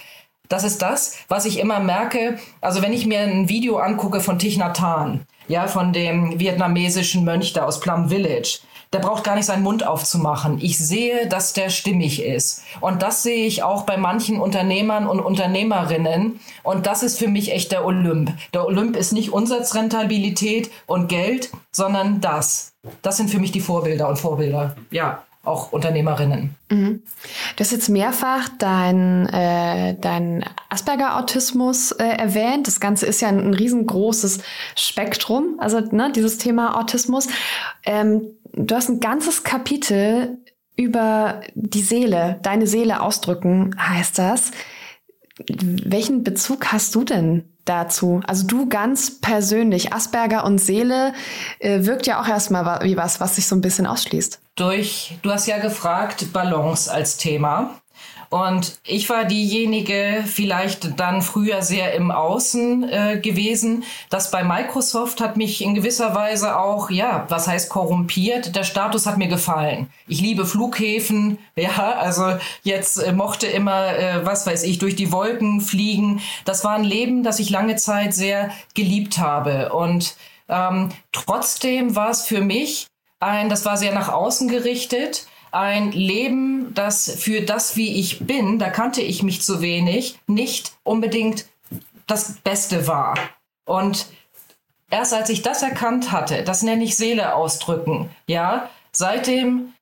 Das 0.48 0.64
ist 0.64 0.82
das, 0.82 1.18
was 1.28 1.46
ich 1.46 1.58
immer 1.58 1.80
merke. 1.80 2.38
Also 2.60 2.82
wenn 2.82 2.92
ich 2.92 3.06
mir 3.06 3.20
ein 3.20 3.48
Video 3.48 3.78
angucke 3.78 4.20
von 4.20 4.38
Thich 4.38 4.56
Nhat 4.56 4.80
Hanh, 4.80 5.20
ja, 5.48 5.66
von 5.66 5.92
dem 5.92 6.38
vietnamesischen 6.38 7.24
Mönch 7.24 7.52
da 7.52 7.64
aus 7.64 7.80
Plum 7.80 8.08
Village, 8.08 8.60
der 8.94 9.00
braucht 9.00 9.24
gar 9.24 9.35
nicht 9.35 9.46
seinen 9.46 9.64
Mund 9.64 9.85
aufzumachen. 9.85 10.59
Ich 10.62 10.78
sehe, 10.78 11.26
dass 11.26 11.52
der 11.52 11.68
stimmig 11.68 12.22
ist. 12.22 12.62
Und 12.80 13.02
das 13.02 13.24
sehe 13.24 13.44
ich 13.44 13.64
auch 13.64 13.83
bei 13.83 13.96
manchen 13.96 14.40
Unternehmern 14.40 15.09
und 15.09 15.18
Unternehmerinnen. 15.18 16.38
Und 16.62 16.87
das 16.87 17.02
ist 17.02 17.18
für 17.18 17.26
mich 17.26 17.52
echt 17.52 17.72
der 17.72 17.85
Olymp. 17.85 18.33
Der 18.54 18.64
Olymp 18.64 18.94
ist 18.94 19.12
nicht 19.12 19.33
Umsatzrentabilität 19.33 20.70
und 20.87 21.09
Geld, 21.09 21.50
sondern 21.72 22.20
das. 22.20 22.72
Das 23.02 23.16
sind 23.16 23.30
für 23.30 23.40
mich 23.40 23.50
die 23.50 23.61
Vorbilder 23.61 24.09
und 24.09 24.16
Vorbilder. 24.16 24.76
Ja 24.92 25.24
auch 25.44 25.72
Unternehmerinnen. 25.72 26.54
Mhm. 26.70 27.02
Du 27.57 27.61
hast 27.61 27.70
jetzt 27.70 27.90
mehrfach 27.90 28.48
dein, 28.59 29.26
äh, 29.28 29.94
dein 30.00 30.42
Asperger-Autismus 30.70 31.92
äh, 31.92 32.04
erwähnt. 32.04 32.66
Das 32.66 32.80
Ganze 32.80 33.04
ist 33.04 33.20
ja 33.20 33.28
ein, 33.28 33.40
ein 33.40 33.52
riesengroßes 33.52 34.38
Spektrum, 34.74 35.57
also 35.59 35.80
ne, 35.80 36.11
dieses 36.14 36.38
Thema 36.38 36.80
Autismus. 36.80 37.28
Ähm, 37.85 38.22
du 38.56 38.74
hast 38.74 38.88
ein 38.88 39.00
ganzes 39.00 39.44
Kapitel 39.44 40.38
über 40.76 41.40
die 41.54 41.82
Seele, 41.82 42.38
deine 42.42 42.66
Seele 42.66 43.00
ausdrücken, 43.00 43.76
heißt 43.78 44.18
das. 44.18 44.50
Welchen 45.48 46.22
Bezug 46.22 46.72
hast 46.72 46.94
du 46.94 47.04
denn 47.04 47.44
dazu? 47.64 48.20
Also 48.26 48.46
du 48.46 48.68
ganz 48.68 49.20
persönlich, 49.20 49.92
Asperger 49.92 50.44
und 50.44 50.58
Seele 50.58 51.12
äh, 51.58 51.84
wirkt 51.84 52.06
ja 52.06 52.20
auch 52.20 52.28
erstmal 52.28 52.82
wie 52.84 52.96
was, 52.96 53.20
was 53.20 53.36
sich 53.36 53.46
so 53.46 53.56
ein 53.56 53.60
bisschen 53.60 53.86
ausschließt. 53.86 54.40
Durch, 54.56 55.16
du 55.22 55.30
hast 55.30 55.46
ja 55.46 55.58
gefragt, 55.58 56.32
Balance 56.32 56.92
als 56.92 57.16
Thema. 57.16 57.80
Und 58.30 58.80
ich 58.84 59.08
war 59.10 59.26
diejenige, 59.26 60.24
vielleicht 60.26 60.98
dann 60.98 61.22
früher 61.22 61.62
sehr 61.62 61.94
im 61.94 62.10
Außen 62.10 62.82
äh, 62.82 63.20
gewesen. 63.22 63.84
Das 64.10 64.32
bei 64.32 64.42
Microsoft 64.42 65.20
hat 65.20 65.36
mich 65.36 65.62
in 65.62 65.76
gewisser 65.76 66.16
Weise 66.16 66.58
auch, 66.58 66.90
ja, 66.90 67.26
was 67.28 67.46
heißt 67.46 67.70
korrumpiert? 67.70 68.56
Der 68.56 68.64
Status 68.64 69.06
hat 69.06 69.18
mir 69.18 69.28
gefallen. 69.28 69.88
Ich 70.08 70.20
liebe 70.20 70.46
Flughäfen, 70.46 71.38
ja, 71.56 71.92
also 71.92 72.36
jetzt 72.64 72.96
äh, 72.96 73.12
mochte 73.12 73.46
immer, 73.46 73.96
äh, 73.96 74.26
was 74.26 74.46
weiß 74.48 74.64
ich, 74.64 74.78
durch 74.78 74.96
die 74.96 75.12
Wolken 75.12 75.60
fliegen. 75.60 76.20
Das 76.44 76.64
war 76.64 76.74
ein 76.74 76.82
Leben, 76.82 77.22
das 77.22 77.38
ich 77.38 77.50
lange 77.50 77.76
Zeit 77.76 78.14
sehr 78.14 78.50
geliebt 78.74 79.18
habe. 79.18 79.72
Und 79.72 80.16
ähm, 80.48 80.88
trotzdem 81.12 81.94
war 81.94 82.10
es 82.10 82.22
für 82.22 82.40
mich 82.40 82.88
ein, 83.20 83.48
das 83.48 83.64
war 83.64 83.76
sehr 83.76 83.94
nach 83.94 84.08
außen 84.08 84.48
gerichtet 84.48 85.28
ein 85.54 85.92
Leben, 85.92 86.74
das 86.74 87.10
für 87.18 87.42
das, 87.42 87.76
wie 87.76 88.00
ich 88.00 88.26
bin, 88.26 88.58
da 88.58 88.70
kannte 88.70 89.02
ich 89.02 89.22
mich 89.22 89.42
zu 89.42 89.60
wenig, 89.60 90.18
nicht 90.26 90.72
unbedingt 90.82 91.46
das 92.06 92.38
Beste 92.40 92.86
war. 92.86 93.14
Und 93.64 94.06
erst 94.90 95.14
als 95.14 95.30
ich 95.30 95.42
das 95.42 95.62
erkannt 95.62 96.12
hatte, 96.12 96.42
das 96.42 96.62
nenne 96.62 96.84
ich 96.84 96.96
Seele 96.96 97.34
ausdrücken, 97.34 98.10
ja, 98.26 98.68
seitdem 98.92 99.73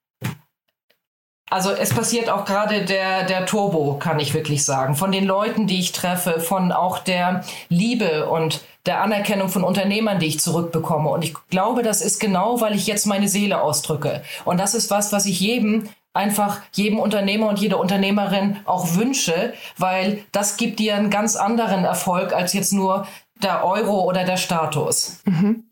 also 1.52 1.70
es 1.70 1.92
passiert 1.92 2.30
auch 2.30 2.46
gerade 2.46 2.86
der, 2.86 3.24
der 3.24 3.44
Turbo, 3.44 3.98
kann 3.98 4.18
ich 4.18 4.32
wirklich 4.32 4.64
sagen. 4.64 4.96
Von 4.96 5.12
den 5.12 5.26
Leuten, 5.26 5.66
die 5.66 5.80
ich 5.80 5.92
treffe, 5.92 6.40
von 6.40 6.72
auch 6.72 6.98
der 6.98 7.44
Liebe 7.68 8.26
und 8.26 8.62
der 8.86 9.02
Anerkennung 9.02 9.50
von 9.50 9.62
Unternehmern, 9.62 10.18
die 10.18 10.28
ich 10.28 10.40
zurückbekomme. 10.40 11.10
Und 11.10 11.24
ich 11.24 11.34
glaube, 11.50 11.82
das 11.82 12.00
ist 12.00 12.20
genau, 12.20 12.62
weil 12.62 12.74
ich 12.74 12.86
jetzt 12.86 13.04
meine 13.04 13.28
Seele 13.28 13.60
ausdrücke. 13.60 14.22
Und 14.46 14.58
das 14.58 14.74
ist 14.74 14.90
was, 14.90 15.12
was 15.12 15.26
ich 15.26 15.40
jedem 15.40 15.90
einfach 16.14 16.60
jedem 16.72 16.98
Unternehmer 16.98 17.48
und 17.48 17.58
jeder 17.58 17.78
Unternehmerin 17.78 18.56
auch 18.64 18.94
wünsche, 18.94 19.52
weil 19.76 20.24
das 20.32 20.56
gibt 20.56 20.78
dir 20.78 20.96
einen 20.96 21.10
ganz 21.10 21.36
anderen 21.36 21.84
Erfolg 21.84 22.32
als 22.32 22.54
jetzt 22.54 22.72
nur 22.72 23.06
der 23.42 23.62
Euro 23.62 24.04
oder 24.04 24.24
der 24.24 24.38
Status. 24.38 25.20
Mhm. 25.26 25.64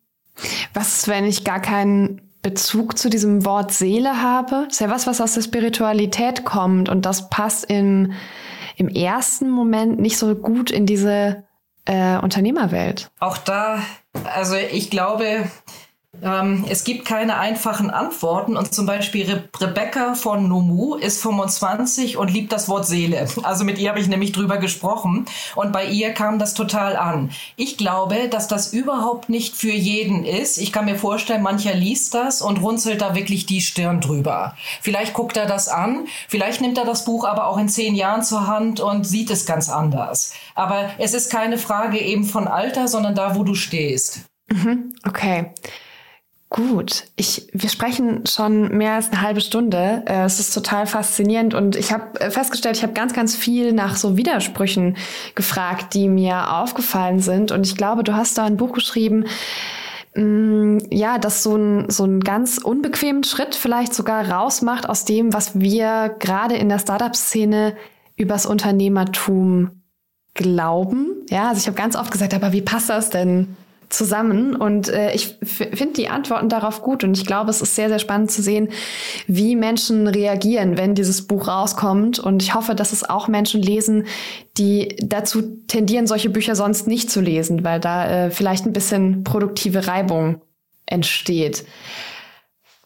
Was, 0.74 1.08
wenn 1.08 1.24
ich 1.24 1.42
gar 1.44 1.60
keinen 1.60 2.29
Bezug 2.42 2.96
zu 2.98 3.11
diesem 3.11 3.44
Wort 3.44 3.72
Seele 3.72 4.22
habe. 4.22 4.64
Das 4.64 4.74
ist 4.74 4.81
ja 4.81 4.90
was, 4.90 5.07
was 5.07 5.20
aus 5.20 5.35
der 5.35 5.42
Spiritualität 5.42 6.44
kommt 6.44 6.88
und 6.88 7.05
das 7.05 7.29
passt 7.29 7.64
im, 7.66 8.12
im 8.76 8.88
ersten 8.88 9.50
Moment 9.50 10.00
nicht 10.00 10.16
so 10.16 10.35
gut 10.35 10.70
in 10.70 10.87
diese 10.87 11.44
äh, 11.85 12.18
Unternehmerwelt. 12.18 13.11
Auch 13.20 13.37
da, 13.37 13.83
also 14.35 14.55
ich 14.55 14.90
glaube, 14.90 15.50
ähm, 16.22 16.64
es 16.68 16.85
gibt 16.85 17.04
keine 17.04 17.38
einfachen 17.38 17.90
Antworten 17.90 18.56
und 18.56 18.74
zum 18.74 18.87
Beispiel 18.87 19.30
Re 19.30 19.44
Rebecca 19.61 20.14
von 20.14 20.48
Nomu 20.48 20.94
ist 20.94 21.22
25 21.22 22.16
und 22.16 22.30
liebt 22.33 22.52
das 22.52 22.68
Wort 22.68 22.87
Seele. 22.87 23.28
Also 23.42 23.64
mit 23.64 23.78
ihr 23.78 23.90
habe 23.90 24.00
ich 24.00 24.09
nämlich 24.09 24.33
drüber 24.33 24.59
gesprochen 24.59 25.26
und 25.54 25.72
bei 25.72 25.87
ihr 25.87 26.12
kam 26.12 26.38
das 26.38 26.54
total 26.54 26.96
an. 26.96 27.30
Ich 27.56 27.76
glaube, 27.76 28.28
dass 28.28 28.48
das 28.48 28.72
überhaupt 28.72 29.28
nicht 29.28 29.56
für 29.56 29.72
jeden 29.72 30.24
ist. 30.24 30.59
Ich 30.59 30.72
kann 30.72 30.85
mir 30.85 30.96
vorstellen, 30.96 31.42
mancher 31.42 31.74
liest 31.74 32.14
das 32.14 32.42
und 32.42 32.62
runzelt 32.62 33.00
da 33.00 33.14
wirklich 33.14 33.46
die 33.46 33.61
Stirn 33.61 34.00
drüber. 34.00 34.56
Vielleicht 34.80 35.14
guckt 35.14 35.37
er 35.37 35.46
das 35.46 35.68
an, 35.68 36.06
vielleicht 36.28 36.61
nimmt 36.61 36.78
er 36.78 36.85
das 36.85 37.04
Buch 37.04 37.24
aber 37.24 37.46
auch 37.46 37.59
in 37.59 37.68
zehn 37.68 37.94
Jahren 37.94 38.22
zur 38.22 38.46
Hand 38.46 38.80
und 38.80 39.06
sieht 39.06 39.30
es 39.30 39.46
ganz 39.46 39.68
anders. 39.68 40.33
Aber 40.54 40.90
es 40.98 41.14
ist 41.14 41.30
keine 41.30 41.59
Frage 41.59 41.98
eben 41.98 42.24
von 42.24 42.48
Alter, 42.48 42.88
sondern 42.88 43.14
da, 43.14 43.35
wo 43.35 43.44
du 43.44 43.54
stehst. 43.54 44.20
Mhm, 44.50 44.94
okay. 45.06 45.52
Gut, 46.52 47.04
ich, 47.14 47.48
wir 47.52 47.68
sprechen 47.68 48.26
schon 48.26 48.76
mehr 48.76 48.94
als 48.94 49.12
eine 49.12 49.22
halbe 49.22 49.40
Stunde. 49.40 50.02
Äh, 50.06 50.24
es 50.24 50.40
ist 50.40 50.52
total 50.52 50.88
faszinierend 50.88 51.54
und 51.54 51.76
ich 51.76 51.92
habe 51.92 52.20
äh, 52.20 52.28
festgestellt, 52.32 52.76
ich 52.76 52.82
habe 52.82 52.92
ganz, 52.92 53.12
ganz 53.12 53.36
viel 53.36 53.72
nach 53.72 53.94
so 53.94 54.16
Widersprüchen 54.16 54.96
gefragt, 55.36 55.94
die 55.94 56.08
mir 56.08 56.52
aufgefallen 56.52 57.20
sind. 57.20 57.52
Und 57.52 57.68
ich 57.68 57.76
glaube, 57.76 58.02
du 58.02 58.16
hast 58.16 58.36
da 58.36 58.46
ein 58.46 58.56
Buch 58.56 58.72
geschrieben, 58.72 59.26
mm, 60.16 60.78
ja, 60.90 61.18
das 61.18 61.44
so 61.44 61.54
ein 61.54 61.88
so 61.88 62.02
einen 62.02 62.18
ganz 62.18 62.58
unbequemen 62.58 63.22
Schritt 63.22 63.54
vielleicht 63.54 63.94
sogar 63.94 64.28
rausmacht 64.28 64.88
aus 64.88 65.04
dem, 65.04 65.32
was 65.32 65.60
wir 65.60 66.16
gerade 66.18 66.56
in 66.56 66.68
der 66.68 66.80
Startup-Szene 66.80 67.76
übers 68.16 68.44
Unternehmertum 68.44 69.82
glauben. 70.34 71.12
Ja, 71.30 71.50
also 71.50 71.60
ich 71.60 71.68
habe 71.68 71.76
ganz 71.76 71.94
oft 71.94 72.10
gesagt, 72.10 72.34
aber 72.34 72.52
wie 72.52 72.62
passt 72.62 72.90
das 72.90 73.10
denn 73.10 73.56
zusammen. 73.90 74.57
Und 74.57 74.88
äh, 74.88 75.12
ich 75.12 75.37
finde 75.42 75.94
die 75.94 76.09
Antworten 76.09 76.48
darauf 76.48 76.83
gut. 76.83 77.05
Und 77.05 77.18
ich 77.18 77.26
glaube, 77.26 77.50
es 77.50 77.61
ist 77.61 77.74
sehr, 77.74 77.88
sehr 77.88 77.98
spannend 77.98 78.31
zu 78.31 78.42
sehen, 78.42 78.70
wie 79.26 79.57
Menschen 79.57 80.07
reagieren, 80.09 80.79
wenn 80.79 80.94
dieses 80.94 81.26
Buch 81.26 81.48
rauskommt. 81.48 82.18
Und 82.18 82.42
ich 82.42 82.55
hoffe, 82.55 82.74
dass 82.74 82.92
es 82.92 83.09
auch 83.09 83.29
Menschen 83.29 83.61
lesen, 83.61 84.07
die 84.57 84.96
dazu 85.03 85.42
tendieren, 85.66 86.07
solche 86.07 86.31
Bücher 86.31 86.55
sonst 86.55 86.87
nicht 86.87 87.11
zu 87.11 87.20
lesen, 87.20 87.64
weil 87.64 87.81
da 87.81 88.26
äh, 88.26 88.31
vielleicht 88.31 88.64
ein 88.64 88.72
bisschen 88.72 89.24
produktive 89.24 89.87
Reibung 89.87 90.40
entsteht. 90.87 91.64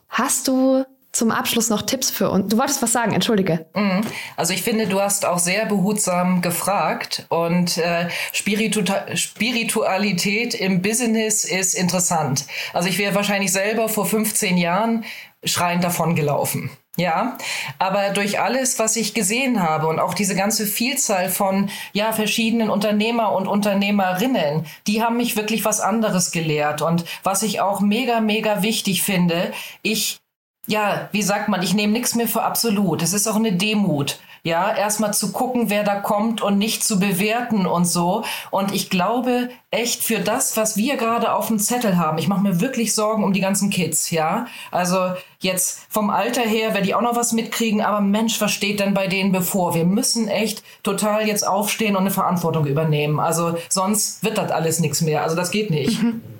Hast 0.08 0.48
du 0.48 0.84
zum 1.14 1.30
Abschluss 1.30 1.70
noch 1.70 1.82
Tipps 1.82 2.10
für 2.10 2.30
uns? 2.30 2.48
Du 2.48 2.58
wolltest 2.58 2.82
was 2.82 2.92
sagen, 2.92 3.12
entschuldige. 3.12 3.66
Mhm. 3.74 4.02
Also 4.36 4.52
ich 4.52 4.62
finde, 4.62 4.86
du 4.86 5.00
hast 5.00 5.24
auch 5.24 5.38
sehr 5.38 5.66
behutsam 5.66 6.42
gefragt 6.42 7.26
und 7.28 7.78
äh, 7.78 8.08
Spiritu 8.32 8.82
Spiritualität 9.14 10.54
im 10.54 10.82
Business 10.82 11.44
ist 11.44 11.74
interessant. 11.74 12.46
Also 12.72 12.88
ich 12.88 12.98
wäre 12.98 13.14
wahrscheinlich 13.14 13.52
selber 13.52 13.88
vor 13.88 14.06
15 14.06 14.56
Jahren 14.56 15.04
schreiend 15.44 15.84
davon 15.84 16.14
gelaufen. 16.14 16.70
Ja, 16.96 17.38
aber 17.80 18.10
durch 18.10 18.38
alles, 18.38 18.78
was 18.78 18.94
ich 18.94 19.14
gesehen 19.14 19.60
habe 19.60 19.88
und 19.88 19.98
auch 19.98 20.14
diese 20.14 20.36
ganze 20.36 20.64
Vielzahl 20.64 21.28
von 21.28 21.68
ja 21.92 22.12
verschiedenen 22.12 22.70
Unternehmer 22.70 23.32
und 23.32 23.48
Unternehmerinnen, 23.48 24.64
die 24.86 25.02
haben 25.02 25.16
mich 25.16 25.36
wirklich 25.36 25.64
was 25.64 25.80
anderes 25.80 26.30
gelehrt 26.30 26.82
und 26.82 27.04
was 27.24 27.42
ich 27.42 27.60
auch 27.60 27.80
mega 27.80 28.20
mega 28.20 28.62
wichtig 28.62 29.02
finde, 29.02 29.52
ich 29.82 30.18
ja, 30.66 31.08
wie 31.12 31.22
sagt 31.22 31.48
man, 31.48 31.62
ich 31.62 31.74
nehme 31.74 31.92
nichts 31.92 32.14
mehr 32.14 32.28
für 32.28 32.42
absolut. 32.42 33.02
Es 33.02 33.12
ist 33.12 33.26
auch 33.26 33.36
eine 33.36 33.52
Demut 33.52 34.18
ja, 34.44 34.76
erstmal 34.76 35.14
zu 35.14 35.32
gucken, 35.32 35.70
wer 35.70 35.84
da 35.84 35.94
kommt 35.94 36.42
und 36.42 36.58
nicht 36.58 36.84
zu 36.84 37.00
bewerten 37.00 37.64
und 37.64 37.86
so. 37.86 38.24
Und 38.50 38.74
ich 38.74 38.90
glaube 38.90 39.48
echt 39.70 40.04
für 40.04 40.20
das, 40.20 40.58
was 40.58 40.76
wir 40.76 40.98
gerade 40.98 41.32
auf 41.32 41.46
dem 41.46 41.58
Zettel 41.58 41.96
haben, 41.96 42.18
ich 42.18 42.28
mache 42.28 42.42
mir 42.42 42.60
wirklich 42.60 42.94
Sorgen 42.94 43.24
um 43.24 43.32
die 43.32 43.40
ganzen 43.40 43.70
Kids, 43.70 44.10
ja. 44.10 44.46
Also 44.70 45.12
jetzt 45.40 45.86
vom 45.88 46.10
Alter 46.10 46.42
her, 46.42 46.74
wenn 46.74 46.84
die 46.84 46.94
auch 46.94 47.00
noch 47.00 47.16
was 47.16 47.32
mitkriegen, 47.32 47.80
aber 47.80 48.02
Mensch, 48.02 48.38
was 48.38 48.52
steht 48.52 48.80
denn 48.80 48.92
bei 48.92 49.06
denen 49.06 49.32
bevor? 49.32 49.74
Wir 49.74 49.86
müssen 49.86 50.28
echt 50.28 50.62
total 50.82 51.26
jetzt 51.26 51.46
aufstehen 51.46 51.96
und 51.96 52.02
eine 52.02 52.10
Verantwortung 52.10 52.66
übernehmen. 52.66 53.20
Also 53.20 53.56
sonst 53.70 54.22
wird 54.22 54.36
das 54.36 54.50
alles 54.50 54.78
nichts 54.78 55.00
mehr. 55.00 55.22
Also 55.22 55.36
das 55.36 55.52
geht 55.52 55.70
nicht. 55.70 56.02
Mhm. 56.02 56.20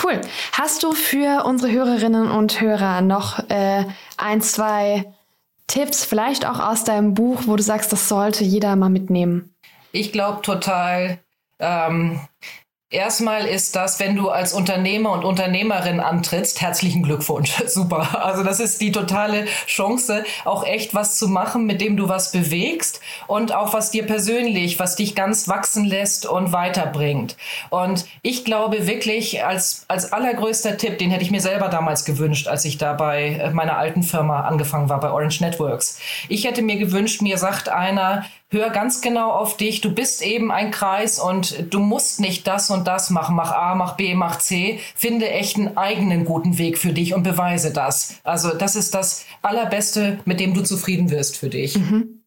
Cool. 0.00 0.20
Hast 0.52 0.82
du 0.82 0.92
für 0.92 1.44
unsere 1.44 1.70
Hörerinnen 1.70 2.30
und 2.30 2.60
Hörer 2.60 3.02
noch 3.02 3.38
äh, 3.50 3.84
ein, 4.16 4.40
zwei 4.40 5.04
Tipps, 5.66 6.04
vielleicht 6.04 6.46
auch 6.46 6.60
aus 6.60 6.84
deinem 6.84 7.14
Buch, 7.14 7.42
wo 7.46 7.56
du 7.56 7.62
sagst, 7.62 7.92
das 7.92 8.08
sollte 8.08 8.44
jeder 8.44 8.74
mal 8.76 8.88
mitnehmen? 8.88 9.54
Ich 9.92 10.12
glaube 10.12 10.42
total, 10.42 11.18
ähm, 11.58 12.20
Erstmal 12.92 13.46
ist 13.46 13.74
das, 13.74 13.98
wenn 14.00 14.16
du 14.16 14.28
als 14.28 14.52
Unternehmer 14.52 15.12
und 15.12 15.24
Unternehmerin 15.24 15.98
antrittst, 15.98 16.60
herzlichen 16.60 17.02
Glückwunsch. 17.02 17.50
Super. 17.66 18.22
Also 18.22 18.42
das 18.42 18.60
ist 18.60 18.82
die 18.82 18.92
totale 18.92 19.46
Chance, 19.66 20.24
auch 20.44 20.62
echt 20.62 20.94
was 20.94 21.16
zu 21.16 21.28
machen, 21.28 21.64
mit 21.64 21.80
dem 21.80 21.96
du 21.96 22.10
was 22.10 22.32
bewegst 22.32 23.00
und 23.28 23.54
auch 23.54 23.72
was 23.72 23.92
dir 23.92 24.04
persönlich, 24.04 24.78
was 24.78 24.94
dich 24.94 25.14
ganz 25.14 25.48
wachsen 25.48 25.86
lässt 25.86 26.26
und 26.26 26.52
weiterbringt. 26.52 27.38
Und 27.70 28.04
ich 28.20 28.44
glaube 28.44 28.86
wirklich, 28.86 29.42
als, 29.42 29.86
als 29.88 30.12
allergrößter 30.12 30.76
Tipp, 30.76 30.98
den 30.98 31.10
hätte 31.10 31.24
ich 31.24 31.30
mir 31.30 31.40
selber 31.40 31.70
damals 31.70 32.04
gewünscht, 32.04 32.46
als 32.46 32.66
ich 32.66 32.76
da 32.76 32.92
bei 32.92 33.50
meiner 33.54 33.78
alten 33.78 34.02
Firma 34.02 34.42
angefangen 34.42 34.90
war, 34.90 35.00
bei 35.00 35.10
Orange 35.10 35.40
Networks. 35.40 35.98
Ich 36.28 36.44
hätte 36.44 36.60
mir 36.60 36.76
gewünscht, 36.76 37.22
mir 37.22 37.38
sagt 37.38 37.70
einer, 37.70 38.26
hör 38.52 38.70
ganz 38.70 39.00
genau 39.00 39.30
auf 39.30 39.56
dich. 39.56 39.80
Du 39.80 39.92
bist 39.92 40.22
eben 40.22 40.52
ein 40.52 40.70
Kreis 40.70 41.18
und 41.18 41.72
du 41.72 41.80
musst 41.80 42.20
nicht 42.20 42.46
das 42.46 42.70
und 42.70 42.86
das 42.86 43.10
machen. 43.10 43.34
Mach 43.34 43.50
A, 43.50 43.74
mach 43.74 43.96
B, 43.96 44.14
mach 44.14 44.38
C. 44.38 44.78
Finde 44.94 45.28
echt 45.30 45.56
einen 45.56 45.76
eigenen 45.76 46.24
guten 46.24 46.58
Weg 46.58 46.78
für 46.78 46.92
dich 46.92 47.14
und 47.14 47.22
beweise 47.22 47.72
das. 47.72 48.20
Also 48.22 48.50
das 48.54 48.76
ist 48.76 48.94
das 48.94 49.24
Allerbeste, 49.40 50.20
mit 50.24 50.38
dem 50.38 50.54
du 50.54 50.62
zufrieden 50.62 51.10
wirst 51.10 51.36
für 51.36 51.48
dich. 51.48 51.76
Mhm. 51.76 52.22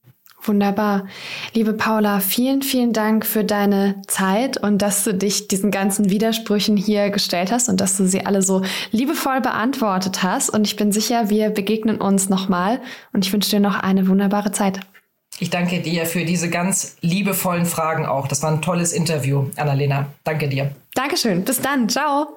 Wunderbar. 0.47 1.07
Liebe 1.53 1.73
Paula, 1.73 2.19
vielen, 2.19 2.61
vielen 2.61 2.93
Dank 2.93 3.25
für 3.25 3.43
deine 3.43 4.01
Zeit 4.07 4.57
und 4.57 4.81
dass 4.81 5.03
du 5.03 5.13
dich 5.13 5.47
diesen 5.47 5.71
ganzen 5.71 6.11
Widersprüchen 6.11 6.77
hier 6.77 7.09
gestellt 7.09 7.51
hast 7.51 7.67
und 7.67 7.81
dass 7.81 7.97
du 7.97 8.05
sie 8.05 8.27
alle 8.27 8.43
so 8.43 8.61
liebevoll 8.91 9.41
beantwortet 9.41 10.21
hast. 10.21 10.51
Und 10.51 10.67
ich 10.67 10.75
bin 10.75 10.91
sicher, 10.91 11.31
wir 11.31 11.49
begegnen 11.49 11.99
uns 11.99 12.29
nochmal 12.29 12.79
und 13.11 13.25
ich 13.25 13.33
wünsche 13.33 13.49
dir 13.49 13.59
noch 13.59 13.79
eine 13.79 14.07
wunderbare 14.07 14.51
Zeit. 14.51 14.81
Ich 15.39 15.49
danke 15.49 15.81
dir 15.81 16.05
für 16.05 16.23
diese 16.23 16.49
ganz 16.49 16.95
liebevollen 17.01 17.65
Fragen 17.65 18.05
auch. 18.05 18.27
Das 18.27 18.41
war 18.41 18.51
ein 18.51 18.61
tolles 18.61 18.93
Interview, 18.93 19.47
Annalena. 19.57 20.07
Danke 20.23 20.47
dir. 20.47 20.71
Dankeschön. 20.93 21.43
Bis 21.43 21.59
dann. 21.59 21.89
Ciao. 21.89 22.27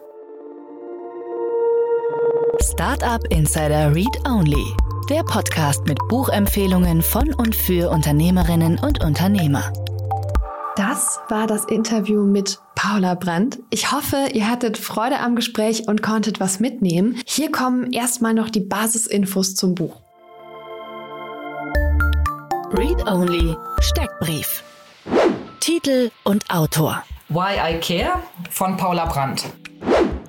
Startup 2.60 3.24
Insider 3.30 3.94
Read 3.94 4.26
Only. 4.26 4.64
Der 5.08 5.22
Podcast 5.22 5.86
mit 5.86 5.96
Buchempfehlungen 6.08 7.02
von 7.02 7.32
und 7.34 7.54
für 7.54 7.88
Unternehmerinnen 7.90 8.80
und 8.80 9.02
Unternehmer. 9.02 9.72
Das 10.74 11.20
war 11.28 11.46
das 11.46 11.64
Interview 11.66 12.24
mit 12.24 12.58
Paula 12.74 13.14
Brandt. 13.14 13.60
Ich 13.70 13.92
hoffe, 13.92 14.28
ihr 14.32 14.50
hattet 14.50 14.76
Freude 14.76 15.20
am 15.20 15.36
Gespräch 15.36 15.86
und 15.86 16.02
konntet 16.02 16.40
was 16.40 16.58
mitnehmen. 16.58 17.20
Hier 17.26 17.52
kommen 17.52 17.92
erstmal 17.92 18.34
noch 18.34 18.50
die 18.50 18.60
Basisinfos 18.60 19.54
zum 19.54 19.76
Buch. 19.76 20.00
Read 22.78 23.08
Only 23.08 23.56
Steckbrief. 23.80 24.62
Titel 25.58 26.12
und 26.22 26.48
Autor. 26.48 27.02
Why 27.28 27.56
I 27.74 27.80
Care 27.80 28.22
von 28.50 28.76
Paula 28.76 29.06
Brandt. 29.06 29.46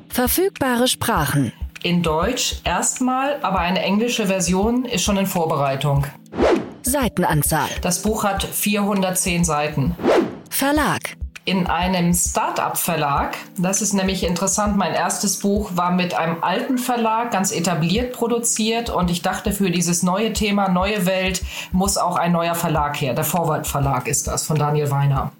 Verfügbare 0.09 0.87
Sprachen. 0.87 1.53
In 1.83 2.01
Deutsch 2.01 2.55
erstmal, 2.63 3.37
aber 3.43 3.59
eine 3.59 3.83
englische 3.83 4.25
Version 4.25 4.85
ist 4.85 5.03
schon 5.03 5.17
in 5.17 5.27
Vorbereitung. 5.27 6.07
Seitenanzahl. 6.81 7.69
Das 7.83 8.01
Buch 8.01 8.23
hat 8.23 8.43
410 8.43 9.43
Seiten. 9.43 9.95
Verlag 10.49 11.17
in 11.45 11.67
einem 11.67 12.13
Start-up-Verlag. 12.13 13.37
Das 13.57 13.81
ist 13.81 13.93
nämlich 13.93 14.23
interessant. 14.23 14.77
Mein 14.77 14.93
erstes 14.93 15.39
Buch 15.39 15.71
war 15.75 15.91
mit 15.91 16.13
einem 16.13 16.43
alten 16.43 16.77
Verlag, 16.77 17.31
ganz 17.31 17.51
etabliert 17.51 18.13
produziert. 18.13 18.89
Und 18.89 19.09
ich 19.09 19.21
dachte, 19.21 19.51
für 19.51 19.71
dieses 19.71 20.03
neue 20.03 20.33
Thema, 20.33 20.69
neue 20.69 21.05
Welt, 21.05 21.41
muss 21.71 21.97
auch 21.97 22.17
ein 22.17 22.31
neuer 22.31 22.55
Verlag 22.55 22.99
her. 23.01 23.13
Der 23.13 23.23
Vorwald 23.23 23.67
Verlag 23.67 24.07
ist 24.07 24.27
das 24.27 24.45
von 24.45 24.57
Daniel 24.57 24.91
Weiner. 24.91 25.31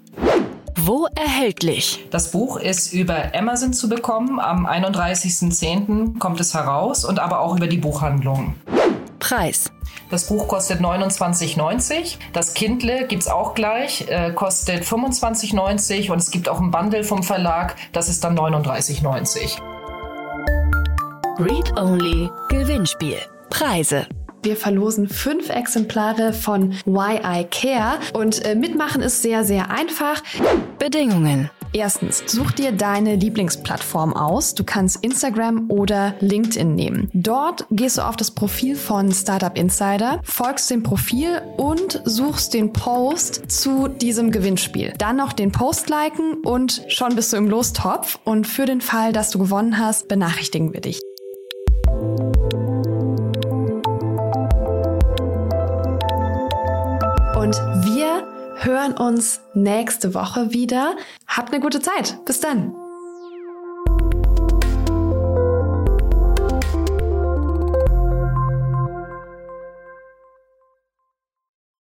Wo 0.76 1.06
erhältlich? 1.14 2.06
Das 2.10 2.30
Buch 2.30 2.56
ist 2.56 2.92
über 2.92 3.34
Amazon 3.34 3.72
zu 3.72 3.88
bekommen. 3.88 4.40
Am 4.40 4.66
31.10. 4.66 6.18
kommt 6.18 6.40
es 6.40 6.54
heraus 6.54 7.04
und 7.04 7.18
aber 7.18 7.40
auch 7.40 7.56
über 7.56 7.66
die 7.66 7.76
Buchhandlung. 7.76 8.54
Preis. 9.18 9.70
Das 10.10 10.26
Buch 10.26 10.48
kostet 10.48 10.80
29,90. 10.80 12.18
Das 12.32 12.54
Kindle 12.54 13.06
gibt 13.06 13.22
es 13.22 13.28
auch 13.28 13.54
gleich, 13.54 14.06
äh, 14.08 14.32
kostet 14.32 14.84
25,90 14.84 16.10
und 16.10 16.18
es 16.18 16.30
gibt 16.30 16.48
auch 16.48 16.60
ein 16.60 16.70
Bundle 16.70 17.04
vom 17.04 17.22
Verlag, 17.22 17.76
das 17.92 18.08
ist 18.08 18.24
dann 18.24 18.36
39,90. 18.36 19.58
Read 21.38 21.78
Only 21.78 22.28
Gewinnspiel. 22.48 23.16
Preise. 23.50 24.06
Wir 24.42 24.56
verlosen 24.56 25.08
fünf 25.08 25.50
Exemplare 25.50 26.32
von 26.32 26.72
Why 26.86 27.20
I 27.22 27.44
Care 27.44 27.98
und 28.12 28.44
äh, 28.44 28.54
mitmachen 28.54 29.02
ist 29.02 29.22
sehr, 29.22 29.44
sehr 29.44 29.70
einfach. 29.70 30.22
Bedingungen. 30.78 31.50
Erstens, 31.72 32.24
such 32.26 32.52
dir 32.52 32.72
deine 32.72 33.14
Lieblingsplattform 33.14 34.12
aus. 34.12 34.54
Du 34.54 34.64
kannst 34.64 35.04
Instagram 35.04 35.70
oder 35.70 36.14
LinkedIn 36.20 36.74
nehmen. 36.74 37.10
Dort 37.12 37.66
gehst 37.70 37.98
du 37.98 38.02
auf 38.02 38.16
das 38.16 38.32
Profil 38.32 38.74
von 38.74 39.12
Startup 39.12 39.56
Insider, 39.56 40.20
folgst 40.24 40.70
dem 40.70 40.82
Profil 40.82 41.42
und 41.56 42.02
suchst 42.04 42.54
den 42.54 42.72
Post 42.72 43.50
zu 43.50 43.88
diesem 43.88 44.30
Gewinnspiel. 44.30 44.92
Dann 44.98 45.16
noch 45.16 45.32
den 45.32 45.52
Post 45.52 45.88
liken 45.88 46.34
und 46.44 46.82
schon 46.88 47.14
bist 47.14 47.32
du 47.32 47.36
im 47.36 47.48
Lostopf. 47.48 48.18
Und 48.24 48.46
für 48.46 48.66
den 48.66 48.80
Fall, 48.80 49.12
dass 49.12 49.30
du 49.30 49.38
gewonnen 49.38 49.78
hast, 49.78 50.08
benachrichtigen 50.08 50.72
wir 50.72 50.80
dich. 50.80 51.00
Hören 58.64 58.92
uns 58.96 59.40
nächste 59.54 60.14
Woche 60.14 60.52
wieder. 60.52 60.96
Habt 61.26 61.52
eine 61.52 61.60
gute 61.60 61.80
Zeit. 61.80 62.24
Bis 62.24 62.40
dann. 62.40 62.74